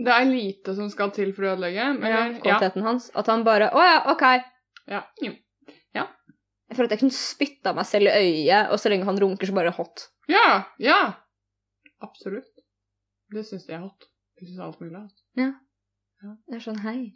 Det 0.00 0.12
er 0.14 0.28
lite 0.30 0.74
som 0.78 0.88
skal 0.90 1.12
til 1.12 1.34
for 1.36 1.44
å 1.44 1.54
ødelegge. 1.54 1.86
Men, 1.98 2.38
Ja, 2.44 2.56
ja. 2.56 2.70
hans. 2.86 3.10
At 3.14 3.28
han 3.28 3.44
bare 3.44 3.68
Å 3.74 3.84
ja, 3.84 3.98
OK. 4.14 4.24
Ja. 4.88 5.02
jo. 5.20 5.34
Jeg 6.70 6.76
føler 6.78 6.86
at 6.88 6.94
jeg 6.94 7.02
kunne 7.02 7.16
spytta 7.18 7.72
meg 7.74 7.86
selv 7.88 8.06
i 8.06 8.12
øyet, 8.22 8.70
og 8.70 8.78
så 8.78 8.92
lenge 8.92 9.08
han 9.08 9.18
runker, 9.18 9.46
så 9.50 9.56
bare 9.56 9.72
hot. 9.74 10.06
ja. 10.30 10.62
Ja. 10.78 11.00
Absolutt. 12.00 12.62
Det 13.34 13.42
syns 13.44 13.66
jeg 13.68 13.76
er 13.76 13.82
hot. 13.82 14.06
Jeg 14.40 14.48
syns 14.48 14.62
alt 14.64 14.78
mulig 14.80 14.96
hot. 14.96 15.18
Det 16.48 16.56
er 16.56 16.62
sånn 16.64 16.78
hei. 16.84 17.12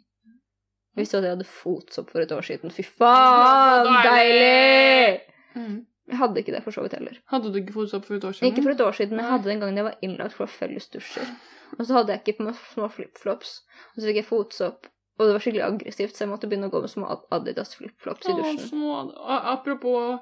Visste 0.95 1.17
du 1.17 1.23
at 1.23 1.25
jeg 1.27 1.35
hadde 1.35 1.47
fotsopp 1.49 2.11
for 2.13 2.23
et 2.23 2.31
år 2.31 2.45
siden? 2.45 2.71
Fy 2.71 2.83
Ja, 2.85 2.91
faen, 3.01 3.89
deilig! 4.05 5.21
Mm. 5.55 5.79
Jeg 6.05 6.19
hadde 6.21 6.41
ikke 6.43 6.53
det 6.53 6.61
for 6.63 6.75
så 6.75 6.83
vidt 6.85 6.93
heller. 6.95 7.17
Hadde 7.33 7.49
du 7.51 7.57
ikke 7.59 7.73
fotsopp 7.75 8.05
for 8.05 8.15
et 8.19 8.27
år 8.27 8.35
siden? 8.37 8.51
Ikke 8.51 8.63
for 8.63 8.75
et 8.75 8.83
år 8.85 8.95
siden, 8.95 9.17
men 9.17 9.25
jeg 9.25 9.33
hadde 9.33 9.49
det 9.49 9.55
en 9.55 9.63
gang 9.65 9.79
jeg 9.79 9.87
var 9.87 9.97
innlagt 10.05 10.37
for 10.37 10.51
fellesdusjer. 10.59 11.31
Og 11.79 11.81
så 11.87 11.97
hadde 11.97 12.13
jeg 12.13 12.21
ikke 12.21 12.37
på 12.39 12.45
meg 12.47 12.59
små 12.71 12.89
flipflops, 12.93 13.55
og 13.95 13.97
så 13.97 14.05
fikk 14.07 14.19
jeg 14.21 14.27
fotsopp, 14.29 14.87
og 15.17 15.25
det 15.27 15.33
var 15.37 15.43
skikkelig 15.43 15.65
aggressivt, 15.69 16.15
så 16.15 16.25
jeg 16.25 16.31
måtte 16.33 16.47
begynne 16.51 16.67
å 16.67 16.73
gå 16.73 16.81
med 16.85 16.91
små 16.91 17.09
Adidas 17.31 17.75
flipflops 17.79 18.27
i 18.27 18.33
Å, 18.33 18.39
dusjen. 18.41 18.63
små 18.67 18.95
Apropos 19.55 20.17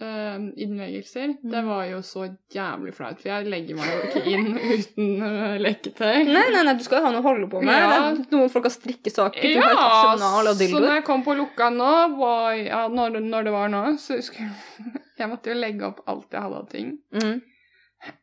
uh, 0.00 0.38
innleggelser. 0.56 1.34
Det 1.42 1.60
Mm. 1.62 1.68
var 1.68 1.84
jo 1.90 1.98
så 2.04 2.26
jævlig 2.52 2.94
flaut, 2.96 3.20
for 3.20 3.28
jeg 3.30 3.46
legger 3.48 3.76
meg 3.78 3.88
jo 3.92 4.00
ikke 4.08 4.22
inn 4.32 4.48
uten 4.76 5.22
uh, 5.22 5.56
leketøy. 5.60 6.24
Nei, 6.28 6.44
nei, 6.52 6.62
nei, 6.68 6.74
du 6.76 6.84
skal 6.84 7.00
jo 7.00 7.06
ha 7.06 7.12
noe 7.14 7.22
å 7.24 7.28
holde 7.28 7.48
på 7.52 7.60
med. 7.64 7.72
Ja. 7.76 8.10
Det 8.16 8.30
Noen 8.34 8.52
folk 8.52 8.68
har 8.68 8.74
strikkesaker, 8.74 9.42
du 9.42 9.56
Ja, 9.56 9.68
har 9.68 9.76
et 9.76 9.84
arsenal 9.84 10.50
av 10.52 10.60
så 10.64 10.80
når 10.80 10.94
jeg 10.98 11.04
kom 11.08 11.24
på 11.24 11.36
lukka 11.38 11.70
nå, 11.72 11.92
var, 12.18 12.52
ja, 12.60 12.82
når, 12.92 13.20
når 13.24 13.48
det 13.48 13.52
var 13.56 13.68
nå, 13.72 13.82
så 14.02 14.16
husker 14.20 14.44
jeg 14.44 14.52
Jeg 15.20 15.30
måtte 15.32 15.48
jo 15.48 15.56
legge 15.56 15.86
opp 15.86 16.02
alt 16.12 16.28
jeg 16.36 16.42
hadde 16.44 16.58
av 16.60 16.66
ting. 16.68 16.90
Mm. 17.16 17.38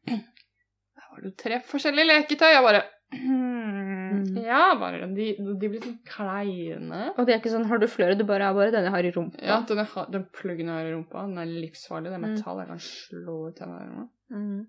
Der 0.06 1.08
var 1.10 1.22
det 1.24 1.32
jo 1.32 1.36
tre 1.42 1.58
forskjellige 1.66 2.06
leketøy. 2.06 2.52
Jeg 2.54 2.64
bare 2.68 2.84
hmm, 3.18 3.80
Mm. 4.14 4.38
Ja, 4.46 4.62
bare 4.80 5.08
de, 5.16 5.26
de 5.40 5.70
blir 5.70 5.82
sånn 5.84 5.98
kleine. 6.08 7.02
Og 7.18 7.26
det 7.26 7.34
er 7.36 7.40
ikke 7.42 7.52
sånn, 7.54 7.66
har 7.70 7.78
du 7.82 7.88
flere? 7.88 8.16
Du 8.20 8.24
bare 8.30 8.50
er 8.50 8.54
bare 8.58 8.72
den 8.72 8.84
jeg 8.88 8.94
har 8.94 9.04
i 9.10 9.12
rumpa. 9.16 9.42
Ja, 9.42 9.58
den, 9.68 9.78
har- 9.94 10.12
den 10.14 10.26
pluggen 10.38 10.68
jeg 10.70 10.76
har 10.78 10.86
i 10.90 10.94
rumpa, 10.94 11.26
den 11.28 11.38
er 11.42 11.46
livsfarlig. 11.50 12.10
Det 12.12 12.18
er 12.20 12.24
Mm. 12.24 12.30
metall. 12.36 12.60
Jeg 12.64 12.68
kan 12.68 12.80
slå 12.80 13.38
ut 13.50 13.56
tennene. 13.58 14.08
Mm. 14.32 14.68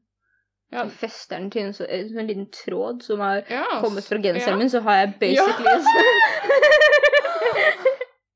Ja. 0.72 0.85
Fester 0.90 1.38
den 1.38 1.50
til 1.54 1.62
en, 1.68 1.72
så, 1.76 1.85
en 1.88 2.09
sånn 2.11 2.26
liten 2.26 2.48
tråd 2.50 3.02
som 3.07 3.20
har 3.20 3.42
Ja, 3.50 3.64
kommet 3.80 4.04
fra 4.09 4.18
genseren 4.18 4.57
ja. 4.57 4.59
min, 4.59 4.70
så 4.72 4.80
har 4.83 4.96
jeg 5.04 5.14
basically 5.20 5.85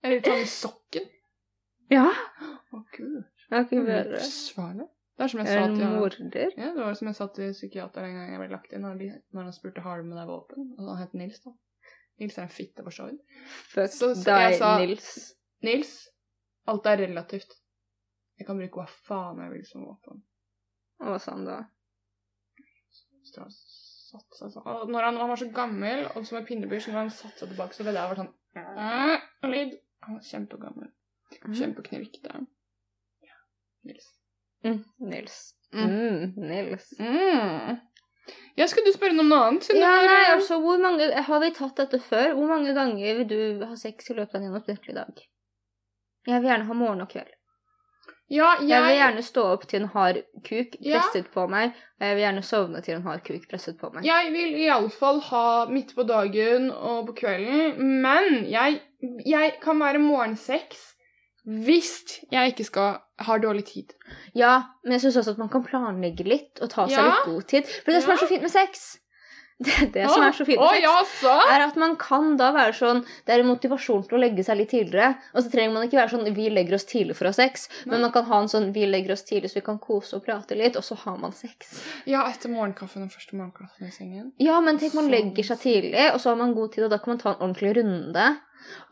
Eller 0.04 0.20
ta 0.20 0.30
den 0.36 0.46
sokken. 0.46 1.08
Ja. 1.90 2.06
Å, 2.72 2.82
gud. 2.94 3.24
Ikke 3.48 3.70
Det 3.70 3.78
er 3.80 3.86
vært 3.88 4.12
livsfarlig. 4.18 4.86
Det 5.18 5.24
er 5.26 5.30
som 5.32 5.40
jeg 5.42 5.48
sa 5.50 5.62
til 5.66 5.82
han, 5.82 5.94
morder. 5.98 6.52
Ja, 6.56 6.68
det 6.76 6.84
var 6.84 6.94
som 6.94 7.08
jeg 7.10 7.16
sa 7.18 7.26
til 7.34 7.48
psykiater 7.52 8.04
en 8.06 8.14
gang 8.14 8.28
jeg 8.30 8.38
ble 8.38 8.48
lagt 8.52 8.72
inn, 8.76 8.84
når, 8.86 8.98
de, 9.00 9.08
når 9.34 9.48
han 9.48 9.52
spurte 9.56 9.82
har 9.82 9.98
du 9.98 10.06
med 10.06 10.18
deg 10.20 10.28
våpen. 10.30 10.68
Og 10.78 10.92
han 10.92 11.00
het 11.02 11.14
Nils, 11.18 11.40
da. 11.42 11.50
Nils 12.22 12.38
er 12.38 12.44
en 12.46 12.52
fitte 12.54 12.84
for 12.86 12.94
så 12.94 13.08
vidt. 13.08 13.24
Fuck 13.72 13.90
Så- 13.96 14.12
så 14.14 14.24
deg, 14.28 14.54
sa- 14.58 14.78
Nils. 14.78 15.08
Nils, 15.66 15.94
alt 16.70 16.86
er 16.86 16.96
relativt. 17.02 17.56
Jeg 18.38 18.46
kan 18.46 18.58
bruke 18.62 18.78
hva 18.78 18.86
faen 19.08 19.40
jeg 19.42 19.50
vil 19.56 19.64
som 19.66 19.82
våpen. 19.88 20.22
Og 21.00 21.06
hva 21.10 21.18
sa 21.20 21.32
han 21.34 21.44
da? 21.44 21.58
Han 23.38 23.50
satt 23.50 24.38
seg 24.38 24.52
sånn. 24.54 24.66
Og 24.66 24.88
når 24.90 25.02
han, 25.08 25.16
han 25.20 25.28
var 25.28 25.36
så 25.36 25.50
gammel, 25.52 26.06
og 26.16 26.24
som 26.26 26.38
en 26.38 26.46
pinnebysj, 26.46 26.88
når 26.88 26.98
han 27.02 27.10
satte 27.10 27.38
seg 27.42 27.48
tilbake, 27.50 27.74
så 27.74 27.84
ville 27.84 27.98
jeg 28.00 28.14
vært 28.14 28.22
sånn 28.22 28.34
Lyd. 29.50 29.74
Han 30.06 30.14
var 30.14 30.22
kjempegammel. 30.30 30.92
Kjempeknirkete. 31.58 32.46
Ja. 33.26 33.34
Nils. 33.84 34.06
Mm, 34.64 34.80
Nils. 34.98 35.54
Mm. 35.74 35.90
Mm, 35.90 36.32
Nils. 36.48 36.92
Mm. 37.00 37.78
Ja, 38.58 38.66
skal 38.66 38.84
du 38.84 38.92
spørre 38.92 39.14
om 39.14 39.28
noe 39.30 39.38
annet? 39.46 39.68
Ja, 39.72 39.92
nei, 40.04 40.24
altså, 40.34 40.58
hvor 40.60 40.80
mange, 40.82 41.06
Har 41.28 41.40
vi 41.40 41.50
tatt 41.54 41.76
dette 41.78 42.00
før? 42.02 42.32
Hvor 42.34 42.48
mange 42.50 42.74
ganger 42.74 43.20
vil 43.20 43.28
du 43.30 43.66
ha 43.66 43.76
sex 43.78 44.10
i 44.10 44.16
løpet 44.18 44.34
av 44.34 44.40
en 44.42 44.48
gjennomsnittlig 44.48 44.94
dag? 44.96 45.22
Jeg 46.28 46.40
vil 46.42 46.50
gjerne 46.50 46.66
ha 46.68 46.74
morgen 46.76 47.00
og 47.04 47.08
kveld. 47.12 47.30
ja, 48.30 48.48
Jeg 48.60 48.82
vil 48.84 48.96
gjerne 48.98 49.22
stå 49.24 49.44
opp 49.54 49.62
til 49.68 49.82
en 49.82 49.88
hard 49.94 50.18
kuk 50.44 50.74
Ja. 50.80 50.98
presset 51.00 51.30
på 51.32 51.46
meg, 51.48 51.70
og 52.00 52.04
jeg 52.06 52.16
vil 52.16 52.24
gjerne 52.26 52.42
sovne 52.44 52.82
til 52.84 52.94
en 52.98 53.02
hard 53.06 53.22
kuk 53.24 53.46
presset 53.48 53.78
på 53.80 53.92
meg. 53.94 54.04
jeg 54.04 54.32
vil 54.32 54.58
iallfall 54.66 55.20
ha 55.30 55.66
midt 55.70 55.94
på 55.94 56.02
dagen 56.04 56.70
og 56.70 57.06
på 57.06 57.14
kvelden, 57.22 57.78
men 58.02 58.44
jeg, 58.50 58.80
jeg 59.24 59.54
kan 59.62 59.80
være 59.80 59.98
morgensex 59.98 60.94
Hvis 61.48 62.20
jeg 62.30 62.52
ikke 62.52 62.64
skal 62.68 62.98
har 63.24 63.40
dårlig 63.42 63.64
tid. 63.66 63.94
Ja, 64.36 64.62
men 64.84 64.92
jeg 64.98 65.00
syns 65.06 65.16
også 65.22 65.32
at 65.34 65.38
man 65.42 65.48
kan 65.48 65.64
planlegge 65.64 66.26
litt 66.28 66.60
og 66.62 66.70
ta 66.70 66.84
seg 66.86 66.98
Ja. 66.98 67.06
litt 67.08 67.24
god 67.32 67.46
tid. 67.48 67.66
For 67.84 67.90
det 67.92 68.02
som 68.04 68.10
Ja. 68.10 68.16
er 68.18 68.20
så 68.20 68.28
fint 68.28 68.42
med 68.42 68.50
sex, 68.52 68.98
det 69.58 69.88
det 69.92 70.04
som 70.08 70.22
er 70.22 70.30
så 70.36 70.44
fint 70.46 70.60
med 70.60 70.70
sex, 70.70 71.24
er 71.50 71.64
at 71.66 71.74
man 71.76 71.96
kan 71.98 72.36
da 72.38 72.52
være 72.54 72.76
sånn 72.78 73.00
Det 73.26 73.34
er 73.34 73.40
en 73.42 73.48
motivasjon 73.48 74.04
til 74.06 74.14
å 74.14 74.20
legge 74.22 74.44
seg 74.46 74.56
litt 74.60 74.70
tidligere. 74.70 75.16
Og 75.34 75.42
så 75.42 75.50
trenger 75.50 75.72
man 75.74 75.82
ikke 75.88 75.98
være 75.98 76.12
sånn 76.14 76.34
Vi 76.36 76.48
legger 76.48 76.74
oss 76.78 76.84
tidlig 76.86 77.16
for 77.16 77.24
å 77.26 77.32
ha 77.32 77.38
sex. 77.40 77.68
Men 77.86 78.00
man 78.02 78.12
kan 78.12 78.24
ha 78.28 78.38
en 78.40 78.46
sånn 78.52 78.72
Vi 78.72 78.86
legger 78.86 79.12
oss 79.16 79.24
tidlig 79.24 79.50
så 79.50 79.54
vi 79.58 79.66
kan 79.66 79.78
kose 79.82 80.14
og 80.14 80.24
prate 80.24 80.54
litt, 80.54 80.76
og 80.76 80.84
så 80.84 80.94
har 80.96 81.16
man 81.18 81.32
sex. 81.32 81.82
Ja, 82.06 82.22
etter 82.30 82.48
morgenkaffen 82.54 83.02
og 83.02 83.10
første 83.10 83.34
morgenkaffen 83.34 83.88
i 83.88 83.90
sengen. 83.90 84.30
Ja, 84.38 84.60
men 84.60 84.78
tenk 84.78 84.94
man 84.94 85.08
Sånn. 85.08 85.10
legger 85.16 85.42
seg 85.50 85.58
tidlig, 85.58 86.12
og 86.14 86.20
så 86.20 86.30
har 86.30 86.36
man 86.36 86.54
god 86.54 86.72
tid, 86.76 86.84
og 86.84 86.90
da 86.90 86.98
kan 86.98 87.16
man 87.16 87.18
ta 87.18 87.30
en 87.34 87.42
ordentlig 87.48 87.74
runde. 87.82 88.38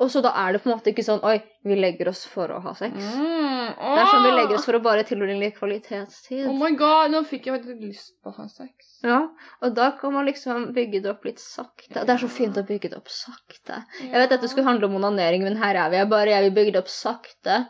Og 0.00 0.10
så 0.12 0.22
da 0.24 0.30
er 0.44 0.52
det 0.56 0.60
på 0.62 0.70
en 0.70 0.76
måte 0.76 0.92
ikke 0.92 1.04
sånn 1.04 1.22
Oi, 1.26 1.36
vi 1.66 1.76
legger 1.78 2.08
oss 2.12 2.24
for 2.30 2.48
å 2.54 2.60
ha 2.64 2.72
sex. 2.78 2.94
Mm, 2.94 3.74
Det 3.76 4.00
er 4.02 4.06
sånn 4.12 4.24
vi 4.26 4.30
legger 4.36 4.54
oss 4.58 4.64
for 4.68 4.78
å 4.78 4.82
bare 4.84 5.04
tilbringe 5.08 5.50
kvalitetstid. 5.56 6.46
Oh 6.48 6.54
my 6.60 6.70
god, 6.78 7.10
nå 7.12 7.22
fikk 7.26 7.46
jeg 7.48 7.56
faktisk 7.58 7.82
lyst 7.82 8.14
på 8.22 8.30
å 8.30 8.36
ha 8.38 8.46
sex. 8.48 8.98
Ja, 9.04 9.20
og 9.62 9.74
da 9.76 9.90
kan 10.00 10.12
man 10.14 10.26
liksom 10.28 10.70
bygge 10.76 11.02
det 11.02 11.10
opp 11.12 11.24
litt 11.28 11.42
sakte. 11.42 12.04
Det 12.06 12.14
er 12.16 12.22
så 12.22 12.28
fint 12.30 12.56
å 12.56 12.64
bygge 12.66 12.90
det 12.94 12.98
opp 13.00 13.08
sakte. 13.12 13.82
Jeg 14.00 14.12
vet 14.14 14.30
dette 14.36 14.48
skulle 14.52 14.68
handle 14.68 14.86
om 14.90 14.96
onanering, 15.00 15.42
men 15.44 15.56
her 15.60 15.74
er 15.76 15.90
vi. 15.90 15.96
Jeg 16.02 16.08
bare 16.14 16.30
jeg 16.36 16.48
vil 16.48 16.56
bygge 16.60 16.76
det 16.78 16.82
opp 16.84 16.92
sakte. 16.92 17.60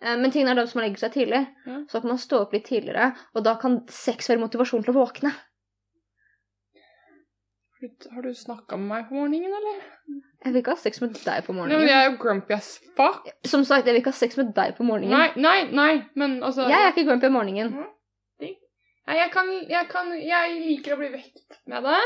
Eh, 0.00 0.14
Men 0.16 0.30
tingen 0.30 0.48
er 0.52 0.54
da 0.54 0.66
som 0.70 0.80
legger 0.80 0.98
seg 0.98 1.12
tidlig, 1.16 1.46
så 1.90 2.00
kan 2.00 2.08
man 2.12 2.18
stå 2.22 2.42
opp 2.44 2.52
litt 2.54 2.68
tidligere, 2.68 3.12
og 3.34 3.42
da 3.42 3.56
kan 3.58 3.80
sex 3.90 4.28
være 4.30 4.38
motivasjon 4.44 4.84
til 4.84 4.94
å 4.94 5.00
våkne. 5.04 5.32
Har 8.12 8.22
du 8.22 8.32
snakka 8.34 8.76
med 8.76 8.88
meg 8.90 9.08
på 9.08 9.14
morgenen, 9.14 9.52
eller? 9.54 9.82
Jeg 10.44 10.52
vil 10.52 10.62
ikke 10.62 10.74
ha 10.74 10.80
sex 10.82 11.00
med 11.02 11.12
deg 11.24 11.44
på 11.46 11.54
Nei, 11.54 11.66
men 11.76 11.86
jeg 11.88 11.96
er 11.98 12.10
jo 12.10 12.16
grumpy 12.18 12.54
as 12.56 12.72
fuck. 12.96 13.26
Som 13.46 13.62
sagt, 13.64 13.86
jeg 13.86 13.94
vil 13.94 14.00
ikke 14.02 14.10
ha 14.14 14.18
sex 14.18 14.36
med 14.38 14.52
deg 14.56 14.74
på 14.78 14.86
morgenen. 14.86 15.14
Nei, 15.14 15.28
nei, 15.36 15.58
nei, 15.70 15.92
men 16.18 16.38
altså 16.42 16.66
Jeg 16.68 16.78
er 16.78 16.92
ikke 16.94 17.06
grumpy 17.10 17.26
om 17.30 17.36
morgenen. 17.38 17.74
Nei, 18.42 19.16
jeg 19.16 19.30
kan, 19.32 19.50
jeg 19.70 19.88
kan 19.88 20.10
Jeg 20.20 20.56
liker 20.66 20.94
å 20.96 20.98
bli 21.00 21.12
vekt 21.14 21.60
med 21.66 21.86
det, 21.86 22.00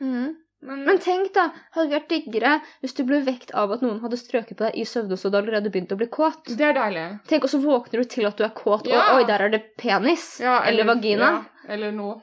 Mm. 0.00 0.36
men, 0.62 0.84
Men 0.86 0.98
tenk, 1.02 1.32
da. 1.34 1.48
Hadde 1.74 1.90
vært 1.90 2.08
diggere 2.08 2.60
hvis 2.80 2.94
du 2.94 3.02
ble 3.04 3.18
vekt 3.26 3.50
av 3.52 3.72
at 3.74 3.80
noen 3.82 3.98
hadde 4.00 4.14
strøket 4.20 4.54
på 4.56 4.68
deg 4.68 4.76
i 4.78 4.84
søvne, 4.86 5.16
så 5.18 5.26
du 5.30 5.36
allerede 5.40 5.72
begynt 5.74 5.90
å 5.90 5.98
bli 5.98 6.06
kåt. 6.06 6.44
det 6.56 6.60
er 6.68 6.72
deilig. 6.76 7.06
Tenk, 7.26 7.42
og 7.44 7.50
så 7.50 7.58
våkner 7.58 8.04
du 8.04 8.04
til 8.04 8.26
at 8.30 8.36
du 8.38 8.44
er 8.46 8.54
kåt, 8.54 8.86
Ja. 8.86 9.00
og 9.10 9.18
oi, 9.18 9.24
der 9.26 9.42
er 9.42 9.48
det 9.50 9.76
penis. 9.76 10.38
Ja, 10.40 10.60
eller, 10.62 10.84
vagina. 10.84 11.30
Ja, 11.66 11.72
eller 11.74 11.90
noe. 11.90 12.20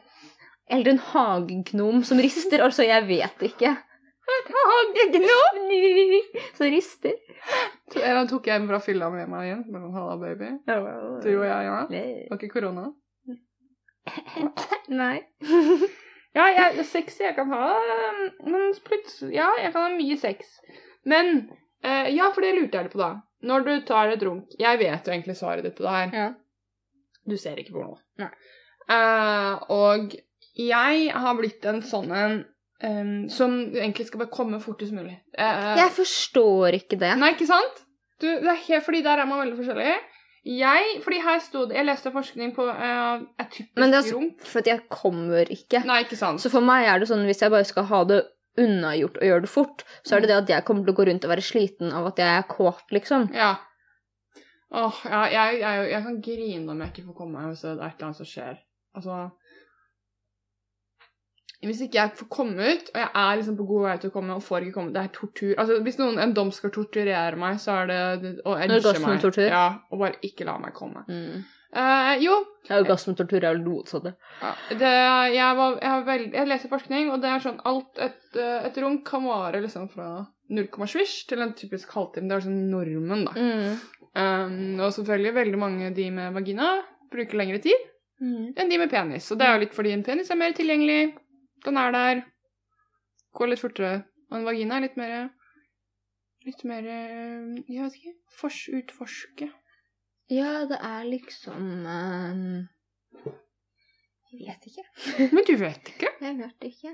Eller 0.70 0.92
en 0.92 1.02
hagegnom 1.12 2.04
som 2.04 2.22
rister. 2.22 2.64
Altså, 2.66 2.86
jeg 2.88 3.06
vet 3.08 3.44
ikke. 3.50 3.76
Hagegnom 4.26 5.60
som 6.58 6.70
rister. 6.74 7.18
Så 7.94 8.02
En 8.02 8.16
gang 8.18 8.30
tok 8.30 8.48
jeg 8.50 8.62
en 8.62 8.70
fra 8.70 8.80
fylla 8.82 9.10
med 9.14 9.30
meg 9.30 9.50
igjen. 9.50 9.66
Mellom 9.74 9.94
halla, 9.94 10.16
baby. 10.22 10.56
Du 10.66 11.30
og 11.36 11.46
jeg, 11.46 11.68
ja. 11.68 11.78
Det 11.92 12.06
var 12.32 12.40
ikke 12.42 12.56
korona. 12.58 12.90
Nei. 15.04 15.20
Ja, 16.36 16.50
jeg, 16.52 16.84
sex 16.90 17.16
jeg 17.22 17.32
kan 17.38 17.48
ha, 17.48 17.68
men 18.44 18.74
plutselig 18.84 19.38
Ja, 19.38 19.46
jeg 19.56 19.70
kan 19.72 19.86
ha 19.86 19.92
mye 19.96 20.18
sex. 20.20 20.58
Men 21.08 21.30
eh, 21.80 22.10
Ja, 22.12 22.28
for 22.36 22.44
det 22.44 22.50
lurte 22.58 22.76
jeg 22.76 22.90
litt 22.90 22.96
på, 22.98 23.00
da. 23.00 23.22
Når 23.48 23.64
du 23.64 23.72
tar 23.88 24.12
et 24.12 24.26
runk 24.26 24.52
Jeg 24.60 24.82
vet 24.82 25.08
jo 25.08 25.14
egentlig 25.14 25.38
svaret 25.40 25.64
ditt 25.64 25.78
på 25.78 25.86
det 25.86 25.94
her. 25.94 26.12
Ja. 26.12 26.26
Du 27.24 27.38
ser 27.40 27.62
ikke 27.62 27.78
porno. 27.78 27.96
Nei. 28.20 28.28
Eh, 28.92 29.64
og 29.72 30.12
jeg 30.56 31.12
har 31.12 31.36
blitt 31.40 31.66
en 31.68 31.82
sånn 31.84 32.12
en 32.16 32.36
um, 32.84 33.30
som 33.32 33.56
egentlig 33.76 34.08
skal 34.08 34.24
bare 34.24 34.34
komme 34.34 34.60
fortest 34.64 34.96
mulig. 34.96 35.18
Uh, 35.38 35.76
Jeg 35.80 35.92
forstår 35.96 36.78
ikke 36.82 37.00
det. 37.02 37.14
Nei, 37.20 37.34
ikke 37.36 37.48
sant? 37.50 37.82
Du, 38.22 38.28
det 38.30 38.48
er 38.48 38.62
helt, 38.68 38.86
fordi 38.86 39.02
der 39.04 39.20
er 39.20 39.28
man 39.28 39.42
veldig 39.44 39.58
forskjellig. 39.60 39.96
Jeg, 40.46 41.00
fordi 41.02 41.18
her 41.26 41.40
sto 41.42 41.64
det 41.66 41.74
Jeg 41.80 41.88
leste 41.88 42.12
forskning 42.14 42.52
på 42.54 42.68
uh, 42.70 43.24
et 43.42 43.48
typisk 43.50 43.80
Men 43.82 43.90
det 43.90 43.98
er 43.98 44.04
altså- 44.04 44.46
For 44.52 44.62
jeg 44.70 44.84
kommer 44.94 45.50
ikke. 45.50 45.82
Nei, 45.90 46.04
ikke 46.06 46.20
sant. 46.20 46.40
Så 46.44 46.52
for 46.54 46.62
meg 46.62 46.86
er 46.86 47.00
det 47.02 47.10
sånn 47.10 47.26
hvis 47.26 47.42
jeg 47.42 47.52
bare 47.52 47.66
skal 47.66 47.88
ha 47.90 48.04
det 48.06 48.22
unnagjort 48.62 49.18
og 49.20 49.26
gjøre 49.28 49.42
det 49.44 49.50
fort, 49.52 49.82
så 50.06 50.16
er 50.16 50.22
det 50.24 50.30
det 50.30 50.36
at 50.44 50.52
jeg 50.54 50.64
kommer 50.68 50.86
til 50.86 50.94
å 50.94 50.98
gå 51.00 51.06
rundt 51.10 51.26
og 51.26 51.32
være 51.34 51.44
sliten 51.44 51.90
av 51.92 52.06
at 52.08 52.22
jeg 52.22 52.38
er 52.38 52.46
kåt, 52.48 52.86
liksom. 52.96 53.26
Ja. 53.36 53.56
Åh, 54.72 55.02
ja, 55.10 55.24
jeg, 55.34 55.60
jeg, 55.60 55.90
jeg 55.92 56.04
kan 56.06 56.22
grine 56.24 56.72
om 56.72 56.80
jeg 56.82 56.94
ikke 56.94 57.08
får 57.10 57.18
komme 57.18 57.42
meg 57.42 57.50
hvis 57.52 57.66
det 57.66 57.72
er 57.74 57.82
et 57.82 57.98
eller 57.98 58.08
annet 58.08 58.22
som 58.22 58.30
skjer. 58.30 58.62
Altså 58.96 59.18
Hvis 61.66 61.82
ikke 61.86 62.00
jeg 62.00 62.14
får 62.20 62.30
komme 62.32 62.70
ut, 62.70 62.92
og 62.94 63.00
jeg 63.02 63.10
er 63.22 63.40
liksom 63.40 63.58
på 63.60 63.68
god 63.72 63.84
vei 63.88 63.96
til 64.02 64.12
å 64.12 64.14
komme 64.14 64.38
og 64.38 64.44
får 64.46 64.66
ikke 64.66 64.76
komme 64.78 64.94
Det 64.96 65.02
er 65.02 65.12
tortur. 65.16 65.54
Altså, 65.58 65.80
Hvis 65.86 66.00
noen, 66.02 66.20
en 66.22 66.36
dom 66.38 66.52
skal 66.56 66.74
torturere 66.76 67.40
meg, 67.42 67.60
så 67.64 67.82
er 67.82 67.92
det, 67.92 68.32
å 68.46 68.56
edge 68.60 68.96
meg. 69.04 69.20
Tortur. 69.24 69.48
Ja, 69.50 69.68
og 69.90 70.02
bare 70.04 70.20
ikke 70.26 70.48
la 70.48 70.58
meg 70.62 70.76
komme. 70.78 71.06
Mm. 71.10 71.44
Uh, 71.76 72.14
jo, 72.24 72.36
Orgasmetortur 72.72 73.44
er 73.44 73.50
jo 73.50 73.60
det 73.60 73.68
motsatte. 73.68 74.14
Ja, 74.40 74.52
det, 74.70 74.92
jeg, 75.36 75.58
var, 75.58 75.74
jeg, 75.84 76.06
veld, 76.08 76.30
jeg 76.38 76.48
leser 76.48 76.72
forskning, 76.72 77.10
og 77.12 77.20
det 77.24 77.34
er 77.34 77.44
sånn 77.44 77.58
alt 77.68 78.00
et, 78.06 78.22
eh, 78.40 78.70
et 78.70 78.78
rom 78.80 79.02
kan 79.04 79.26
vare 79.28 79.60
liksom 79.66 79.90
fra 79.92 80.08
0,svisj 80.56 81.26
til 81.34 81.44
en 81.44 81.52
typisk 81.58 81.92
halvtime. 81.98 82.30
Det 82.32 82.38
er 82.38 82.46
sånn 82.46 82.62
normen, 82.72 83.26
da. 83.28 83.36
Mm. 83.36 83.84
Um, 84.16 84.56
og 84.80 84.94
selvfølgelig 84.96 85.36
veldig 85.36 85.60
mange 85.60 85.92
de 85.98 86.08
med 86.16 86.38
vagina 86.38 86.78
bruker 87.12 87.42
lengre 87.42 87.60
tid 87.66 87.92
Mm. 88.22 88.54
enn 88.56 88.70
de 88.72 88.78
med 88.80 88.90
penis. 88.90 89.26
Og 89.32 89.40
det 89.40 89.44
er 89.44 89.58
jo 89.58 89.62
litt 89.66 89.74
fordi 89.76 89.92
en 89.92 90.04
penis 90.06 90.30
er 90.32 90.40
mer 90.40 90.54
tilgjengelig. 90.56 91.16
Den 91.66 91.78
er 91.82 91.92
der. 91.96 92.22
Går 93.36 93.52
litt 93.52 93.62
fortere. 93.64 94.04
Og 94.32 94.40
en 94.40 94.48
vagina 94.48 94.78
er 94.78 94.88
litt 94.88 94.98
mer 95.00 95.16
Litt 96.46 96.62
mer 96.70 96.86
eh, 96.86 97.56
Jeg 97.66 97.82
vet 97.82 97.96
ikke. 97.98 98.16
Fors, 98.38 98.58
utforske. 98.70 99.50
Ja, 100.30 100.66
det 100.70 100.78
er 100.82 101.06
liksom 101.10 101.86
um, 101.86 102.44
Jeg 104.32 104.42
vet 104.42 104.68
ikke. 104.70 104.86
Men 105.34 105.48
du 105.48 105.56
vet 105.62 105.90
ikke. 105.94 106.12
Jeg 106.22 106.38
vet 106.38 106.68
ikke. 106.70 106.94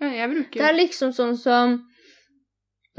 Jeg 0.00 0.28
bruker 0.32 0.60
Det 0.60 0.68
er 0.68 0.76
liksom 0.76 1.16
sånn 1.16 1.36
som 1.40 1.78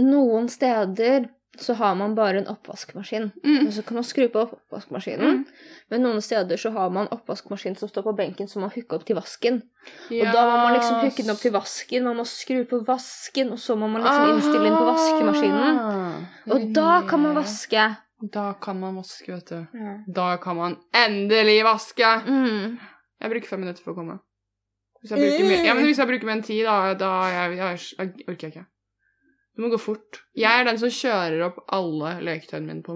Noen 0.01 0.49
steder 0.49 1.29
så 1.59 1.73
har 1.75 1.95
man 1.99 2.13
bare 2.15 2.37
en 2.39 2.47
oppvaskmaskin. 2.47 3.31
mm. 3.43 3.67
Og 3.67 3.73
så 3.73 3.81
kan 3.83 3.95
man 3.99 4.03
skru 4.07 4.27
på 4.31 4.39
oppvaskmaskinen. 4.45 5.19
Mm. 5.41 5.45
Men 5.91 6.01
noen 6.05 6.21
steder 6.23 6.57
så 6.57 6.71
har 6.71 6.89
man 6.89 7.07
oppvaskmaskin 7.11 7.75
som 7.75 7.89
står 7.89 8.03
på 8.03 8.13
benken, 8.15 8.47
som 8.47 8.61
man 8.63 8.71
hooker 8.71 8.95
opp 8.95 9.05
til 9.05 9.15
vasken. 9.19 9.61
Og 10.09 10.31
da 10.31 10.45
må 10.47 10.55
man 10.63 10.73
liksom 10.77 11.01
hooke 11.03 11.21
den 11.25 11.33
opp 11.35 11.41
til 11.43 11.51
vasken, 11.51 12.03
man 12.07 12.15
må 12.21 12.25
skru 12.25 12.63
på 12.69 12.79
vasken, 12.87 13.51
og 13.51 13.59
så 13.59 13.75
må 13.75 13.87
man 13.91 14.01
liksom 14.05 14.31
innstille 14.35 14.63
den 14.69 14.77
på 14.79 14.87
vaskemaskinen. 14.93 15.77
Ah. 15.83 16.17
Og 16.55 16.71
da 16.73 17.01
kan 17.09 17.19
man 17.25 17.35
vaske. 17.35 17.85
Da 18.31 18.47
kan 18.61 18.79
man 18.79 18.95
vaske, 19.01 19.31
vet 19.33 19.49
du. 19.49 19.85
Da 20.07 20.37
kan 20.37 20.55
man 20.55 20.77
endelig 20.93 21.63
vaske! 21.65 22.15
Mm. 22.27 22.77
Jeg 23.21 23.29
bruker 23.35 23.47
fem 23.49 23.59
minutter 23.65 23.83
for 23.83 23.91
å 23.93 23.95
komme. 23.99 24.19
Hvis 25.01 25.11
jeg 25.11 25.19
bruker, 25.19 25.47
mer- 25.49 25.65
ja, 25.65 25.73
men 25.73 25.83
hvis 25.89 25.97
jeg 25.97 26.07
bruker 26.07 26.25
mer 26.29 26.37
enn 26.39 26.43
ti, 26.45 26.59
da, 26.63 26.93
da 26.93 27.09
jeg, 27.33 27.57
jeg, 27.57 27.79
jeg 27.97 28.27
orker 28.29 28.47
jeg 28.47 28.53
ikke. 28.55 28.65
Du 29.55 29.63
må 29.63 29.71
gå 29.71 29.79
fort. 29.81 30.21
Jeg 30.37 30.61
er 30.61 30.67
den 30.67 30.79
som 30.79 30.91
kjører 30.95 31.41
opp 31.49 31.57
alle 31.75 32.13
leketøyene 32.23 32.67
mine 32.69 32.85
på 32.85 32.95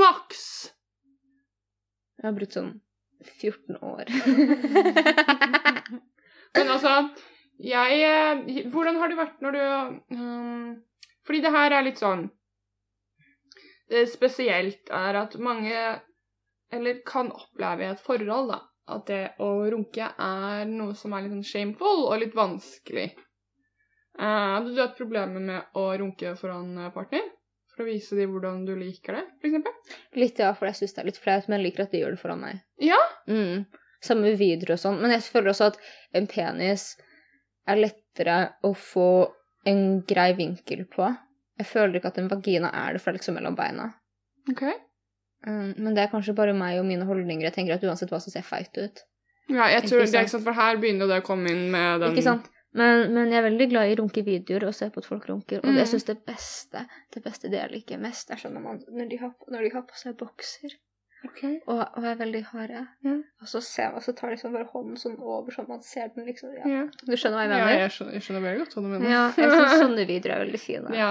maks! 0.00 0.44
Jeg 2.20 2.28
har 2.28 2.36
brukt 2.36 2.56
sånn 2.56 2.72
14 3.40 3.76
år. 3.84 4.10
Men 6.56 6.72
altså, 6.72 6.94
jeg 7.60 8.00
eh, 8.04 8.66
Hvordan 8.72 8.96
har 9.00 9.10
det 9.10 9.18
vært 9.18 9.42
når 9.44 9.56
du 9.56 9.62
um, 10.16 10.68
Fordi 11.28 11.40
det 11.44 11.52
her 11.54 11.70
er 11.76 11.84
litt 11.84 12.00
sånn 12.00 12.22
Det 13.92 14.06
spesielt 14.10 14.92
er 14.96 15.18
at 15.20 15.36
mange 15.42 15.76
Eller 16.72 17.02
kan 17.06 17.30
oppleve 17.34 17.84
i 17.84 17.90
et 17.92 18.04
forhold, 18.04 18.54
da, 18.54 18.60
at 18.96 19.06
det 19.10 19.24
å 19.44 19.50
runke 19.72 20.06
er 20.16 20.64
noe 20.70 20.94
som 20.98 21.14
er 21.14 21.26
litt 21.26 21.36
sånn 21.36 21.46
shameful 21.46 22.06
og 22.06 22.20
litt 22.22 22.36
vanskelig. 22.38 23.08
Eh, 24.20 24.46
Hadde 24.54 24.74
du 24.74 24.80
hatt 24.82 24.98
problemer 24.98 25.40
med 25.40 25.76
å 25.80 25.86
runke 25.96 26.34
foran 26.36 26.74
eh, 26.76 26.90
partner? 26.94 27.28
For 27.72 27.84
å 27.84 27.88
vise 27.88 28.18
dem 28.18 28.34
hvordan 28.34 28.64
du 28.68 28.74
liker 28.76 29.16
det, 29.16 29.22
f.eks.? 29.40 29.94
Litt, 30.18 30.40
ja, 30.42 30.50
for 30.56 30.68
jeg 30.68 30.80
syns 30.80 30.96
det 30.96 31.02
er 31.02 31.08
litt 31.08 31.20
flaut, 31.22 31.46
men 31.48 31.58
jeg 31.58 31.70
liker 31.70 31.86
at 31.86 31.94
de 31.94 32.02
gjør 32.02 32.16
det 32.16 32.20
foran 32.20 32.42
meg. 32.42 32.60
Ja. 32.82 32.98
Mm. 33.30 33.64
Samme 34.04 34.28
med 34.28 34.40
videoer 34.40 34.74
og 34.76 34.82
sånn. 34.82 35.00
Men 35.00 35.14
jeg 35.14 35.24
føler 35.28 35.52
også 35.54 35.70
at 35.70 35.80
en 36.16 36.28
penis 36.28 36.90
er 37.70 37.80
lettere 37.80 38.36
å 38.66 38.74
få 38.76 39.08
en 39.70 39.82
grei 40.08 40.30
vinkel 40.36 40.84
på. 40.92 41.08
Jeg 41.60 41.68
føler 41.68 41.98
ikke 42.00 42.12
at 42.12 42.20
en 42.20 42.30
vagina 42.30 42.70
er 42.72 42.96
det, 42.96 43.02
for 43.02 43.10
det 43.10 43.18
er 43.18 43.20
liksom 43.20 43.36
mellom 43.36 43.56
beina. 43.56 43.90
Ok. 44.50 44.64
Mm, 45.46 45.72
men 45.80 45.96
det 45.96 46.04
er 46.04 46.12
kanskje 46.12 46.36
bare 46.36 46.56
meg 46.56 46.80
og 46.80 46.88
mine 46.88 47.06
holdninger. 47.08 47.46
Jeg 47.48 47.56
tenker 47.56 47.76
at 47.76 47.84
uansett 47.84 48.12
hva 48.12 48.20
som 48.20 48.32
ser 48.32 48.44
feit 48.44 48.72
ut. 48.80 49.04
Ja, 49.50 49.66
jeg 49.72 49.88
tror 49.88 50.04
det 50.04 50.12
er 50.12 50.24
ikke 50.24 50.36
sant, 50.36 50.46
for 50.46 50.56
her 50.56 50.78
begynner 50.80 51.08
det 51.10 51.20
å 51.22 51.26
komme 51.26 51.50
inn 51.52 51.68
med 51.72 52.04
den 52.04 52.14
Ikke 52.14 52.28
sant? 52.28 52.48
Men, 52.72 53.08
men 53.14 53.32
jeg 53.32 53.40
er 53.40 53.48
veldig 53.48 53.66
glad 53.72 53.88
i 53.90 53.96
runkevideoer 53.98 54.68
og 54.68 54.74
se 54.78 54.86
på 54.94 55.02
at 55.02 55.08
folk 55.08 55.24
runker. 55.28 55.58
Og 55.64 55.72
mm. 55.72 55.78
jeg 55.80 55.88
syns 55.90 56.04
det 56.06 56.20
beste 56.28 56.84
det 57.14 57.22
beste 57.24 57.50
det 57.50 57.58
jeg 57.58 57.72
liker 57.72 57.98
mest, 57.98 58.30
er 58.30 58.38
sånn 58.38 58.54
når, 58.54 58.62
man, 58.68 58.78
når, 58.94 59.08
de 59.10 59.18
har, 59.24 59.32
når 59.50 59.66
de 59.66 59.72
har 59.74 59.82
på 59.90 59.98
seg 59.98 60.14
bokser. 60.20 60.76
okay. 61.26 61.58
og, 61.68 61.80
og 61.98 62.04
er 62.08 62.14
veldig 62.16 62.40
harde. 62.52 62.84
Ja. 63.04 63.16
Og 63.42 63.48
så, 63.50 63.60
ser 63.60 63.98
så 64.00 64.14
tar 64.16 64.30
liksom 64.32 64.54
bare 64.54 64.68
hånden 64.70 64.96
sånn 64.96 65.18
over, 65.18 65.50
sånn 65.52 65.66
man 65.68 65.82
ser 65.84 66.08
den 66.14 66.24
liksom 66.30 66.54
ja. 66.56 66.62
Ja. 66.70 66.84
Du 67.02 67.12
skjønner 67.12 67.42
hva 67.42 67.44
jeg 67.44 67.50
Ja, 67.50 67.66
mener? 67.66 67.82
jeg 67.82 67.92
skjønner, 67.96 68.14
jeg 68.16 68.24
skjønner 68.28 68.46
veldig 68.46 68.62
godt 68.62 68.76
hva 68.78 68.84
du 68.86 68.88
mener. 68.94 69.10
Ja, 69.10 69.24
jeg 69.36 69.50
synes 69.58 69.82
sånne 69.82 70.06
videoer 70.08 70.36
er 70.36 70.44
veldig 70.46 70.62
fine. 70.62 70.94
Ja, 70.96 71.10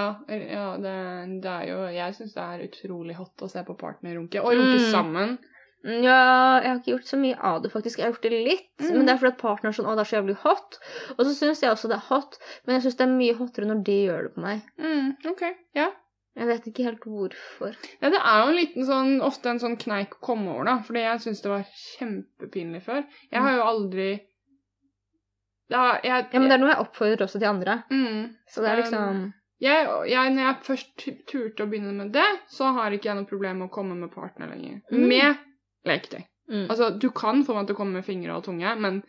ja 0.56 0.64
det, 0.82 0.96
det 1.44 1.52
er 1.58 1.68
jo 1.70 1.78
Jeg 2.00 2.16
syns 2.18 2.34
det 2.40 2.48
er 2.48 2.66
utrolig 2.70 3.20
hot 3.20 3.44
å 3.46 3.52
se 3.52 3.62
på 3.68 3.76
partner 3.84 4.16
runke. 4.18 4.40
Og 4.42 4.56
runke 4.56 4.80
Mm. 4.80 4.90
sammen. 4.96 5.38
Ja, 5.82 6.60
jeg 6.60 6.68
har 6.68 6.78
ikke 6.80 6.92
gjort 6.92 7.06
så 7.08 7.16
mye 7.16 7.36
av 7.40 7.62
det, 7.64 7.70
faktisk. 7.72 7.98
Jeg 7.98 8.04
har 8.06 8.12
gjort 8.12 8.22
det 8.26 8.30
litt, 8.44 8.66
Mm. 8.82 8.90
men 8.98 9.06
det 9.06 9.12
er 9.14 9.18
fordi 9.22 9.32
at 9.32 9.38
partner 9.40 9.70
er 9.70 9.76
sånn 9.78 9.86
Å, 9.88 9.94
det 9.96 10.02
er 10.04 10.10
så 10.10 10.16
jævlig 10.20 10.36
hot. 10.42 10.78
Og 11.16 11.22
så 11.24 11.32
syns 11.38 11.62
jeg 11.62 11.70
også 11.72 11.88
det 11.88 11.96
er 11.96 12.06
hot, 12.10 12.36
men 12.66 12.74
jeg 12.76 12.82
syns 12.84 12.96
det 12.98 13.06
er 13.06 13.14
mye 13.16 13.36
hottere 13.38 13.66
når 13.70 13.82
de 13.86 13.96
gjør 14.06 14.22
det 14.28 14.34
på 14.34 14.40
meg. 14.44 14.62
Mm, 14.78 15.16
ok, 15.32 15.42
ja. 15.74 15.88
Jeg 16.36 16.46
vet 16.46 16.66
ikke 16.70 16.84
helt 16.84 17.00
hvorfor. 17.08 17.74
ja. 18.02 18.10
Det 18.12 18.20
er 18.20 18.42
jo 18.44 18.50
en 18.52 18.56
liten 18.60 18.84
sånn, 18.86 19.20
ofte 19.24 19.50
en 19.50 19.58
sånn 19.58 19.76
kneik 19.80 20.14
å 20.14 20.20
komme 20.20 20.52
over, 20.52 20.64
da. 20.68 20.76
Fordi 20.84 21.00
jeg 21.02 21.20
syns 21.24 21.40
det 21.42 21.50
var 21.50 21.64
kjempepinlig 21.98 22.82
før. 22.84 23.04
Jeg 23.32 23.40
har 23.40 23.56
jo 23.56 23.62
aldri 23.72 24.10
ja, 25.70 25.98
jeg, 26.02 26.26
Ja, 26.32 26.38
men 26.40 26.48
det 26.50 26.56
er 26.56 26.62
noe 26.62 26.72
jeg 26.72 26.82
oppfordrer 26.84 27.26
også 27.26 27.38
til 27.40 27.48
andre. 27.50 27.82
mm, 27.90 28.24
Så 28.50 28.62
det 28.64 28.70
er 28.70 28.80
liksom 28.82 29.20
jeg, 29.60 29.84
jeg, 30.08 30.30
når 30.32 30.42
jeg 30.46 30.56
først 30.64 30.92
turte 31.28 31.64
å 31.64 31.68
begynne 31.68 31.92
med 31.92 32.12
det, 32.14 32.24
så 32.48 32.70
har 32.72 32.90
ikke 32.96 33.10
jeg 33.10 33.16
noe 33.18 33.28
problem 33.28 33.58
med 33.60 33.68
å 33.68 33.72
komme 33.74 33.94
med 33.94 34.10
partner 34.14 34.48
lenger. 34.48 34.78
Mm. 34.90 35.02
Med 35.10 35.36
leketøy. 35.88 36.22
mm. 36.50 36.66
Altså, 36.68 36.90
du 37.02 37.10
kan 37.10 37.44
forvente 37.46 37.74
å 37.74 37.78
komme 37.78 38.00
med 38.00 38.06
fingre 38.06 38.36
og 38.36 38.44
tunge, 38.48 38.74
men 38.76 39.02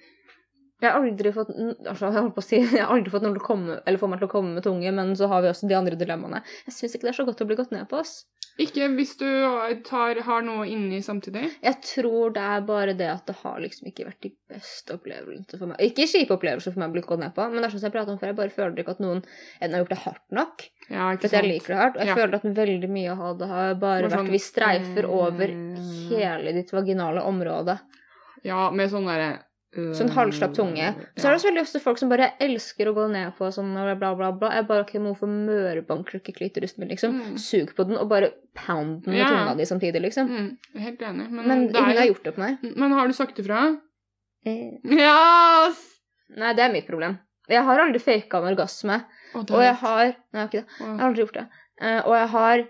Jeg 0.81 0.89
har 0.89 0.97
aldri 0.97 1.31
fått 1.35 1.51
altså, 1.53 2.09
jeg 2.09 2.17
holdt 2.17 2.33
på 2.35 2.41
å 2.41 2.45
si, 2.45 2.57
jeg 2.77 2.81
har 2.81 2.89
aldri 2.95 3.13
fått 3.13 3.25
noen 3.25 3.37
til 3.37 3.43
å 3.43 3.47
komme, 3.47 3.79
eller 3.85 4.01
få 4.01 4.09
meg 4.09 4.21
til 4.21 4.29
å 4.29 4.33
komme 4.33 4.55
med 4.57 4.65
tunge, 4.65 4.91
men 4.97 5.15
så 5.19 5.29
har 5.29 5.43
vi 5.45 5.51
også 5.51 5.69
de 5.69 5.77
andre 5.77 5.97
dilemmaene. 5.99 6.41
Jeg 6.65 6.77
syns 6.77 6.97
ikke 6.97 7.07
det 7.09 7.13
er 7.13 7.19
så 7.21 7.25
godt 7.27 7.43
å 7.45 7.49
bli 7.49 7.57
gått 7.59 7.73
ned 7.75 7.85
på 7.91 7.99
oss. 8.01 8.23
ikke 8.61 8.87
hvis 8.97 9.13
du 9.17 9.27
tar, 9.87 10.19
har 10.25 10.41
noe 10.45 10.65
inni 10.69 10.99
samtidig. 11.05 11.45
Jeg 11.63 11.77
tror 11.85 12.33
det 12.35 12.41
er 12.55 12.65
bare 12.67 12.93
det 12.97 13.07
at 13.09 13.29
det 13.29 13.37
har 13.43 13.61
liksom 13.63 13.87
ikke 13.91 14.07
vært 14.09 14.25
de 14.25 14.33
beste 14.51 14.97
opplevelsene 14.97 15.59
for 15.61 15.71
meg. 15.71 15.79
Ikke 15.85 16.09
kjipe 16.09 16.35
opplevelser 16.35 16.73
for 16.73 16.81
meg 16.81 16.91
å 16.91 16.95
bli 16.97 17.05
gått 17.05 17.21
ned 17.23 17.33
på, 17.37 17.45
men 17.45 17.61
det 17.61 17.69
er 17.69 17.75
sånn 17.75 17.83
som 17.83 17.89
jeg 17.89 17.95
prater 17.95 18.13
om 18.13 18.19
før, 18.21 18.33
jeg 18.33 18.39
bare 18.41 18.55
føler 18.57 18.83
ikke 18.83 18.97
at 18.97 19.03
noen 19.05 19.21
enten 19.21 19.77
har 19.77 19.85
gjort 19.85 19.93
det 19.95 20.01
hardt 20.07 20.35
nok, 20.41 20.67
Ja, 20.91 21.05
ikke 21.15 21.29
at 21.29 21.37
jeg 21.37 21.47
liker 21.47 21.73
det 21.73 21.79
hardt, 21.79 21.95
og 21.95 22.01
jeg 22.03 22.11
Ja. 22.11 22.17
føler 22.19 22.35
at 22.35 22.49
veldig 22.57 22.89
mye 22.91 23.13
av 23.29 23.37
det 23.39 23.47
har 23.53 23.73
bare 23.79 24.09
sånn, 24.09 24.17
vært 24.25 24.35
vi 24.35 24.41
streifer 24.43 25.07
over 25.07 25.47
mm. 25.47 25.77
hele 26.09 26.53
ditt 26.57 26.73
vaginale 26.75 27.23
område. 27.23 27.77
Ja, 28.43 28.65
med 28.73 28.89
sånn 28.91 29.05
derre 29.07 29.31
Sånn 29.71 30.09
halvslapp 30.11 30.51
tunge. 30.51 30.89
Så 31.15 31.27
er 31.27 31.31
det 31.31 31.37
også 31.37 31.47
veldig 31.47 31.61
ofte 31.63 31.79
folk 31.79 31.99
som 32.01 32.09
bare 32.11 32.33
elsker 32.43 32.89
å 32.89 32.93
gå 32.93 33.05
ned 33.11 33.29
på 33.37 33.47
sånn 33.55 33.69
bla, 33.71 34.09
bla, 34.15 34.31
bla. 34.35 34.49
Jeg 34.57 34.67
bare 34.67 34.83
ikke 34.83 34.99
må 34.99 35.13
få 35.15 35.29
mørebanker 35.31 36.17
ikke 36.19 36.33
klitorisen 36.35 36.79
min, 36.83 36.89
liksom. 36.91 37.13
Mm. 37.15 37.37
Sug 37.39 37.71
på 37.77 37.85
den 37.87 37.95
og 37.95 38.09
bare 38.11 38.33
pound 38.53 39.05
den 39.05 39.13
med 39.13 39.21
Ja. 39.21 39.29
tunga 39.29 39.55
di 39.55 39.63
samtidig, 39.69 40.01
liksom. 40.01 40.27
Mm, 40.27 40.57
helt 40.75 40.99
enig. 40.99 41.29
Men, 41.31 41.47
Men 41.47 41.67
det 41.67 41.75
er 41.77 41.85
ingen 41.85 41.97
har 41.97 42.07
gjort 42.11 42.23
det 42.23 42.35
på 42.35 42.43
meg. 42.43 42.57
Men 42.75 42.91
har 42.91 43.07
du 43.07 43.13
sagt 43.13 43.39
ifra? 43.39 43.79
Eh, 44.45 44.77
Ja! 44.83 45.71
Nei, 46.35 46.53
det 46.53 46.63
er 46.63 46.73
mitt 46.73 46.87
problem. 46.87 47.19
Jeg 47.47 47.63
har 47.63 47.79
aldri 47.79 47.99
faka 47.99 48.37
en 48.39 48.53
orgasme. 48.55 49.03
Og 49.35 49.49
Og 49.51 49.61
jeg 49.61 49.75
har 49.75 50.05
Nei, 50.05 50.15
jeg 50.33 50.39
har 50.41 50.47
ikke 50.47 50.61
det. 50.61 50.67
Oh. 50.81 50.87
Jeg 50.87 50.99
har 50.99 51.07
aldri 51.07 51.23
gjort 51.23 51.33
det. 51.39 51.47
Uh, 51.81 52.01
og 52.07 52.15
jeg 52.15 52.27
har 52.27 52.67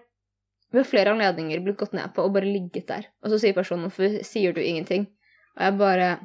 ved 0.71 0.85
flere 0.85 1.11
anledninger 1.11 1.63
blitt 1.63 1.77
gått 1.77 1.93
ned 1.93 2.13
på 2.13 2.23
og 2.23 2.33
bare 2.33 2.45
ligget 2.45 2.87
der. 2.87 3.07
Og 3.23 3.31
så 3.31 3.39
sier 3.39 3.53
personen 3.53 3.89
'hvorfor 3.89 4.23
sier 4.23 4.53
du 4.53 4.61
ingenting?' 4.61 5.07
Og 5.57 5.61
jeg 5.65 5.77
bare 5.77 6.19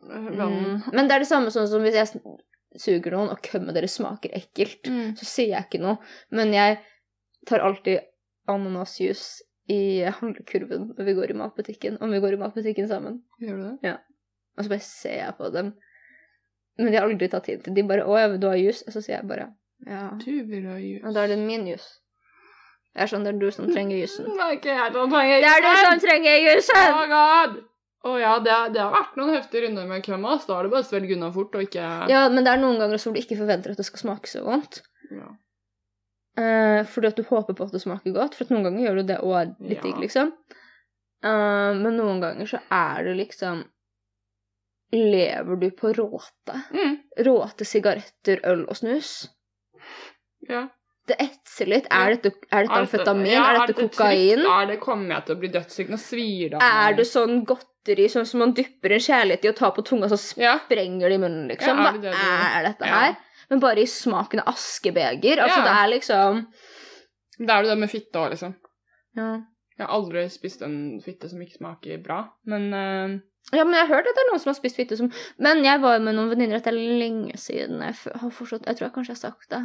mm. 0.00 0.92
Men 0.92 1.08
det 1.08 1.14
er 1.16 1.24
det 1.24 1.28
samme 1.28 1.52
sånn 1.54 1.68
som 1.70 1.84
hvis 1.84 1.94
jeg 1.98 2.08
suger 2.80 3.12
noen, 3.14 3.30
og 3.34 3.42
kømmet 3.44 3.76
deres 3.76 3.98
smaker 3.98 4.32
ekkelt, 4.36 4.88
Mm. 4.88 5.14
så 5.18 5.24
sier 5.28 5.52
jeg 5.56 5.66
ikke 5.68 5.82
noe. 5.82 5.98
Men 6.30 6.52
jeg 6.56 6.78
tar 7.46 7.60
alltid 7.60 8.00
ananasjuice 8.48 9.42
i 9.70 10.02
handlekurven 10.18 10.92
når 10.96 11.04
vi 11.04 11.14
går 11.14 11.30
i 11.30 11.38
matbutikken, 11.38 11.98
om 12.02 12.10
vi 12.10 12.20
går 12.20 12.34
i 12.36 12.40
matbutikken 12.40 12.88
sammen. 12.88 13.22
Gjør 13.40 13.56
du 13.60 13.78
det? 13.82 13.96
Og 14.56 14.64
så 14.64 14.68
bare 14.72 14.84
ser 14.86 15.18
jeg 15.26 15.34
på 15.38 15.50
dem. 15.52 15.72
Men 16.78 16.92
de 16.92 16.98
har 16.98 17.06
aldri 17.08 17.28
tatt 17.28 17.44
tid 17.44 17.64
til 17.64 17.74
De 17.74 17.82
bare 17.82 18.04
'Å 18.04 18.18
ja, 18.18 18.36
du 18.36 18.46
har 18.48 18.56
jus?' 18.56 18.82
Og 18.86 18.92
så 18.92 19.02
sier 19.02 19.16
jeg 19.20 19.28
bare 19.28 19.52
'Ja'. 19.86 20.18
Du 20.24 20.44
vil 20.46 20.66
ha 20.66 20.78
jus. 20.78 21.02
Og 21.04 21.14
da 21.14 21.24
er 21.24 21.28
det 21.28 21.38
min 21.38 21.66
jus. 21.66 21.98
Det 22.94 23.02
er 23.02 23.06
sånn 23.06 23.24
det 23.24 23.34
er 23.34 23.38
du 23.38 23.50
som 23.50 23.68
trenger 23.72 23.96
jusen. 23.96 24.24
Det 24.24 24.40
er 24.40 24.56
ikke 24.56 24.74
jeg 24.76 24.92
som 24.92 25.10
trenger 25.10 25.40
Det 25.40 25.48
er 25.48 25.62
du 25.64 25.76
som 25.80 25.98
trenger 26.00 26.36
jusen! 26.44 26.92
Oh 26.92 27.06
god! 27.08 27.62
Å 28.02 28.12
ja, 28.18 28.32
det, 28.42 28.54
det 28.74 28.80
har 28.82 28.90
vært 28.96 29.14
noen 29.20 29.36
heftige 29.36 29.66
runder 29.68 29.86
med 29.86 30.02
køm, 30.02 30.24
ass. 30.26 30.46
Da 30.48 30.56
er 30.58 30.66
det 30.66 30.72
bare 30.72 30.82
å 30.82 30.88
svelge 30.88 31.14
unna 31.14 31.28
fort 31.34 31.54
og 31.54 31.62
ikke 31.68 31.84
Ja, 32.10 32.24
men 32.32 32.42
det 32.42 32.50
er 32.50 32.58
noen 32.62 32.80
ganger 32.80 32.98
som 32.98 33.12
hvor 33.12 33.20
du 33.20 33.22
ikke 33.22 33.38
forventer 33.38 33.70
at 33.74 33.78
det 33.78 33.86
skal 33.86 34.02
smake 34.02 34.26
så 34.30 34.42
vondt. 34.46 34.80
Ja. 35.12 35.28
Uh, 36.32 36.80
fordi 36.88 37.10
at 37.12 37.18
du 37.20 37.22
håper 37.28 37.54
på 37.54 37.66
at 37.68 37.74
det 37.76 37.82
smaker 37.84 38.14
godt. 38.16 38.34
For 38.38 38.50
noen 38.50 38.64
ganger 38.66 38.86
gjør 38.88 38.98
du 39.02 39.08
det 39.12 39.20
og 39.22 39.36
er 39.38 39.52
litt 39.60 39.78
Ja. 39.78 39.84
digg, 39.86 40.00
liksom. 40.02 40.32
Uh, 41.22 41.70
men 41.78 41.94
noen 42.00 42.18
ganger 42.24 42.48
så 42.50 42.58
er 42.74 43.04
det 43.06 43.14
liksom 43.20 43.62
Lever 44.92 45.56
du 45.56 45.70
på 45.72 45.88
råte? 45.96 46.56
Mm. 46.74 46.96
Råte 47.24 47.64
sigaretter, 47.64 48.42
øl 48.44 48.66
og 48.68 48.76
snus? 48.76 49.28
ja. 50.48 50.66
Det 51.02 51.16
etser 51.18 51.66
litt. 51.66 51.86
Er 51.90 52.12
dette, 52.14 52.30
er 52.54 52.62
dette 52.68 52.76
Er 52.76 52.82
amfetamin? 52.84 53.26
ja, 53.32 53.40
er 53.56 53.64
dette 53.66 53.88
kokain? 53.88 54.44
Er 54.46 54.68
det 54.70 54.76
Kommer 54.84 55.16
jeg 55.16 55.24
til 55.26 55.34
å 55.34 55.38
bli 55.40 55.48
dødssyk? 55.50 55.88
Nå 55.90 55.96
svir 55.98 56.52
det 56.52 56.60
av 56.60 56.62
Er 56.62 56.84
meg. 56.92 56.98
det 57.00 57.06
sånn 57.10 57.40
godteri 57.82 58.08
sånn 58.08 58.26
som 58.26 58.42
man 58.42 58.54
dypper 58.54 58.94
en 58.94 59.02
kjærlighet 59.02 59.44
i 59.44 59.50
og 59.50 59.56
tar 59.58 59.72
på 59.74 59.82
tunga, 59.82 60.08
så 60.08 60.18
sprenger 60.20 61.08
det 61.08 61.14
i 61.16 61.22
munnen, 61.22 61.48
liksom? 61.50 61.78
Hva 61.78 61.92
det 61.96 62.10
det 62.10 62.14
er 62.14 62.68
dette 62.68 62.86
her? 62.86 63.16
Men 63.50 63.60
bare 63.60 63.82
i 63.82 63.86
smaken 63.86 64.40
av 64.40 64.54
askebeger. 64.54 65.42
Altså, 65.42 65.60
det 65.62 65.72
er 65.72 65.88
liksom 65.90 66.46
Det 67.38 67.50
er 67.50 67.62
det 67.66 67.78
med 67.78 67.90
fitte 67.90 68.18
òg, 68.18 68.30
liksom. 68.36 68.54
ja. 69.16 69.40
Jeg 69.72 69.88
har 69.88 69.94
aldri 69.96 70.22
spist 70.30 70.60
en 70.62 71.00
fitte 71.02 71.30
som 71.30 71.40
ikke 71.40 71.56
smaker 71.56 72.00
bra, 72.04 72.18
men 72.46 72.66
uh... 72.76 73.14
ja, 73.56 73.64
men 73.64 73.72
jeg 73.74 73.86
har 73.86 73.96
hørt 73.96 74.06
at 74.10 74.14
det 74.14 74.22
er 74.22 74.28
noen 74.28 74.42
som 74.42 74.50
har 74.52 74.58
spist 74.58 74.76
fitte 74.76 74.98
som 75.00 75.08
Men 75.42 75.64
jeg 75.64 75.80
var 75.82 75.96
med 75.98 76.14
noen 76.14 76.28
venninner 76.30 76.60
dette 76.60 76.70
er 76.70 76.98
lenge 77.00 77.40
siden. 77.40 77.80
Jeg 77.80 77.96
har 78.20 78.34
forstått 78.36 78.68
Jeg 78.68 78.78
tror 78.78 78.86
jeg 78.86 78.94
kanskje 78.94 79.16
har 79.16 79.22
sagt 79.22 79.48
det. 79.50 79.62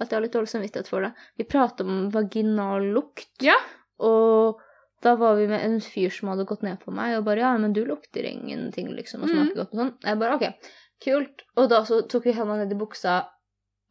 At 0.00 0.06
jeg 0.06 0.16
har 0.16 0.24
litt 0.24 0.38
dårlig 0.38 0.52
samvittighet 0.54 0.88
for 0.88 1.04
det. 1.04 1.10
Vi 1.36 1.44
prater 1.50 1.84
om 1.84 2.06
vaginal 2.14 2.86
lukt. 2.94 3.34
Ja. 3.44 3.58
Og 4.00 4.62
da 5.02 5.14
var 5.16 5.36
vi 5.36 5.46
med 5.48 5.64
en 5.64 5.78
fyr 5.80 6.10
som 6.12 6.28
hadde 6.28 6.44
gått 6.48 6.62
ned 6.62 6.78
på 6.80 6.92
meg 6.92 7.16
og 7.18 7.24
bare 7.24 7.40
'Ja, 7.40 7.56
men 7.58 7.72
du 7.72 7.84
lukter 7.84 8.22
ingenting', 8.22 8.92
liksom, 8.94 9.22
og 9.22 9.28
smaker 9.28 9.54
Mm. 9.54 9.56
godt 9.56 9.72
og 9.74 9.78
sånn. 9.80 9.94
Jeg 10.04 10.18
bare 10.18 10.34
'OK, 10.34 10.54
kult'. 11.04 11.40
Og 11.56 11.68
da 11.70 11.82
så 11.84 12.02
tok 12.08 12.24
vi 12.24 12.32
hendene 12.32 12.58
ned 12.66 12.72
i 12.72 12.78
buksa 12.78 13.26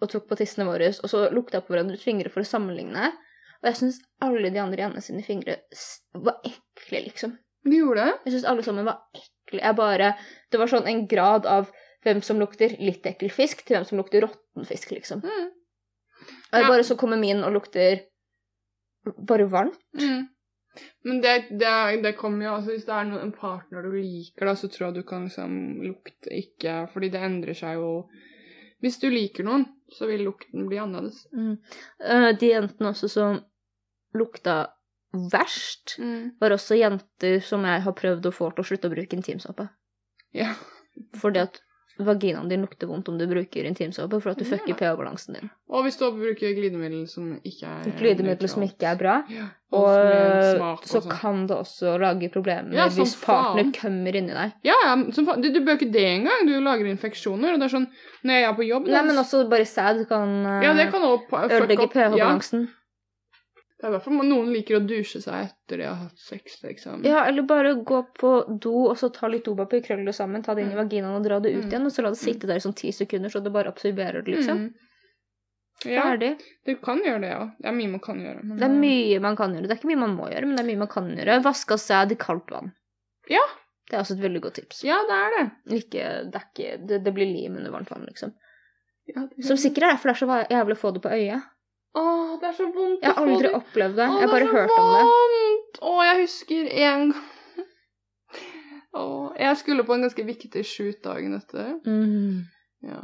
og 0.02 0.10
tok 0.10 0.28
på 0.30 0.38
tissene 0.38 0.66
våre, 0.66 0.88
og 0.88 1.10
så 1.10 1.30
lukta 1.32 1.58
jeg 1.58 1.66
på 1.68 1.74
hverandres 1.74 2.04
fingre 2.04 2.30
for 2.30 2.42
å 2.42 2.46
sammenligne. 2.46 3.12
Og 3.62 3.66
jeg 3.66 3.76
syns 3.76 4.00
alle 4.22 4.50
de 4.50 4.60
andre 4.60 4.78
Janne 4.78 5.02
sine 5.02 5.24
fingre 5.24 5.58
var 6.14 6.40
ekle, 6.46 7.04
liksom. 7.04 7.38
de 7.66 7.76
gjorde 7.76 8.06
det. 8.06 8.14
Jeg 8.26 8.34
syns 8.34 8.46
alle 8.46 8.64
sammen 8.64 8.86
var 8.86 9.02
ekle. 9.14 9.62
Jeg 9.62 9.76
bare 9.76 10.16
Det 10.52 10.58
var 10.60 10.68
sånn 10.68 10.88
en 10.88 11.08
grad 11.08 11.46
av 11.46 11.72
hvem 12.06 12.22
som 12.24 12.40
lukter 12.40 12.70
litt 12.80 13.04
ekkel 13.04 13.30
fisk, 13.30 13.66
til 13.66 13.76
hvem 13.76 13.86
som 13.86 13.98
lukter 13.98 14.22
råtten 14.22 14.66
fisk, 14.66 14.92
liksom. 14.92 15.22
Mm. 15.22 15.50
Og 16.54 16.60
jeg 16.60 16.68
bare 16.68 16.84
så 16.84 16.96
kommer 16.98 17.18
min 17.20 17.44
og 17.44 17.54
lukter 17.54 18.02
bare 19.28 19.50
varmt. 19.50 19.78
Mm. 20.00 20.30
Men 21.04 21.22
det, 21.24 21.34
det, 21.60 21.72
det 22.04 22.12
kommer 22.16 22.46
jo 22.46 22.52
altså 22.54 22.72
Hvis 22.76 22.86
det 22.86 22.94
er 22.94 23.08
noen, 23.10 23.22
en 23.26 23.32
partner 23.36 23.84
du 23.84 23.90
liker, 23.96 24.46
da, 24.46 24.54
så 24.56 24.70
tror 24.70 24.86
jeg 24.88 25.00
du 25.00 25.08
kan 25.08 25.26
liksom 25.26 25.54
lukte 25.82 26.30
ikke 26.38 26.76
Fordi 26.94 27.10
det 27.12 27.22
endrer 27.26 27.58
seg 27.58 27.80
jo 27.82 27.90
Hvis 28.84 29.00
du 29.02 29.08
liker 29.12 29.44
noen, 29.48 29.66
så 29.92 30.08
vil 30.08 30.22
lukten 30.28 30.68
bli 30.70 30.78
annerledes. 30.80 31.26
Mm. 31.34 31.56
de 32.40 32.52
jentene 32.54 32.92
også 32.94 33.10
som 33.12 33.40
lukta 34.16 34.60
verst, 35.34 35.96
Mm. 36.00 36.36
var 36.40 36.54
også 36.54 36.78
jenter 36.78 37.40
som 37.42 37.66
jeg 37.66 37.82
har 37.82 37.96
prøvd 37.98 38.30
å 38.30 38.32
få 38.32 38.52
til 38.54 38.62
å 38.64 38.68
slutte 38.70 38.88
å 38.88 38.94
bruke 38.94 39.18
intimsåpe. 39.18 39.66
Ja. 40.38 40.54
Fordi 41.18 41.42
at 41.42 41.58
vaginaen 42.00 42.48
din 42.50 42.62
lukter 42.66 42.88
vondt 42.88 43.10
om 43.12 43.18
du 43.20 43.26
bruker 43.28 43.66
intimsåpe, 43.68 44.22
for 44.22 44.32
at 44.32 44.38
du 44.40 44.46
Ja. 44.46 44.56
fucker 44.58 44.74
pH-balansen 44.80 45.34
din. 45.36 45.50
Og 45.70 45.84
hvis 45.84 45.98
du 46.00 46.06
bruker 46.12 46.54
glidemiddel 46.56 47.08
som 47.08 47.40
ikke 47.44 47.68
er 47.68 47.92
Glidemiddel 48.00 48.50
som 48.50 48.64
ikke 48.64 48.88
er 48.88 48.96
bra. 48.98 49.24
ja. 49.30 49.50
Og 49.72 49.86
er 49.94 50.58
så 50.82 50.98
og 50.98 51.12
kan 51.12 51.44
det 51.46 51.56
også 51.56 52.00
lage 52.02 52.30
problemer 52.34 52.74
Ja, 52.74 52.88
hvis 52.90 53.14
partner 53.22 53.64
faen. 53.64 53.74
kommer 53.74 54.16
inni 54.16 54.34
deg. 54.34 54.54
Ja, 54.66 54.74
ja, 54.84 54.96
som 55.14 55.28
faen. 55.28 55.42
Du, 55.44 55.52
du 55.54 55.60
bør 55.64 55.78
ikke 55.78 55.92
det 55.94 56.06
engang. 56.08 56.48
Du 56.48 56.56
lager 56.60 56.86
infeksjoner. 56.90 57.54
Og 57.54 57.60
det 57.60 57.68
er 57.70 57.78
sånn 57.78 57.88
Når 58.26 58.34
jeg 58.34 58.44
er 58.50 58.54
på 58.58 58.66
jobb 58.68 58.88
Nei, 58.88 59.04
men 59.04 59.16
også 59.22 59.44
bare 59.48 59.66
sæd 59.70 60.08
kan 60.10 60.46
eh, 60.46 60.64
Ja, 60.64 60.74
kan 60.90 61.02
ødelegge 61.04 61.88
pH-balansen. 61.94 62.68
Det 63.80 63.86
er 63.88 63.94
i 63.94 63.94
hvert 63.96 64.04
fall 64.04 64.18
noen 64.28 64.50
liker 64.52 64.76
å 64.76 64.82
dusje 64.84 65.22
seg 65.24 65.46
etter 65.48 65.78
de 65.80 65.86
har 65.88 65.96
hatt 66.02 66.18
sex, 66.20 66.58
liksom. 66.66 67.06
Ja. 67.08 67.22
eller 67.30 67.46
bare 67.48 67.74
gå 67.88 68.02
på 68.20 68.32
do 68.60 68.74
og 68.90 68.98
så 69.00 69.08
ta 69.16 69.30
litt 69.32 69.46
dopapir, 69.48 69.80
krølle 69.86 70.04
det 70.06 70.16
sammen, 70.18 70.44
ta 70.44 70.54
det 70.54 70.66
inn 70.66 70.74
i 70.74 70.80
vaginaen 70.82 71.16
og 71.16 71.24
dra 71.24 71.40
det 71.40 71.54
ut 71.56 71.64
Mm. 71.64 71.70
igjen, 71.72 71.86
og 71.88 71.92
så 71.96 72.04
la 72.04 72.10
det 72.12 72.20
sitte 72.20 72.48
der 72.50 72.60
i 72.60 72.66
sånn 72.66 72.76
ti 72.76 72.92
sekunder, 72.92 73.30
så 73.32 73.40
det 73.44 73.54
bare 73.56 73.72
absorberer 73.72 74.22
det, 74.26 74.36
liksom. 74.36 74.58
Mm. 74.68 74.74
Ja, 75.86 76.02
Ferdig. 76.10 76.34
du 76.68 76.76
kan 76.84 77.00
gjøre 77.00 77.22
det, 77.24 77.30
ja. 77.32 77.44
Det 77.62 77.68
er 77.72 77.72
mye 77.78 77.88
man 77.94 78.02
kan 78.04 78.20
gjøre. 78.20 78.44
Men, 78.44 78.58
Det 78.60 78.66
er 78.68 78.76
mye 78.82 79.20
man 79.24 79.36
kan 79.40 79.54
gjøre. 79.56 79.62
Det 79.64 79.72
er 79.72 79.80
ikke 79.80 79.92
mye 79.94 80.02
man 80.04 80.16
må 80.18 80.28
gjøre, 80.28 80.46
men 80.50 80.56
det 80.58 80.64
er 80.66 80.68
mye 80.74 80.82
man 80.84 80.92
kan 80.92 81.08
gjøre. 81.16 81.38
Vaske 81.46 81.72
av 81.72 81.80
sæd 81.80 82.12
i 82.12 82.16
kaldt 82.20 82.52
vann. 82.52 82.74
Ja. 83.32 83.46
Det 83.90 83.96
er 83.96 84.02
også 84.04 84.18
et 84.18 84.26
veldig 84.26 84.42
godt 84.44 84.56
tips. 84.60 84.84
Ja, 84.84 84.98
det 85.08 85.16
er 85.16 85.32
det. 85.38 85.46
Ikke, 85.80 86.04
det, 86.34 86.36
er 86.36 86.50
ikke, 86.52 86.86
det, 86.86 87.00
det 87.06 87.14
blir 87.16 87.32
lim 87.32 87.56
under 87.58 87.72
varmt 87.72 87.90
vann, 87.90 88.04
liksom. 88.12 88.34
Ja, 89.08 89.24
det 89.32 89.46
Som 89.48 89.56
sikkert 89.58 89.84
er 89.88 89.96
derfor 89.96 90.12
det 90.12 90.18
er 90.18 90.20
så 90.20 90.52
jævlig 90.52 90.76
å 90.76 90.82
få 90.84 90.92
det 90.94 91.02
på 91.02 91.10
øyet. 91.16 91.48
Åh, 91.98 92.36
det 92.42 92.48
er 92.52 92.54
så 92.54 92.68
vondt 92.74 93.02
Jeg 93.04 93.14
har 93.16 93.26
aldri 93.26 93.50
opplevd 93.58 93.96
det. 93.98 94.06
Åh, 94.06 94.20
Jeg 94.20 94.28
har 94.28 94.34
bare 94.36 94.46
det 94.46 94.54
hørt 94.54 94.74
om 94.78 94.90
det. 94.94 95.04
vondt. 95.10 95.80
Å, 95.82 95.94
jeg 96.06 96.20
husker 96.24 96.68
en 96.70 96.84
gang 96.84 97.14
Åh, 99.00 99.32
Jeg 99.40 99.58
skulle 99.62 99.86
på 99.88 99.96
en 99.96 100.06
ganske 100.08 100.26
viktig 100.28 100.64
shoot 100.66 101.02
dagen 101.06 101.34
etter. 101.38 101.76
Mm. 101.86 102.44
Ja. 102.86 103.02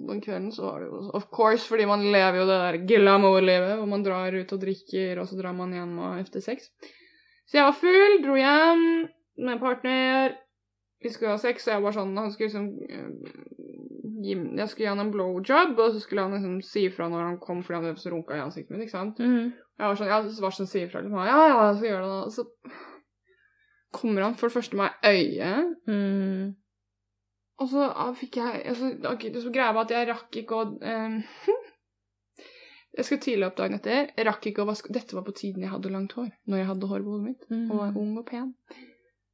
Den 0.00 0.20
kvelden 0.24 0.48
så 0.52 0.64
var 0.64 0.80
det 0.80 0.88
jo 0.88 1.00
Of 1.16 1.26
course, 1.34 1.66
fordi 1.68 1.84
man 1.88 2.04
lever 2.12 2.40
jo 2.40 2.46
det 2.48 2.58
der 2.64 2.78
glamour-livet, 2.88 3.74
hvor 3.78 3.88
man 3.90 4.04
drar 4.04 4.32
ut 4.32 4.52
og 4.56 4.60
drikker, 4.62 5.20
og 5.20 5.28
så 5.28 5.36
drar 5.40 5.52
man 5.56 5.72
hjem 5.76 5.98
og 6.00 6.20
efter 6.22 6.40
sex. 6.44 6.70
Så 7.50 7.58
jeg 7.58 7.66
var 7.66 7.76
full, 7.76 8.14
dro 8.24 8.36
hjem 8.38 8.84
med 9.40 9.52
en 9.56 9.60
partner. 9.60 10.36
Vi 11.00 11.12
skulle 11.12 11.32
ha 11.32 11.40
sex, 11.40 11.66
og 11.66 11.72
jeg 11.74 11.82
var 11.84 11.94
sånn 11.96 12.12
Han 12.18 12.28
skulle 12.32 12.50
liksom 12.50 12.66
eh, 12.84 13.32
gi, 14.20 14.34
Jeg 14.36 14.68
skulle 14.68 14.84
gi 14.84 14.90
han 14.90 15.02
en 15.06 15.12
blowjob, 15.14 15.74
og 15.78 15.94
så 15.94 16.02
skulle 16.02 16.26
han 16.26 16.36
liksom 16.36 16.60
si 16.64 16.84
ifra 16.90 17.08
når 17.08 17.26
han 17.26 17.40
kom, 17.42 17.64
fordi 17.64 17.78
han 17.78 17.88
hadde 17.88 18.02
så 18.02 18.12
runka 18.12 18.36
i 18.36 18.44
ansiktet 18.44 18.74
mitt, 18.74 18.84
ikke 18.86 18.98
sant. 18.98 19.20
Mm. 19.24 19.50
Jeg 19.80 19.86
var 19.86 20.00
sånn, 20.00 20.12
ja, 20.12 20.20
så 20.28 20.44
var 20.44 20.56
sånn, 20.56 20.70
si 20.70 20.84
ifra 20.84 21.02
liksom. 21.04 21.20
Ja, 21.24 21.42
ja, 21.48 21.66
så 21.76 21.88
gjør 21.88 22.04
det 22.04 22.10
da. 22.12 22.22
Så 22.36 22.46
kommer 23.96 24.28
han 24.28 24.36
for 24.38 24.50
det 24.50 24.58
første 24.58 24.78
meg 24.78 25.08
i 25.08 25.14
øyet. 25.16 25.72
Mm. 25.88 26.50
Og 27.60 27.68
så 27.68 27.88
ah, 27.88 28.12
fikk 28.16 28.38
jeg 28.40 28.62
altså, 28.72 28.94
okay, 29.10 29.32
så 29.36 29.52
greia 29.52 29.72
var 29.76 29.84
at 29.84 29.92
jeg 29.92 30.08
rakk 30.08 30.38
ikke 30.40 30.60
å 30.60 30.68
ehm, 30.80 31.18
Jeg 32.96 33.06
skulle 33.06 33.22
tidlig 33.22 33.46
opp 33.46 33.58
dagen 33.58 33.76
etter. 33.76 34.08
Jeg 34.16 34.26
rakk 34.26 34.46
ikke 34.50 34.64
å 34.64 34.68
vaske 34.68 34.92
Dette 34.92 35.14
var 35.14 35.22
på 35.22 35.34
tiden 35.36 35.62
jeg 35.62 35.70
hadde 35.70 35.92
langt 35.92 36.16
hår. 36.16 36.32
Når 36.50 36.58
jeg 36.58 36.68
hadde 36.72 36.88
hår 36.90 37.04
på 37.04 37.12
hodet 37.12 37.26
mitt. 37.28 37.44
Og 37.70 37.76
var 37.78 37.98
ung 38.00 38.16
og 38.18 38.24
pen. 38.26 38.48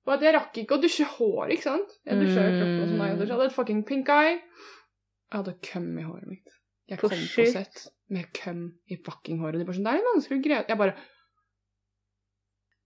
Og 0.07 0.12
at 0.14 0.22
jeg 0.22 0.34
rakk 0.36 0.59
ikke 0.62 0.76
å 0.76 0.82
dusje 0.82 1.07
hår, 1.16 1.50
ikke 1.57 1.66
sant? 1.66 1.94
Jeg 2.07 2.20
dusja 2.20 2.44
jo 2.46 2.52
kroppen 2.61 2.82
og 2.82 2.90
sånn. 2.92 3.00
og 3.00 3.09
Jeg 3.24 3.30
hadde 3.32 3.48
et 3.48 3.57
fucking 3.57 3.80
pink 3.88 4.12
eye. 4.14 4.36
Jeg 4.36 5.34
hadde 5.40 5.54
køm 5.66 5.88
i 5.98 6.04
håret 6.07 6.28
mitt. 6.30 6.52
Jeg 6.86 7.00
kom 7.00 7.11
på 7.11 7.46
sett 7.50 7.80
med 8.14 8.28
køm 8.38 8.61
i 8.86 8.98
fucking 9.02 9.40
håret. 9.42 9.59
De 9.59 9.66
bare 9.66 9.74
sånn, 9.74 9.88
Det 9.88 9.96
er 9.96 9.98
litt 9.98 10.11
vanskelig 10.12 10.38
å 10.38 10.44
greie 10.44 10.64
Jeg 10.70 10.78
bare 10.78 10.94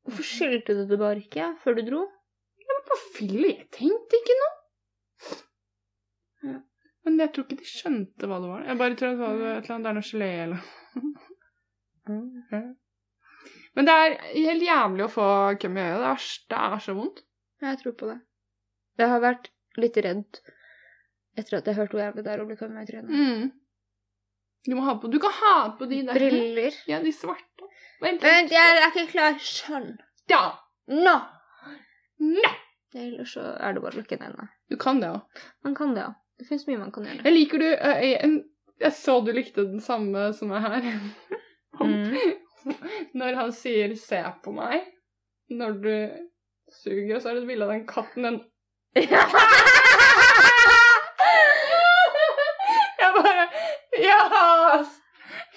Hvorfor 0.09 0.25
skyldte 0.25 0.77
du 0.79 0.87
det 0.89 0.99
bare 0.99 1.21
ikke 1.21 1.51
før 1.61 1.77
du 1.77 1.83
dro? 1.91 2.07
På 2.91 2.97
fille, 3.15 3.51
jeg 3.53 3.67
tenkte 3.77 4.19
ikke 4.19 4.35
noe. 4.39 4.55
Ja. 6.49 6.57
Men 7.05 7.21
jeg 7.21 7.31
tror 7.37 7.45
ikke 7.45 7.59
de 7.61 7.69
skjønte 7.69 8.27
hva 8.31 8.39
det 8.43 8.49
var. 8.51 8.65
Jeg 8.67 8.79
bare 8.81 8.97
tror 8.99 9.13
det 9.13 9.21
var 9.21 9.35
et 9.37 9.69
eller 9.69 9.75
annet, 9.77 9.85
det 9.85 9.91
er 9.91 9.99
noe 9.99 10.09
gelé 10.09 10.31
eller 10.47 10.63
Ja. 12.51 12.63
Men 13.79 13.87
det 13.87 13.95
er 13.95 14.17
helt 14.35 14.65
jævlig 14.67 15.05
å 15.07 15.13
få 15.13 15.27
køm 15.63 15.79
i 15.79 15.85
øyet. 15.85 16.01
Det 16.01 16.11
er, 16.11 16.25
det 16.51 16.61
er 16.67 16.85
så 16.85 16.95
vondt. 16.97 17.23
Jeg 17.61 17.81
tror 17.83 17.97
på 18.01 18.09
det. 18.11 18.19
Jeg 19.01 19.13
har 19.13 19.23
vært 19.23 19.51
litt 19.81 19.99
redd 20.05 20.41
etter 21.39 21.61
at 21.61 21.69
jeg 21.71 21.79
hørte 21.79 21.97
hvor 21.97 22.05
jævlig 22.05 22.25
det 22.27 22.33
er 22.33 22.43
å 22.43 22.47
bli 22.49 22.59
køm 22.59 22.79
i 22.81 22.87
trynet. 22.89 23.11
Mm. 23.11 23.51
Du 24.69 24.75
må 24.77 24.85
ha 24.85 24.97
på 25.01 25.09
Du 25.09 25.17
kan 25.23 25.33
ha 25.33 25.55
på 25.79 25.89
de 25.89 26.03
der 26.09 26.19
Briller. 26.19 26.75
Ja, 26.91 27.01
de 27.01 27.13
svarte. 27.17 27.69
Vent 28.01 28.25
Vent, 28.25 28.53
jeg 28.53 28.81
er 28.81 28.89
ikke 28.91 29.07
klar 29.13 29.39
sånn. 29.45 29.93
Ja! 30.31 30.43
Nå! 30.91 31.15
Nå! 32.21 32.53
Ellers 32.97 33.37
så 33.37 33.45
er 33.55 33.77
det 33.77 33.83
bare 33.85 33.95
å 33.95 34.01
lukke 34.01 34.19
øynene. 34.19 34.49
Du 34.69 34.77
kan 34.81 35.01
det 35.01 35.13
òg. 35.15 35.43
Man 35.65 35.77
kan 35.79 35.95
det, 35.95 36.09
ja. 36.09 36.15
Det 36.41 36.49
fins 36.49 36.67
mye 36.67 36.81
man 36.81 36.93
kan 36.95 37.07
gjøre. 37.07 37.23
Jeg 37.27 37.37
liker 37.37 37.61
du 37.61 37.67
jeg, 37.69 38.11
jeg, 38.11 38.37
jeg 38.81 38.97
så 38.97 39.19
du 39.25 39.31
likte 39.37 39.67
den 39.69 39.83
samme 39.85 40.31
som 40.37 40.53
er 40.57 40.65
her. 40.65 40.89
Mm. 41.81 42.17
Når 43.21 43.35
han 43.39 43.53
sier 43.57 43.95
'se 43.97 44.23
på 44.45 44.51
meg' 44.57 44.89
når 45.51 45.73
du 45.83 45.95
suger, 46.71 47.19
så 47.19 47.29
er 47.29 47.35
det 47.35 47.43
et 47.43 47.49
bilde 47.49 47.67
av 47.67 47.73
den 47.75 47.87
katten 47.87 48.23
den 48.23 48.37
Jeg 53.01 53.11
bare 53.17 53.45
Ja! 53.99 54.21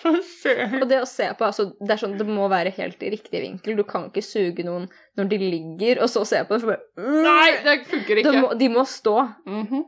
Så. 0.04 0.52
Og 0.82 0.90
det 0.90 0.98
å 1.00 1.06
se 1.08 1.30
på, 1.40 1.46
altså, 1.48 1.70
det 1.80 1.96
sånn, 2.02 2.18
det 2.20 2.26
må 2.28 2.50
være 2.52 2.74
helt 2.76 3.00
i 3.08 3.12
riktig 3.14 3.40
vinkel. 3.40 3.78
Du 3.80 3.86
kan 3.88 4.10
ikke 4.10 4.24
suge 4.26 4.66
noen 4.68 4.90
når 5.16 5.26
de 5.32 5.38
ligger, 5.40 6.02
og 6.04 6.10
så 6.12 6.26
se 6.28 6.42
på 6.50 6.58
dem. 6.60 6.74
Nei, 7.00 7.52
det 7.64 7.76
funker 7.88 8.20
de, 8.20 8.26
ikke. 8.26 8.42
må, 8.44 8.50
de 8.60 8.68
må 8.74 8.84
stå. 8.90 9.16
Mm 9.48 9.64
Jeg 9.64 9.86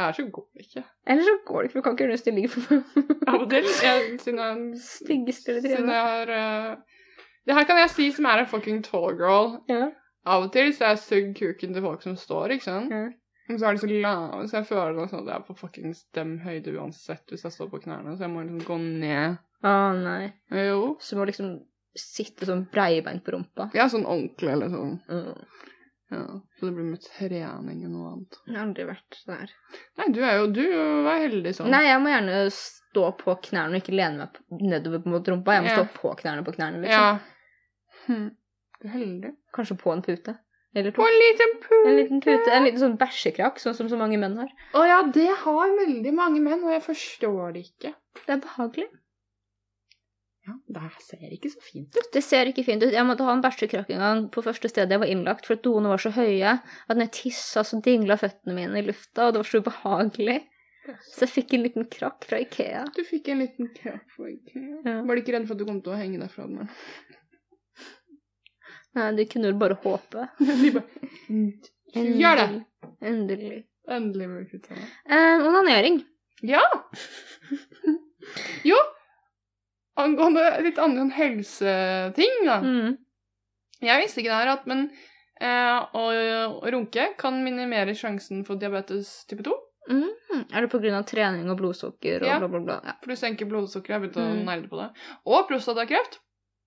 er 0.00 0.12
så 0.16 0.24
god 0.32 0.62
ikke. 0.64 0.82
Eller 1.06 1.22
så 1.26 1.34
går 1.46 1.58
det 1.58 1.68
ikke, 1.68 1.72
for 1.72 1.80
du 1.80 1.84
kan 1.84 1.96
ikke 1.96 2.04
gjøre 2.04 2.12
noe 2.12 2.22
stilling 2.22 2.50
for 2.52 2.60
meg. 2.72 3.08
Av 3.32 3.38
og 3.40 3.48
til, 3.50 3.66
jeg, 3.84 4.20
siden 4.22 4.40
jeg, 4.40 5.34
siden 5.36 5.90
jeg 5.92 6.04
har 6.06 6.32
Det 7.46 7.56
her 7.58 7.66
kan 7.68 7.80
jeg 7.82 7.90
si 7.92 8.10
som 8.16 8.28
er 8.30 8.42
en 8.42 8.48
fucking 8.50 8.84
tall 8.86 9.18
girl. 9.18 9.58
Ja. 9.68 9.90
Av 10.24 10.46
og 10.46 10.52
til 10.54 10.70
så 10.76 10.92
jeg 10.92 11.02
sugd 11.02 11.34
kuken 11.38 11.74
til 11.74 11.84
folk 11.84 12.04
som 12.04 12.16
står, 12.16 12.56
ikke 12.56 12.68
sant? 12.68 12.94
Ja. 12.94 13.08
Men 13.48 13.58
så 13.58 13.66
er 13.66 13.74
de 13.74 13.82
så 13.82 13.88
lave, 13.90 14.44
så 14.48 14.60
jeg 14.60 14.68
føler 14.68 14.94
noe 14.96 15.10
sånn 15.10 15.24
at 15.24 15.32
jeg 15.32 15.40
er 15.40 15.46
på 15.48 15.56
fuckings 15.58 16.04
dem 16.16 16.36
høyde 16.44 16.72
uansett 16.78 17.32
hvis 17.32 17.42
jeg 17.44 17.54
står 17.56 17.72
på 17.72 17.82
knærne, 17.82 18.14
så 18.16 18.24
jeg 18.24 18.32
må 18.32 18.44
liksom 18.46 18.62
gå 18.68 18.78
ned. 19.02 19.40
Å 19.66 19.74
nei. 19.98 20.30
Jo. 20.56 20.94
Så 21.02 21.14
du 21.14 21.20
må 21.20 21.26
liksom 21.28 21.50
sitte 21.98 22.48
sånn 22.48 22.64
breibeint 22.72 23.24
på 23.26 23.34
rumpa. 23.34 23.68
Ja, 23.76 23.88
sånn 23.92 24.06
ordentlig 24.08 24.54
eller 24.54 24.72
sånn. 24.72 24.94
Mm. 25.10 25.68
Ja. 26.12 26.26
Så 26.58 26.68
det 26.68 26.74
blir 26.76 26.84
med 26.90 27.00
trening 27.06 27.84
og 27.86 27.90
noe 27.94 28.10
annet. 28.12 28.38
Jeg 28.46 28.54
har 28.58 28.66
aldri 28.66 28.84
vært 28.90 29.18
der. 29.30 29.52
Nei, 29.98 30.06
du 30.12 30.20
er 30.28 30.34
jo 30.42 30.46
Du 30.52 30.62
er 30.68 31.22
heldig 31.24 31.54
sånn. 31.56 31.70
Nei, 31.72 31.82
jeg 31.88 32.02
må 32.04 32.12
gjerne 32.12 32.38
stå 32.52 33.06
på 33.22 33.34
knærne 33.48 33.78
og 33.78 33.80
ikke 33.82 33.96
lene 33.96 34.26
meg 34.26 34.40
nedover 34.74 35.06
mot 35.08 35.32
rumpa. 35.32 35.56
Jeg 35.56 35.64
må 35.64 35.72
Ja. 35.72 35.76
stå 35.80 35.88
på 35.96 36.14
knærne 36.20 36.44
på 36.44 36.54
knærne, 36.58 36.82
liksom. 36.84 37.00
Ja. 37.00 37.18
Hm. 38.06 38.30
Du 38.82 38.88
er 38.88 38.92
heldig. 38.98 39.32
Kanskje 39.54 39.78
på 39.80 39.92
en 39.94 40.02
pute. 40.02 40.36
Eller 40.74 40.90
På 40.96 41.04
en 41.04 41.18
liten 41.20 41.50
pute. 41.60 41.88
En 41.88 41.96
liten 41.96 42.20
pute, 42.24 42.48
en 42.50 42.64
liten 42.64 42.80
sånn 42.80 42.96
bæsjekrakk, 42.98 43.58
sånn 43.60 43.74
som 43.76 43.88
så 43.88 43.96
mange 44.00 44.18
menn 44.18 44.36
har. 44.40 44.48
Å 44.74 44.84
ja, 44.88 45.02
det 45.12 45.28
har 45.42 45.74
veldig 45.76 46.12
mange 46.16 46.40
menn, 46.40 46.62
og 46.64 46.72
jeg 46.72 46.82
forstår 46.86 47.52
det 47.52 47.64
ikke. 47.66 47.94
Det 48.26 48.32
er 48.36 48.40
behagelig. 48.40 48.88
Ja, 50.42 50.56
det 50.74 50.80
ser 51.06 51.30
ikke 51.30 51.52
så 51.52 51.60
fint 51.62 51.94
ut. 51.94 52.08
Det 52.14 52.22
ser 52.26 52.48
ikke 52.50 52.64
fint 52.66 52.82
ut. 52.82 52.90
Jeg 52.90 53.06
måtte 53.06 53.22
ha 53.26 53.34
en 53.36 53.42
bæsjekrakk 53.44 53.92
en 53.94 54.00
gang 54.02 54.22
på 54.34 54.42
første 54.42 54.66
stedet 54.70 54.96
jeg 54.96 55.02
var 55.04 55.10
innlagt, 55.12 55.46
for 55.46 55.54
at 55.54 55.62
doene 55.62 55.92
var 55.92 56.02
så 56.02 56.10
høye 56.16 56.56
at 56.56 56.96
når 56.96 57.06
jeg 57.06 57.12
tissa, 57.18 57.62
så 57.62 57.78
dingla 57.84 58.16
føttene 58.18 58.56
mine 58.56 58.80
i 58.80 58.86
lufta, 58.88 59.28
og 59.28 59.36
det 59.36 59.42
var 59.44 59.50
så 59.50 59.60
ubehagelig. 59.62 60.40
Så 61.12 61.26
jeg 61.26 61.30
fikk 61.30 61.52
en 61.54 61.62
liten 61.62 61.86
krakk 61.90 62.26
fra 62.26 62.40
Ikea. 62.42 62.82
Du 62.96 63.04
fikk 63.06 63.28
en 63.30 63.44
liten 63.44 63.68
krakk 63.76 64.02
fra 64.16 64.26
Ikea. 64.32 64.80
Ja. 64.82 64.96
Var 65.06 65.14
du 65.14 65.22
ikke 65.22 65.34
redd 65.36 65.46
for 65.46 65.54
at 65.54 65.62
du 65.62 65.68
kom 65.68 65.78
til 65.84 65.94
å 65.94 65.98
henge 66.00 66.18
derfra? 66.18 66.48
den? 66.50 66.66
Nei, 68.98 69.06
de 69.20 69.28
kunne 69.30 69.52
vel 69.52 69.60
bare 69.60 69.78
håpe. 69.84 70.26
De 70.62 70.72
bare 70.74 70.90
Gjør 71.92 72.40
det! 72.40 72.48
Endelig. 73.04 73.60
Endelig 73.92 74.26
bruker 74.30 74.58
du 74.58 74.68
det. 74.72 74.84
Eh, 75.12 75.42
onanering. 75.44 76.00
Ja! 76.42 76.62
jo, 78.70 78.78
angående 80.04 80.44
litt 80.64 80.78
andre 80.82 81.02
enn 81.06 81.12
helseting, 81.16 82.38
da. 82.46 82.58
Mm. 82.62 82.96
Jeg 83.82 84.02
visste 84.04 84.22
ikke 84.22 84.30
det 84.30 84.40
her, 84.40 84.52
at 84.56 84.66
men 84.70 84.84
eh, 85.40 85.78
å, 85.98 86.02
å 86.62 86.70
runke 86.74 87.08
kan 87.18 87.40
minimere 87.44 87.94
sjansen 87.98 88.44
for 88.46 88.60
diabetes 88.62 89.24
type 89.30 89.42
2. 89.46 89.54
Mm. 89.90 90.10
Er 90.54 90.62
det 90.66 90.92
av 90.94 91.06
trening 91.10 91.48
og 91.50 91.58
blodsukker 91.58 92.22
og 92.22 92.28
Ja. 92.28 92.38
bla, 92.38 92.48
bla, 92.48 92.60
bla? 92.60 92.76
Ja. 92.86 92.92
For 93.02 93.10
du 93.10 93.16
senker 93.18 93.48
blodsukkeret. 93.50 93.96
Jeg 93.96 94.02
begynte 94.04 94.22
å 94.22 94.28
Mm. 94.36 94.44
nerde 94.46 94.68
på 94.70 94.78
det. 94.78 94.90
Og 95.26 95.48
prostatakreft. 95.48 96.20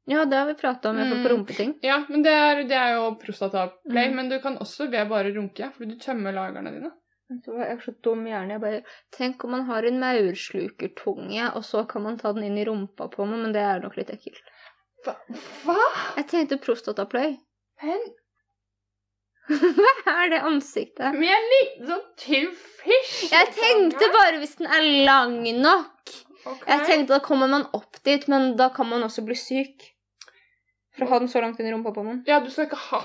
ja, 0.07 0.25
det 0.25 0.37
har 0.37 0.45
vi 0.47 0.53
prata 0.53 0.89
om, 0.89 0.97
i 0.99 1.01
hvert 1.01 1.23
på 1.23 1.29
Mm. 1.29 1.31
rumpeting. 1.31 1.71
Ja, 1.81 2.03
men 2.09 2.21
det 2.21 2.31
er, 2.33 2.63
det 2.67 2.75
er 2.77 2.93
jo 2.95 3.15
prostataplay. 3.15 4.09
Mm. 4.11 4.15
Men 4.15 4.29
du 4.29 4.39
kan 4.39 4.57
også 4.57 4.89
ved 4.91 5.07
bare 5.09 5.31
runke, 5.33 5.71
fordi 5.73 5.95
du 5.95 5.97
tømmer 5.97 6.33
lagerne 6.33 6.71
dine. 6.75 6.91
Vet 7.29 7.47
var 7.47 7.79
så 7.81 7.91
dum 8.05 8.27
i 8.27 8.29
hjernen. 8.29 8.51
Jeg 8.53 8.61
bare 8.61 8.81
Tenk 9.17 9.43
om 9.45 9.55
man 9.55 9.65
har 9.69 9.87
en 9.87 9.97
maurslukertunge, 10.01 11.47
og 11.57 11.63
så 11.65 11.85
kan 11.89 12.05
man 12.05 12.19
ta 12.21 12.33
den 12.35 12.45
inn 12.49 12.59
i 12.61 12.65
rumpa 12.67 13.07
på 13.13 13.25
meg, 13.25 13.41
men 13.41 13.55
det 13.55 13.63
er 13.65 13.81
nok 13.81 13.97
litt 13.97 14.11
ekkelt. 14.13 14.53
Hva? 15.05 15.15
Hva? 15.63 15.79
Jeg 16.19 16.27
tenkte 16.29 16.61
prostatapløy. 16.61 17.35
Men 17.85 18.05
Hva 20.05 20.13
er 20.23 20.31
det 20.33 20.43
ansiktet? 20.47 21.17
med 21.17 21.29
en 21.29 21.49
liten 21.51 21.89
sånn 21.89 22.05
tynn 22.17 22.47
fish 22.55 23.27
Jeg 23.29 23.51
tenkte 23.53 24.07
bare 24.13 24.39
hvis 24.41 24.55
den 24.61 24.71
er 24.73 24.87
lang 25.05 25.35
nok. 25.59 26.13
Okay. 26.45 26.69
Jeg 26.71 26.87
tenkte 26.89 27.13
da 27.13 27.21
kommer 27.25 27.49
man 27.49 27.67
opp 27.73 28.01
dit, 28.05 28.25
men 28.29 28.55
da 28.57 28.71
kan 28.73 28.89
man 28.89 29.05
også 29.05 29.25
bli 29.25 29.37
syk. 29.37 29.91
For 30.95 31.05
å 31.05 31.11
ha 31.11 31.21
den 31.21 31.29
så 31.29 31.41
langt 31.43 31.59
inn 31.59 31.69
i 31.69 31.73
rumpa 31.73 31.93
på 31.93 32.05
noen. 32.05 32.23
Ja, 32.29 32.39
du 32.41 32.49
skal 32.53 32.69
ikke 32.69 32.81
ha 32.89 33.01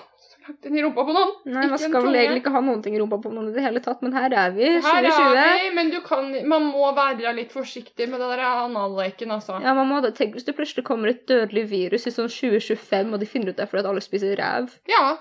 så 0.50 0.68
inn 0.70 0.78
i 0.78 0.82
rumpa 0.84 1.04
på 1.06 1.14
noen. 1.16 1.32
Nei, 1.54 1.66
man 1.70 1.78
skal 1.80 2.04
vel 2.06 2.18
egentlig 2.20 2.42
ikke 2.42 2.52
ha 2.56 2.60
noen 2.66 2.82
ting 2.84 2.96
i 2.96 3.00
rumpa 3.02 3.18
på 3.22 3.32
noen 3.34 3.48
i 3.50 3.54
det 3.56 3.64
hele 3.64 3.82
tatt, 3.84 4.02
men 4.02 4.12
her 4.16 4.30
er 4.32 4.50
vi, 4.56 4.68
Her 4.84 5.08
er 5.10 5.38
vi, 5.38 5.70
men 5.76 5.90
du 5.94 6.00
kan, 6.06 6.30
man 6.48 6.68
må 6.72 6.90
være 6.96 7.32
litt 7.36 7.52
forsiktig 7.54 8.08
med 8.10 8.20
det 8.20 8.28
der 8.34 8.44
analleken, 8.48 9.30
altså. 9.36 9.60
Ja, 9.62 9.74
man 9.78 9.88
må 9.90 10.02
det. 10.04 10.14
Tenk 10.18 10.34
hvis 10.36 10.46
det 10.48 10.56
plutselig 10.58 10.84
kommer 10.88 11.12
et 11.14 11.26
dødelig 11.30 11.66
virus 11.70 12.06
i 12.06 12.14
sånn 12.14 12.28
2025, 12.30 13.14
og 13.14 13.20
de 13.22 13.26
finner 13.30 13.52
ut 13.54 13.58
det 13.60 13.68
fordi 13.70 13.84
at 13.84 13.90
alle 13.94 14.04
spiser 14.04 14.36
ræv. 14.40 14.70
Ja. 14.90 15.16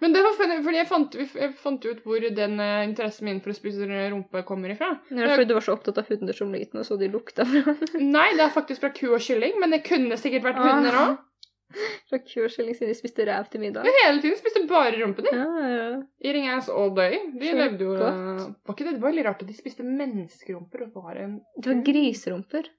Men 0.00 0.14
det 0.14 0.22
var 0.24 0.32
fordi 0.38 0.78
jeg 0.78 0.88
fant, 0.88 1.14
jeg 1.36 1.50
fant 1.60 1.82
ut 1.84 1.98
hvor 2.06 2.22
den 2.32 2.54
eh, 2.64 2.84
interessen 2.86 3.26
min 3.28 3.40
for 3.44 3.52
å 3.52 3.56
spise 3.58 3.84
rumpe 3.84 4.40
kommer 4.48 4.72
ifra. 4.72 4.94
Det 5.10 5.20
er 5.20 5.34
fordi 5.34 5.50
du 5.50 5.52
var 5.58 5.66
så 5.66 5.74
opptatt 5.76 5.98
av 6.00 6.08
hunder 6.08 6.32
som 6.38 6.54
liten, 6.56 6.80
og 6.80 6.86
så 6.88 6.96
de 6.96 7.10
lukta 7.12 7.44
fra, 7.44 7.74
Nei, 8.00 8.30
det 8.38 8.46
er 8.46 8.54
faktisk 8.54 8.80
fra 8.80 8.94
ku 8.96 9.10
og 9.12 9.20
kylling, 9.20 9.58
men 9.60 9.74
det 9.76 9.82
kunne 9.84 10.16
sikkert 10.16 10.46
vært 10.48 10.62
Ah. 10.62 10.70
hunder 10.72 10.96
òg. 11.02 11.18
Fra 12.10 12.18
kurskylling 12.24 12.74
siden 12.76 12.90
de 12.90 12.98
spiste 12.98 13.26
ræv 13.28 13.46
til 13.52 13.62
middag. 13.62 13.86
Men 13.86 13.98
hele 14.04 14.22
tiden 14.24 14.38
spiste 14.40 14.64
bare 14.70 14.96
rumpen 14.98 15.28
din. 15.28 15.38
Ja, 15.38 15.70
ja. 15.74 16.02
Eating 16.24 16.48
ass 16.50 16.68
all 16.72 16.92
day. 16.96 17.18
De 17.36 17.52
Så 17.52 17.56
levde 17.60 17.84
jo 17.86 17.94
godt. 18.00 18.20
Var 18.66 18.74
ikke 18.76 18.88
det, 18.88 18.96
det 18.96 19.02
var 19.02 19.08
veldig 19.12 19.26
rart 19.28 19.42
at 19.46 19.48
de 19.48 19.56
spiste 19.56 19.86
menneskerumper 19.86 20.86
og 20.88 21.02
var 21.04 21.22
en 21.22 21.40
Det 21.56 21.70
var 21.72 21.82
griserumper. 21.86 22.70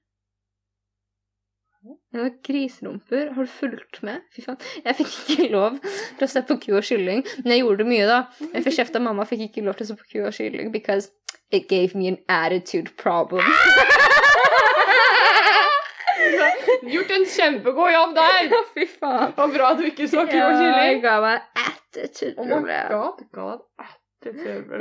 Det 1.82 2.20
var 2.20 2.30
griserumper. 2.46 3.32
Har 3.34 3.42
du 3.42 3.50
fulgt 3.50 4.02
med? 4.06 4.20
Fy 4.30 4.44
faen. 4.44 4.60
Jeg 4.84 4.98
fikk 5.00 5.16
ikke 5.34 5.48
lov 5.50 5.80
til 5.82 6.26
å 6.28 6.30
se 6.30 6.42
på 6.46 6.58
ku 6.62 6.68
og 6.78 6.84
kylling, 6.86 7.24
men 7.42 7.54
jeg 7.56 7.64
gjorde 7.64 7.82
det 7.82 7.88
mye, 7.90 8.04
da. 8.06 8.20
Jeg 8.52 8.66
fikk 8.68 8.76
kjeft 8.76 8.98
av 9.00 9.02
mamma, 9.08 9.26
fikk 9.26 9.48
ikke 9.48 9.64
lov 9.66 9.80
til 9.80 9.88
å 9.88 9.90
se 9.90 9.98
på 9.98 10.10
ku 10.12 10.20
og 10.22 10.36
kylling 10.36 10.70
because 10.74 11.10
it 11.50 11.66
gave 11.72 11.98
me 11.98 12.12
an 12.12 12.20
attitude 12.28 12.94
problem. 13.02 13.42
Gjort 16.90 17.10
en 17.14 17.24
kjempegod 17.30 17.92
jobb 17.94 18.14
der! 18.18 18.38
Ja, 18.52 18.60
fy 18.74 18.86
faen. 18.90 19.34
Og 19.38 19.54
bra 19.54 19.72
du 19.78 19.84
ikke 19.86 20.08
så 20.10 20.24
kul 20.26 20.40
og 20.42 20.62
Ja, 20.62 20.70
jeg 20.88 21.02
ga 21.04 21.16
meg 21.22 21.62
attitude 21.62 22.34
Oh 22.42 22.62
my 22.62 22.80
god. 23.34 23.66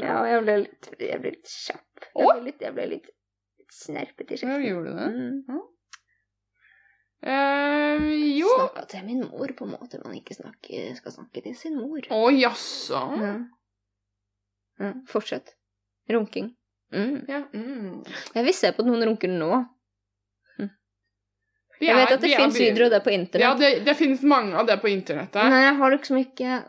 Ja, 0.02 0.22
jeg 0.30 0.44
ble 0.46 0.56
litt, 0.64 0.90
jeg 1.02 1.20
ble 1.22 1.34
litt 1.34 1.50
kjapp. 1.50 2.08
Jeg 2.14 2.28
ble 2.30 2.46
litt, 2.46 2.62
jeg 2.62 2.76
ble 2.78 2.88
litt 2.96 3.12
snerpete 3.72 4.36
i 4.36 4.42
kjeften. 4.42 4.66
gjorde 4.66 4.92
du 4.92 5.00
det? 5.00 5.10
Mm. 5.16 5.62
Uh, 7.22 8.08
jo 8.34 8.50
Snakka 8.50 8.88
til 8.90 9.04
min 9.06 9.20
mor 9.30 9.52
på 9.58 9.68
en 9.68 9.76
måte 9.76 10.00
man 10.02 10.16
ikke 10.18 10.34
snakke, 10.34 10.88
skal 10.98 11.14
snakke 11.14 11.44
til 11.46 11.54
sin 11.58 11.78
mor. 11.78 12.02
Å, 12.10 12.22
jaså? 12.34 13.02
Ja. 13.22 13.34
Ja, 14.82 14.96
fortsett. 15.10 15.54
Runking. 16.10 16.50
Mm. 16.94 17.20
Ja. 17.30 17.44
Mm. 17.54 18.02
Jeg 18.36 18.48
vil 18.48 18.58
se 18.58 18.72
på 18.74 18.82
at 18.82 18.90
noen 18.90 19.06
runker 19.06 19.30
nå. 19.32 19.52
Vi 21.82 21.90
Jeg 21.90 21.98
vet 21.98 22.14
at 22.14 22.22
det 22.22 22.36
fins 22.38 22.60
videoer 22.60 22.86
av 22.86 22.94
det 22.94 23.02
på 23.06 23.42
Ja, 23.42 23.56
det, 23.58 23.72
det 23.88 23.96
finnes 23.98 24.22
mange 24.22 24.54
av 24.58 24.68
det 24.70 24.78
på 24.84 24.92
internettet. 24.92 25.42
Men 25.50 25.64
jeg 25.66 25.74
har 25.80 25.96
liksom 25.96 26.20
ikke 26.22 26.60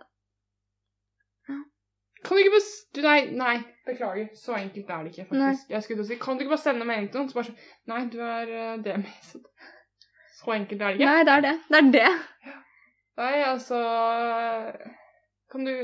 Kan 2.23 2.39
du 2.39 2.41
ikke 2.41 2.55
bare 2.57 3.03
Nei, 3.03 3.19
nei, 3.37 3.55
beklager. 3.87 4.31
Så 4.39 4.57
enkelt 4.57 4.89
er 4.89 5.05
det 5.05 5.13
ikke, 5.13 5.27
faktisk. 5.29 5.43
Nei. 5.43 5.75
Jeg 5.75 5.87
skulle 5.87 6.07
si, 6.09 6.19
Kan 6.23 6.39
du 6.39 6.45
ikke 6.45 6.55
bare 6.55 6.65
sende 6.65 6.89
melding 6.89 7.11
til 7.13 7.21
noen? 7.21 7.29
Så 7.29 7.39
bare 7.41 7.51
sånn 7.51 7.93
Nei, 7.93 8.01
du 8.15 8.19
er 8.25 8.53
uh, 8.55 8.75
det 8.87 8.97
med 9.03 9.29
så, 9.29 9.43
så 10.39 10.57
enkelt 10.57 10.81
er 10.81 10.95
det 10.97 11.01
ikke. 11.01 11.11
Nei, 11.11 11.29
det 11.29 11.37
er 11.37 11.47
det. 11.49 11.55
Det 11.69 11.83
er 11.83 11.93
det. 11.99 12.57
Nei, 13.21 13.35
altså 13.51 13.83
Kan 15.53 15.69
du 15.69 15.75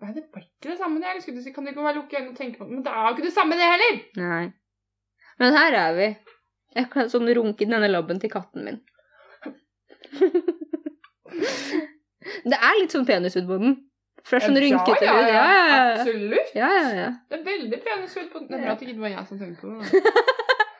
Nei, 0.00 0.14
det 0.16 0.26
var 0.32 0.42
ikke 0.42 0.72
det 0.72 0.78
samme, 0.80 0.98
det. 0.98 1.14
Jeg 1.14 1.26
skulle 1.28 1.44
si, 1.44 1.54
Kan 1.54 1.68
du 1.68 1.74
ikke 1.74 1.84
bare 1.84 1.98
lukke 2.00 2.18
øynene 2.18 2.34
og 2.34 2.42
tenke 2.42 2.58
på 2.58 2.66
det? 2.66 2.74
Men 2.74 2.84
det 2.86 2.96
er 2.96 3.06
jo 3.06 3.14
ikke 3.14 3.28
det 3.28 3.36
samme, 3.36 3.60
det 3.60 3.70
heller! 3.70 4.02
Nei. 4.18 4.44
Men 5.40 5.56
her 5.56 5.76
er 5.86 5.96
vi. 5.96 6.08
Jeg 6.76 6.86
kan 6.92 7.08
sånn 7.10 7.28
runke 7.34 7.64
i 7.64 7.68
denne 7.70 7.88
labben 7.90 8.18
til 8.22 8.30
katten 8.32 8.64
min. 8.66 8.78
det 12.50 12.58
er 12.58 12.74
litt 12.80 12.92
sånn 12.94 13.06
penis 13.08 13.34
på 13.38 13.56
den. 13.62 13.72
For 14.20 14.32
det 14.36 14.42
er 14.42 14.46
sånn 14.50 14.60
rynkete 14.60 15.04
ja, 15.06 15.12
ja, 15.16 15.20
Ja, 15.32 15.34
ja, 15.34 15.44
ja. 15.70 15.76
Absolutt. 15.94 16.48
ja, 16.54 16.68
ja, 16.76 16.88
ja. 16.98 17.08
Det 17.30 17.36
er 17.38 17.44
veldig 17.46 17.78
penis 17.86 18.12
på 18.14 18.20
den. 18.42 18.48
Det 18.50 18.56
er 18.58 18.62
bra 18.66 18.72
at 18.74 18.80
det 18.82 18.86
ikke 18.92 19.04
var 19.06 19.12
jeg 19.14 19.24
som 19.30 19.36
tenkte 19.40 19.60
på 19.64 19.68
det. 19.80 19.86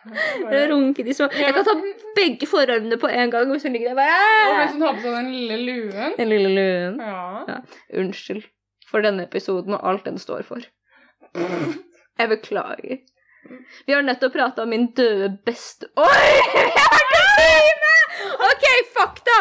Det 0.01 0.57
er 0.57 0.71
runke 0.71 1.05
de 1.05 1.13
små 1.13 1.27
Jeg 1.37 1.53
kan 1.53 1.61
ta 1.67 1.75
begge 2.17 2.47
forarmene 2.49 2.97
på 2.97 3.05
en 3.13 3.29
gang, 3.35 3.51
og 3.53 3.61
så 3.61 3.69
ligger 3.69 3.91
jeg 3.91 3.93
Og 3.93 3.99
bare 4.01 4.55
hvis 4.63 4.73
hun 4.73 4.81
har 4.87 4.95
på 4.97 5.03
seg 5.05 5.13
den 5.13 5.29
lille 5.35 5.57
luen 5.61 6.15
Den 6.17 6.31
lille 6.33 6.49
luen. 6.57 6.97
Ja. 7.05 7.59
Unnskyld 8.01 8.41
for 8.89 9.05
denne 9.05 9.27
episoden 9.29 9.77
og 9.77 9.85
alt 9.87 10.09
den 10.09 10.17
står 10.19 10.41
for. 10.49 10.65
Jeg 11.37 12.27
beklager. 12.33 13.05
Vi 13.87 13.93
har 13.93 14.03
nettopp 14.03 14.33
prata 14.33 14.63
om 14.63 14.69
min 14.69 14.87
døde 14.97 15.39
beste... 15.47 15.87
Oi! 15.97 16.07
Jeg 16.77 17.01
en 17.09 17.29
time! 17.39 17.95
OK, 18.49 18.65
fakta! 18.95 19.39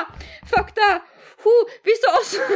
Fakta. 0.49 0.89
Hun 1.43 1.65
Vi 1.85 1.91
så 2.01 2.09
også 2.19 2.39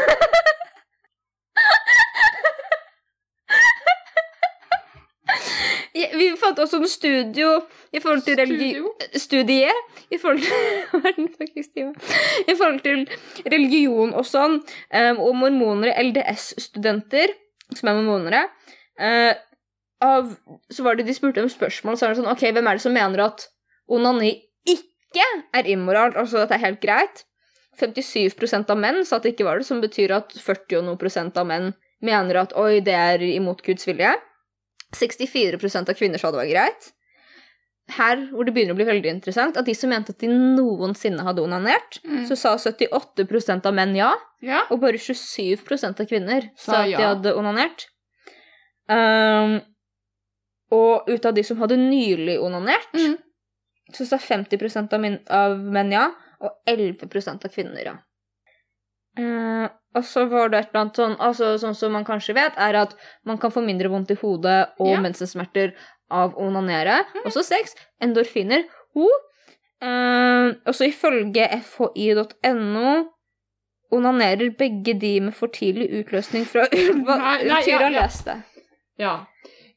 Vi 5.94 6.26
fant 6.40 6.60
også 6.60 6.78
en 6.82 6.88
studio 6.90 7.62
i 7.94 8.00
forhold 8.00 8.22
til 8.26 8.36
religion 8.36 8.90
studie 9.16 9.70
i 10.12 10.18
forhold 10.18 10.42
til. 11.76 11.94
I 12.48 12.56
forhold 12.58 12.80
til 12.82 13.08
religion 13.46 14.14
og 14.14 14.26
sånn, 14.26 14.60
um, 14.60 15.22
og 15.22 15.36
mormonere, 15.38 15.94
LDS-studenter, 16.04 17.34
som 17.78 17.90
er 17.90 18.00
mormonere 18.00 18.44
eh, 19.00 19.34
av, 20.04 20.34
Så 20.72 20.84
var 20.86 20.96
det 21.00 21.06
de 21.08 21.16
spurte 21.16 21.42
om 21.44 21.50
spørsmål, 21.52 21.98
så 21.98 22.06
er 22.08 22.14
det 22.14 22.22
sånn 22.22 22.32
OK, 22.32 22.44
hvem 22.56 22.68
er 22.70 22.80
det 22.80 22.84
som 22.86 22.96
mener 22.96 23.24
at 23.26 23.48
onani 23.90 24.34
ikke 24.68 25.26
er 25.56 25.70
immoralt, 25.70 26.18
altså 26.20 26.44
at 26.44 26.52
det 26.52 26.60
er 26.60 26.66
helt 26.68 26.82
greit? 26.84 27.24
57% 27.80 28.70
av 28.70 28.78
menn 28.78 29.02
sa 29.06 29.18
at 29.18 29.24
det 29.26 29.34
ikke 29.34 29.48
var 29.48 29.58
det, 29.62 29.66
som 29.66 29.80
betyr 29.82 30.12
at 30.14 30.34
40 30.38 30.78
og 30.82 30.84
noe 30.86 31.00
prosent 31.02 31.38
av 31.42 31.48
menn 31.50 31.72
mener 32.06 32.38
at 32.44 32.54
oi, 32.60 32.82
det 32.86 32.94
er 32.94 33.24
imot 33.34 33.64
Guds 33.66 33.88
vilje. 33.90 34.12
64% 34.94 35.90
av 35.90 35.98
kvinner 35.98 36.22
sa 36.22 36.30
det 36.30 36.44
var 36.44 36.52
greit 36.52 36.92
her 37.98 38.22
hvor 38.32 38.46
det 38.48 38.54
begynner 38.56 38.76
å 38.76 38.80
bli 38.80 38.88
veldig 38.88 39.12
interessant, 39.12 39.58
at 39.60 39.68
de 39.68 39.74
som 39.76 39.92
mente 39.92 40.14
at 40.14 40.22
de 40.24 40.30
noensinne 40.32 41.24
hadde 41.26 41.44
onanert, 41.44 42.00
Mm. 42.04 42.26
så 42.28 42.36
sa 42.38 42.56
78 42.58 43.66
av 43.66 43.74
menn 43.74 43.96
ja, 43.96 44.14
Ja. 44.42 44.62
og 44.72 44.80
bare 44.80 44.98
27 44.98 46.00
av 46.00 46.08
kvinner 46.08 46.50
Sa 46.56 46.72
sa 46.72 46.80
at 46.82 46.86
de 46.86 46.92
ja. 46.92 47.14
hadde 47.14 47.36
onanert. 47.36 47.88
Um, 48.88 49.62
og 50.74 51.10
ut 51.10 51.26
av 51.30 51.36
de 51.38 51.44
som 51.46 51.60
hadde 51.62 51.78
nylig 51.80 52.40
onanert, 52.42 52.90
Mm. 52.98 53.18
så 53.94 54.06
sa 54.10 54.18
50 54.18 54.94
av, 54.94 55.00
min, 55.04 55.20
av 55.30 55.58
menn 55.60 55.92
ja, 55.94 56.08
og 56.42 56.52
11% 56.68 57.46
av 57.46 57.54
kvinner 57.54 57.86
ja. 57.92 57.96
Uh, 59.20 59.68
og 59.94 60.06
så 60.10 60.24
var 60.26 60.50
det 60.50 60.58
et 60.64 60.70
eller 60.72 60.80
annet 60.82 60.98
sånn 60.98 61.12
altså 61.22 61.52
Sånn 61.62 61.76
som 61.78 61.92
man 61.94 62.06
kanskje 62.08 62.34
vet, 62.34 62.56
er 62.58 62.74
at 62.80 62.96
man 63.30 63.38
kan 63.38 63.52
få 63.54 63.62
mindre 63.62 63.92
vondt 63.94 64.10
i 64.10 64.18
hodet 64.18 64.72
og 64.82 64.88
Ja. 64.90 65.02
mensensmerter 65.04 65.76
av 66.10 66.34
å 66.34 66.48
onanere. 66.48 67.04
Også 67.26 67.44
sex. 67.46 67.76
Endorfiner. 68.02 68.66
Ho. 68.98 69.06
Og 69.84 70.56
også 70.72 70.88
ifølge 70.90 71.46
fhi.no 71.62 72.94
onanerer 73.94 74.50
begge 74.58 74.96
de 75.00 75.20
med 75.28 75.36
for 75.38 75.48
tidlig 75.54 75.92
utløsning 76.02 76.46
fra 76.50 76.66
ulva. 76.74 77.18
Nei, 77.22 77.38
nei, 77.50 77.62
Tyra 77.68 77.92
ja, 77.94 78.08
ja. 78.26 78.36
ja. 78.98 79.14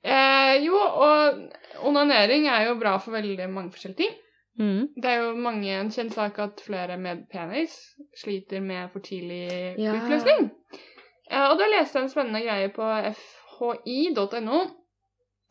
Eh, 0.07 0.52
jo, 0.64 0.76
og 0.78 1.40
onanering 1.88 2.46
er 2.48 2.68
jo 2.68 2.76
bra 2.78 2.96
for 3.02 3.16
veldig 3.16 3.48
mange 3.50 3.72
forskjellige 3.74 4.04
ting. 4.04 4.14
Mm. 4.59 4.88
Det 5.02 5.11
er 5.11 5.16
jo 5.24 5.32
mange 5.36 5.68
en 5.80 5.90
kjent 5.92 6.14
sak 6.16 6.38
at 6.40 6.62
flere 6.64 6.94
med 6.96 7.26
penis 7.32 7.74
sliter 8.16 8.62
med 8.64 8.88
for 8.92 9.00
tidlig 9.04 9.74
Ja. 9.82 9.92
utløsning. 9.98 10.50
Eh, 11.30 11.44
og 11.50 11.59
da 11.59 11.66
leste 11.74 11.98
jeg 11.98 12.07
en 12.07 12.12
spennende 12.14 12.40
greie 12.46 12.70
på 12.72 12.86
fhi.no, 13.18 14.61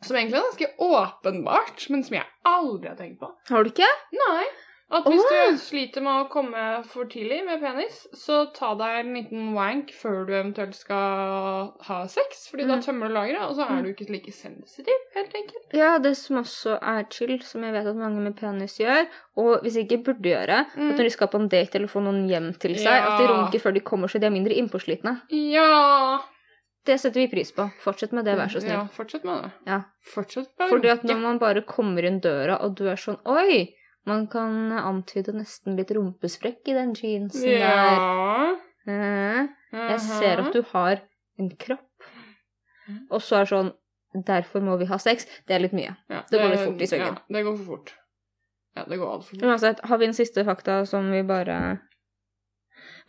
som 0.02 0.16
egentlig 0.16 0.38
er 0.38 0.46
ganske 0.48 0.68
åpenbart, 0.82 1.86
men 1.90 2.02
som 2.04 2.16
jeg 2.18 2.26
aldri 2.46 2.88
har 2.90 2.96
tenkt 2.98 3.20
på. 3.20 3.30
Har 3.50 3.64
du 3.64 3.70
ikke? 3.70 3.88
Nei. 4.12 4.44
At 4.88 5.02
hvis 5.10 5.18
oh. 5.18 5.30
du 5.50 5.56
sliter 5.58 6.00
med 6.04 6.14
å 6.14 6.26
komme 6.30 6.60
for 6.86 7.08
tidlig 7.10 7.40
med 7.44 7.58
penis, 7.58 8.04
så 8.14 8.44
ta 8.54 8.68
deg 8.78 9.00
en 9.00 9.14
liten 9.16 9.48
wank 9.56 9.90
før 9.90 10.20
du 10.28 10.30
eventuelt 10.36 10.76
skal 10.78 11.72
ha 11.88 11.96
sex, 12.06 12.44
fordi 12.52 12.68
da 12.68 12.76
Mm. 12.76 12.82
tømmer 12.84 13.08
du 13.10 13.14
lageret, 13.16 13.42
og 13.48 13.56
så 13.58 13.66
er 13.66 13.82
du 13.82 13.88
ikke 13.90 14.06
like 14.14 14.30
sensitiv, 14.30 14.94
helt 15.16 15.34
enkelt. 15.34 15.74
Ja, 15.74 15.98
det 15.98 16.16
som 16.16 16.36
også 16.38 16.78
er 16.80 17.02
chill, 17.10 17.34
som 17.42 17.64
jeg 17.66 17.72
vet 17.74 17.86
at 17.90 17.96
mange 17.98 18.22
med 18.22 18.36
penis 18.38 18.78
gjør, 18.78 19.08
og 19.36 19.62
hvis 19.66 19.76
ikke 19.82 20.04
burde 20.04 20.22
gjøre, 20.22 20.66
Mm. 20.76 20.90
at 20.92 20.96
når 20.96 21.02
de 21.02 21.10
skal 21.10 21.28
på 21.28 21.40
en 21.40 21.48
date 21.48 21.74
eller 21.74 21.88
få 21.88 22.02
noen 22.06 22.28
hjem 22.28 22.52
til 22.56 22.76
seg, 22.76 22.86
at 23.02 23.18
de 23.18 23.24
Ja. 23.26 23.32
runker 23.34 23.58
før 23.58 23.74
de 23.74 23.80
kommer, 23.80 24.06
så 24.06 24.20
de 24.20 24.26
er 24.26 24.30
mindre 24.30 24.54
innpåslitne. 24.54 25.22
Ja. 25.30 26.20
Det 26.86 27.00
setter 27.00 27.26
vi 27.26 27.26
pris 27.26 27.50
på. 27.50 27.66
Fortsett 27.82 28.12
med 28.12 28.24
det, 28.24 28.36
vær 28.38 28.46
så 28.46 28.60
snill. 28.62 28.70
Ja, 28.70 28.86
fortsett 28.86 29.24
med 29.24 29.42
det. 29.42 29.50
Ja. 29.66 29.82
Fortsett 30.14 30.46
med 30.56 30.68
det. 30.68 30.70
Fordi 30.70 30.88
at 30.92 31.02
når 31.02 31.18
man 31.20 31.38
bare 31.40 31.62
kommer 31.62 32.04
inn 32.06 32.20
døra, 32.20 32.62
og 32.62 32.76
du 32.76 32.86
er 32.86 32.94
sånn 32.94 33.18
Oi! 33.26 33.74
Man 34.06 34.26
kan 34.30 34.70
antyde 34.72 35.32
nesten 35.34 35.76
litt 35.76 35.90
rumpesprekk 35.90 36.68
i 36.70 36.74
den 36.76 36.92
jeansen 36.94 37.42
der. 37.42 37.58
Ja. 37.58 38.54
Eh, 38.86 39.48
Jeg 39.72 40.00
ser 40.00 40.44
at 40.44 40.52
du 40.54 40.62
har 40.72 41.00
en 41.38 41.50
kropp. 41.58 41.82
Og 43.10 43.20
så 43.20 43.40
er 43.40 43.44
det 43.48 43.50
sånn 43.50 43.72
Derfor 44.26 44.62
må 44.64 44.78
vi 44.80 44.86
ha 44.88 44.96
sex. 44.96 45.26
Det 45.46 45.52
er 45.56 45.60
litt 45.60 45.74
mye. 45.76 45.90
ja, 46.08 46.22
det 46.30 46.38
går 46.40 46.48
litt 46.54 46.60
fort 46.64 46.80
i 46.80 46.86
svingen. 46.88 47.16
Ja, 47.18 47.24
det 47.34 47.42
går 47.44 47.56
for 47.58 47.64
fort. 47.74 47.90
Ja, 48.76 48.84
det 48.88 48.96
går 48.98 49.10
altfor 49.12 49.34
fort. 49.34 49.42
Uansett, 49.44 49.80
har 49.84 49.98
vi 49.98 50.06
en 50.06 50.14
siste 50.16 50.44
fakta 50.46 50.86
som 50.86 51.10
vi 51.12 51.20
bare 51.26 51.56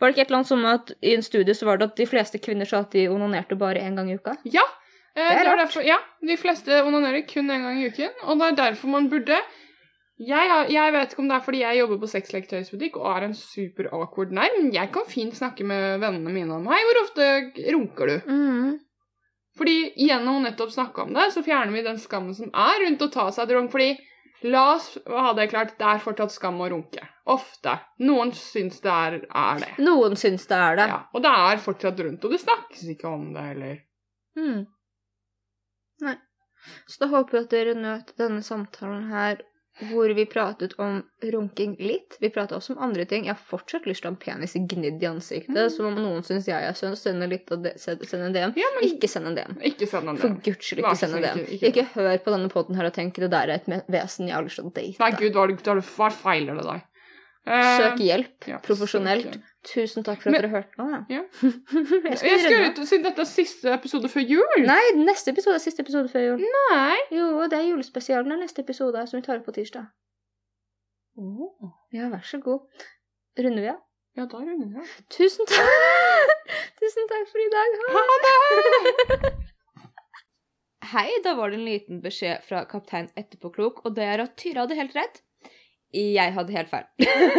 Var 0.00 0.08
det 0.08 0.14
ikke 0.14 0.20
et 0.26 0.28
eller 0.30 0.38
annet 0.42 0.50
som 0.50 0.64
at 0.68 0.92
i 1.00 1.14
en 1.14 1.22
studie 1.24 1.54
så 1.56 1.64
var 1.66 1.78
det 1.80 1.88
at 1.90 1.96
de 1.96 2.06
fleste 2.06 2.38
kvinner 2.42 2.68
sa 2.68 2.80
at 2.84 2.90
de 2.92 3.06
onanerte 3.08 3.56
bare 3.58 3.80
én 3.80 3.96
gang 3.96 4.10
i 4.10 4.18
uka? 4.18 4.34
Ja, 4.44 4.62
eh, 5.16 5.22
Det 5.22 5.38
det 5.38 5.46
er 5.46 5.48
rart. 5.48 5.58
derfor, 5.64 5.82
ja, 5.86 5.96
de 6.26 6.36
fleste 6.36 6.82
onanerer 6.84 7.24
kun 7.26 7.48
én 7.50 7.62
gang 7.64 7.80
i 7.82 7.88
uken, 7.88 8.10
og 8.24 8.38
det 8.38 8.46
er 8.52 8.56
derfor 8.62 8.88
man 8.88 9.08
burde 9.08 9.38
jeg, 10.18 10.50
har, 10.50 10.66
jeg 10.72 10.92
vet 10.94 11.12
ikke 11.12 11.22
om 11.22 11.30
det 11.30 11.36
er 11.36 11.46
fordi 11.46 11.62
jeg 11.62 11.78
jobber 11.78 12.00
på 12.02 12.10
sexleketøysbutikk 12.10 12.98
og 12.98 13.08
er 13.12 13.28
en 13.28 13.36
super 13.38 13.88
awkward 13.94 14.34
nei, 14.34 14.48
men 14.56 14.72
jeg 14.74 14.90
kan 14.94 15.06
fint 15.06 15.36
snakke 15.38 15.66
med 15.68 16.00
vennene 16.02 16.34
mine 16.34 16.56
om 16.56 16.66
Hei, 16.72 16.80
hvor 16.88 17.02
ofte 17.04 17.28
runker 17.70 18.10
du? 18.10 18.16
Mm. 18.26 18.76
Fordi 19.58 19.76
gjennom 19.98 20.40
å 20.40 20.44
nettopp 20.44 20.72
snakke 20.74 21.04
om 21.04 21.14
det, 21.14 21.30
så 21.34 21.42
fjerner 21.46 21.74
vi 21.74 21.86
den 21.86 21.98
skammen 22.02 22.34
som 22.36 22.50
er 22.54 22.84
rundt 22.84 23.02
å 23.02 23.10
ta 23.14 23.26
seg 23.34 23.48
et 23.48 23.56
runk. 23.56 23.72
Fordi 23.74 23.90
la 24.46 24.64
oss 24.76 24.92
ha 25.10 25.32
det 25.34 25.48
klart, 25.50 25.74
det 25.80 25.88
er 25.90 26.02
fortsatt 26.02 26.34
skam 26.34 26.60
å 26.62 26.68
runke. 26.70 27.02
Ofte. 27.28 27.74
Noen 28.06 28.30
syns 28.38 28.78
det 28.84 28.94
er, 28.94 29.18
er 29.26 29.62
det. 29.64 29.72
Noen 29.82 30.14
syns 30.20 30.46
det 30.50 30.58
er 30.62 30.78
det. 30.78 30.86
Ja, 30.92 31.00
og 31.10 31.24
det 31.26 31.34
er 31.50 31.62
fortsatt 31.64 32.00
rundt, 32.06 32.24
og 32.24 32.34
det 32.34 32.40
snakkes 32.44 32.86
ikke 32.94 33.10
om 33.10 33.28
det 33.34 33.44
heller. 33.50 33.76
Mm. 34.38 34.62
Nei. 36.06 36.16
Så 36.90 37.02
da 37.02 37.10
håper 37.12 37.38
jeg 37.38 37.46
at 37.46 37.54
dere 37.54 37.74
nøt 37.78 38.14
denne 38.18 38.42
samtalen 38.46 39.08
her 39.10 39.42
hvor 39.90 40.10
vi 40.14 40.24
pratet 40.26 40.72
om 40.78 41.02
runking 41.22 41.76
litt. 41.78 42.16
Vi 42.20 42.30
prata 42.34 42.56
også 42.56 42.74
om 42.76 42.82
andre 42.88 43.04
ting. 43.08 43.24
Jeg 43.28 43.34
har 43.36 43.42
fortsatt 43.50 43.86
lyst 43.86 44.02
til 44.02 44.10
å 44.10 44.12
ha 44.12 44.16
en 44.16 44.20
penis 44.22 44.54
gnidd 44.54 45.02
i 45.02 45.06
ansiktet, 45.06 45.54
Mm. 45.58 45.70
Som 45.70 45.86
om 45.86 45.94
noen 45.94 46.22
syns 46.26 46.46
jeg 46.48 46.62
er 46.62 46.72
sønn, 46.74 46.96
send 46.96 47.22
en 47.22 47.30
litt 47.30 47.50
og 47.52 47.66
send 47.76 48.02
en 48.12 48.32
DM. 48.32 48.52
Ja, 48.56 48.68
men 48.74 48.84
Ikke 48.90 49.08
send 49.08 49.26
en 49.26 49.34
DM. 49.38 49.56
ikke 49.62 49.86
send 49.88 50.08
en 50.08 50.16
DM. 50.16 50.20
For 50.20 50.28
guds 50.42 50.64
skyld, 50.66 50.82
ikke 50.82 50.96
send 50.96 51.14
en 51.14 51.22
DM. 51.22 51.38
ikke- 51.44 51.52
ikke- 51.52 51.68
Ikke 51.68 51.86
hør 51.94 52.18
på 52.24 52.30
denne 52.34 52.48
poden 52.50 52.76
her 52.76 52.86
og 52.86 52.92
tenk 52.94 53.14
det 53.14 53.30
der 53.30 53.48
er 53.48 53.54
et 53.54 53.66
vesen 53.88 54.26
jeg 54.26 54.34
har 54.34 54.42
lyst 54.42 54.56
til 54.56 54.64
å 54.64 54.72
date. 54.74 54.98
Nei, 54.98 55.10
gud, 55.12 55.36
er 55.36 55.50
er 55.78 55.80
hva 55.80 56.10
feiler 56.12 56.54
det 56.56 56.64
deg? 56.64 56.82
Eh, 57.48 57.68
Søk 57.80 58.00
hjelp 58.04 58.46
ja, 58.50 58.58
profesjonelt. 58.64 59.24
søk 59.24 59.32
hjelp. 59.38 59.44
Tusen 59.68 60.04
takk 60.04 60.20
for 60.22 60.28
at 60.28 60.32
Men- 60.34 60.42
dere 60.42 60.50
hørte 60.52 60.76
på. 60.76 60.86
Ja. 61.12 61.22
jeg 62.10 62.18
skal 62.18 62.28
Jeg 62.28 62.40
skal 62.44 62.66
ut 62.68 62.78
og 62.82 62.88
si 62.90 62.98
dette 63.04 63.24
er 63.24 63.28
siste 63.30 63.72
episode 63.72 64.08
før 64.12 64.26
jul. 64.28 64.64
Nei, 64.68 64.82
neste 65.00 65.32
episode 65.32 65.56
er 65.56 65.64
siste 65.64 65.80
episode 65.86 66.08
før 66.12 66.26
jul. 66.26 66.44
Nei. 66.72 66.98
Jo, 67.16 67.30
det 67.48 67.58
er 67.58 67.66
julespesialen 67.70 68.32
er 68.36 68.42
neste 68.44 68.62
episode, 68.66 69.06
som 69.08 69.18
vi 69.20 69.24
tar 69.26 69.40
opp 69.40 69.48
på 69.48 69.56
tirsdag. 69.56 69.88
Ja, 71.96 72.08
vær 72.12 72.22
så 72.28 72.38
god. 72.44 72.60
Runder 73.38 73.64
vi 73.64 73.70
av? 73.72 73.80
Ja, 74.18 74.26
da 74.30 74.38
runder 74.42 74.68
vi 74.70 74.78
av. 74.82 74.92
Tusen 75.14 75.46
takk! 75.50 76.34
Tusen 76.80 77.08
takk 77.10 77.28
for 77.30 77.42
i 77.42 77.48
dag. 77.54 77.78
Ha 77.94 78.02
det! 78.26 79.32
Hei, 80.92 81.08
da 81.24 81.34
var 81.36 81.50
det 81.52 81.58
en 81.58 81.66
liten 81.68 81.98
beskjed 82.04 82.44
fra 82.46 82.62
kaptein 82.70 83.10
Etterpåklok, 83.18 83.82
og 83.84 83.96
det 83.98 84.06
er 84.08 84.22
at 84.24 84.36
Tyra 84.40 84.64
hadde 84.64 84.78
helt 84.78 84.94
rett. 84.96 85.18
Jeg 85.94 86.34
hadde 86.36 86.52
helt 86.52 86.68
feil. 86.68 86.86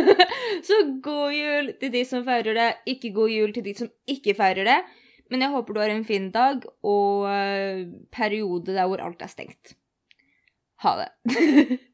Så 0.67 0.79
god 1.05 1.33
jul 1.35 1.73
til 1.81 1.91
de 1.93 2.05
som 2.07 2.23
feirer 2.25 2.57
det, 2.57 2.69
ikke 2.95 3.13
god 3.13 3.29
jul 3.29 3.53
til 3.53 3.65
de 3.67 3.75
som 3.77 3.91
ikke 4.09 4.33
feirer 4.37 4.65
det. 4.65 4.79
Men 5.29 5.45
jeg 5.45 5.53
håper 5.53 5.75
du 5.75 5.81
har 5.83 5.93
en 5.93 6.07
fin 6.07 6.31
dag 6.33 6.63
og 6.81 7.27
eh, 7.29 7.85
periode 8.11 8.73
der 8.73 8.89
hvor 8.89 9.03
alt 9.05 9.21
er 9.21 9.29
stengt. 9.29 9.75
Ha 10.81 10.95
det. 11.03 11.79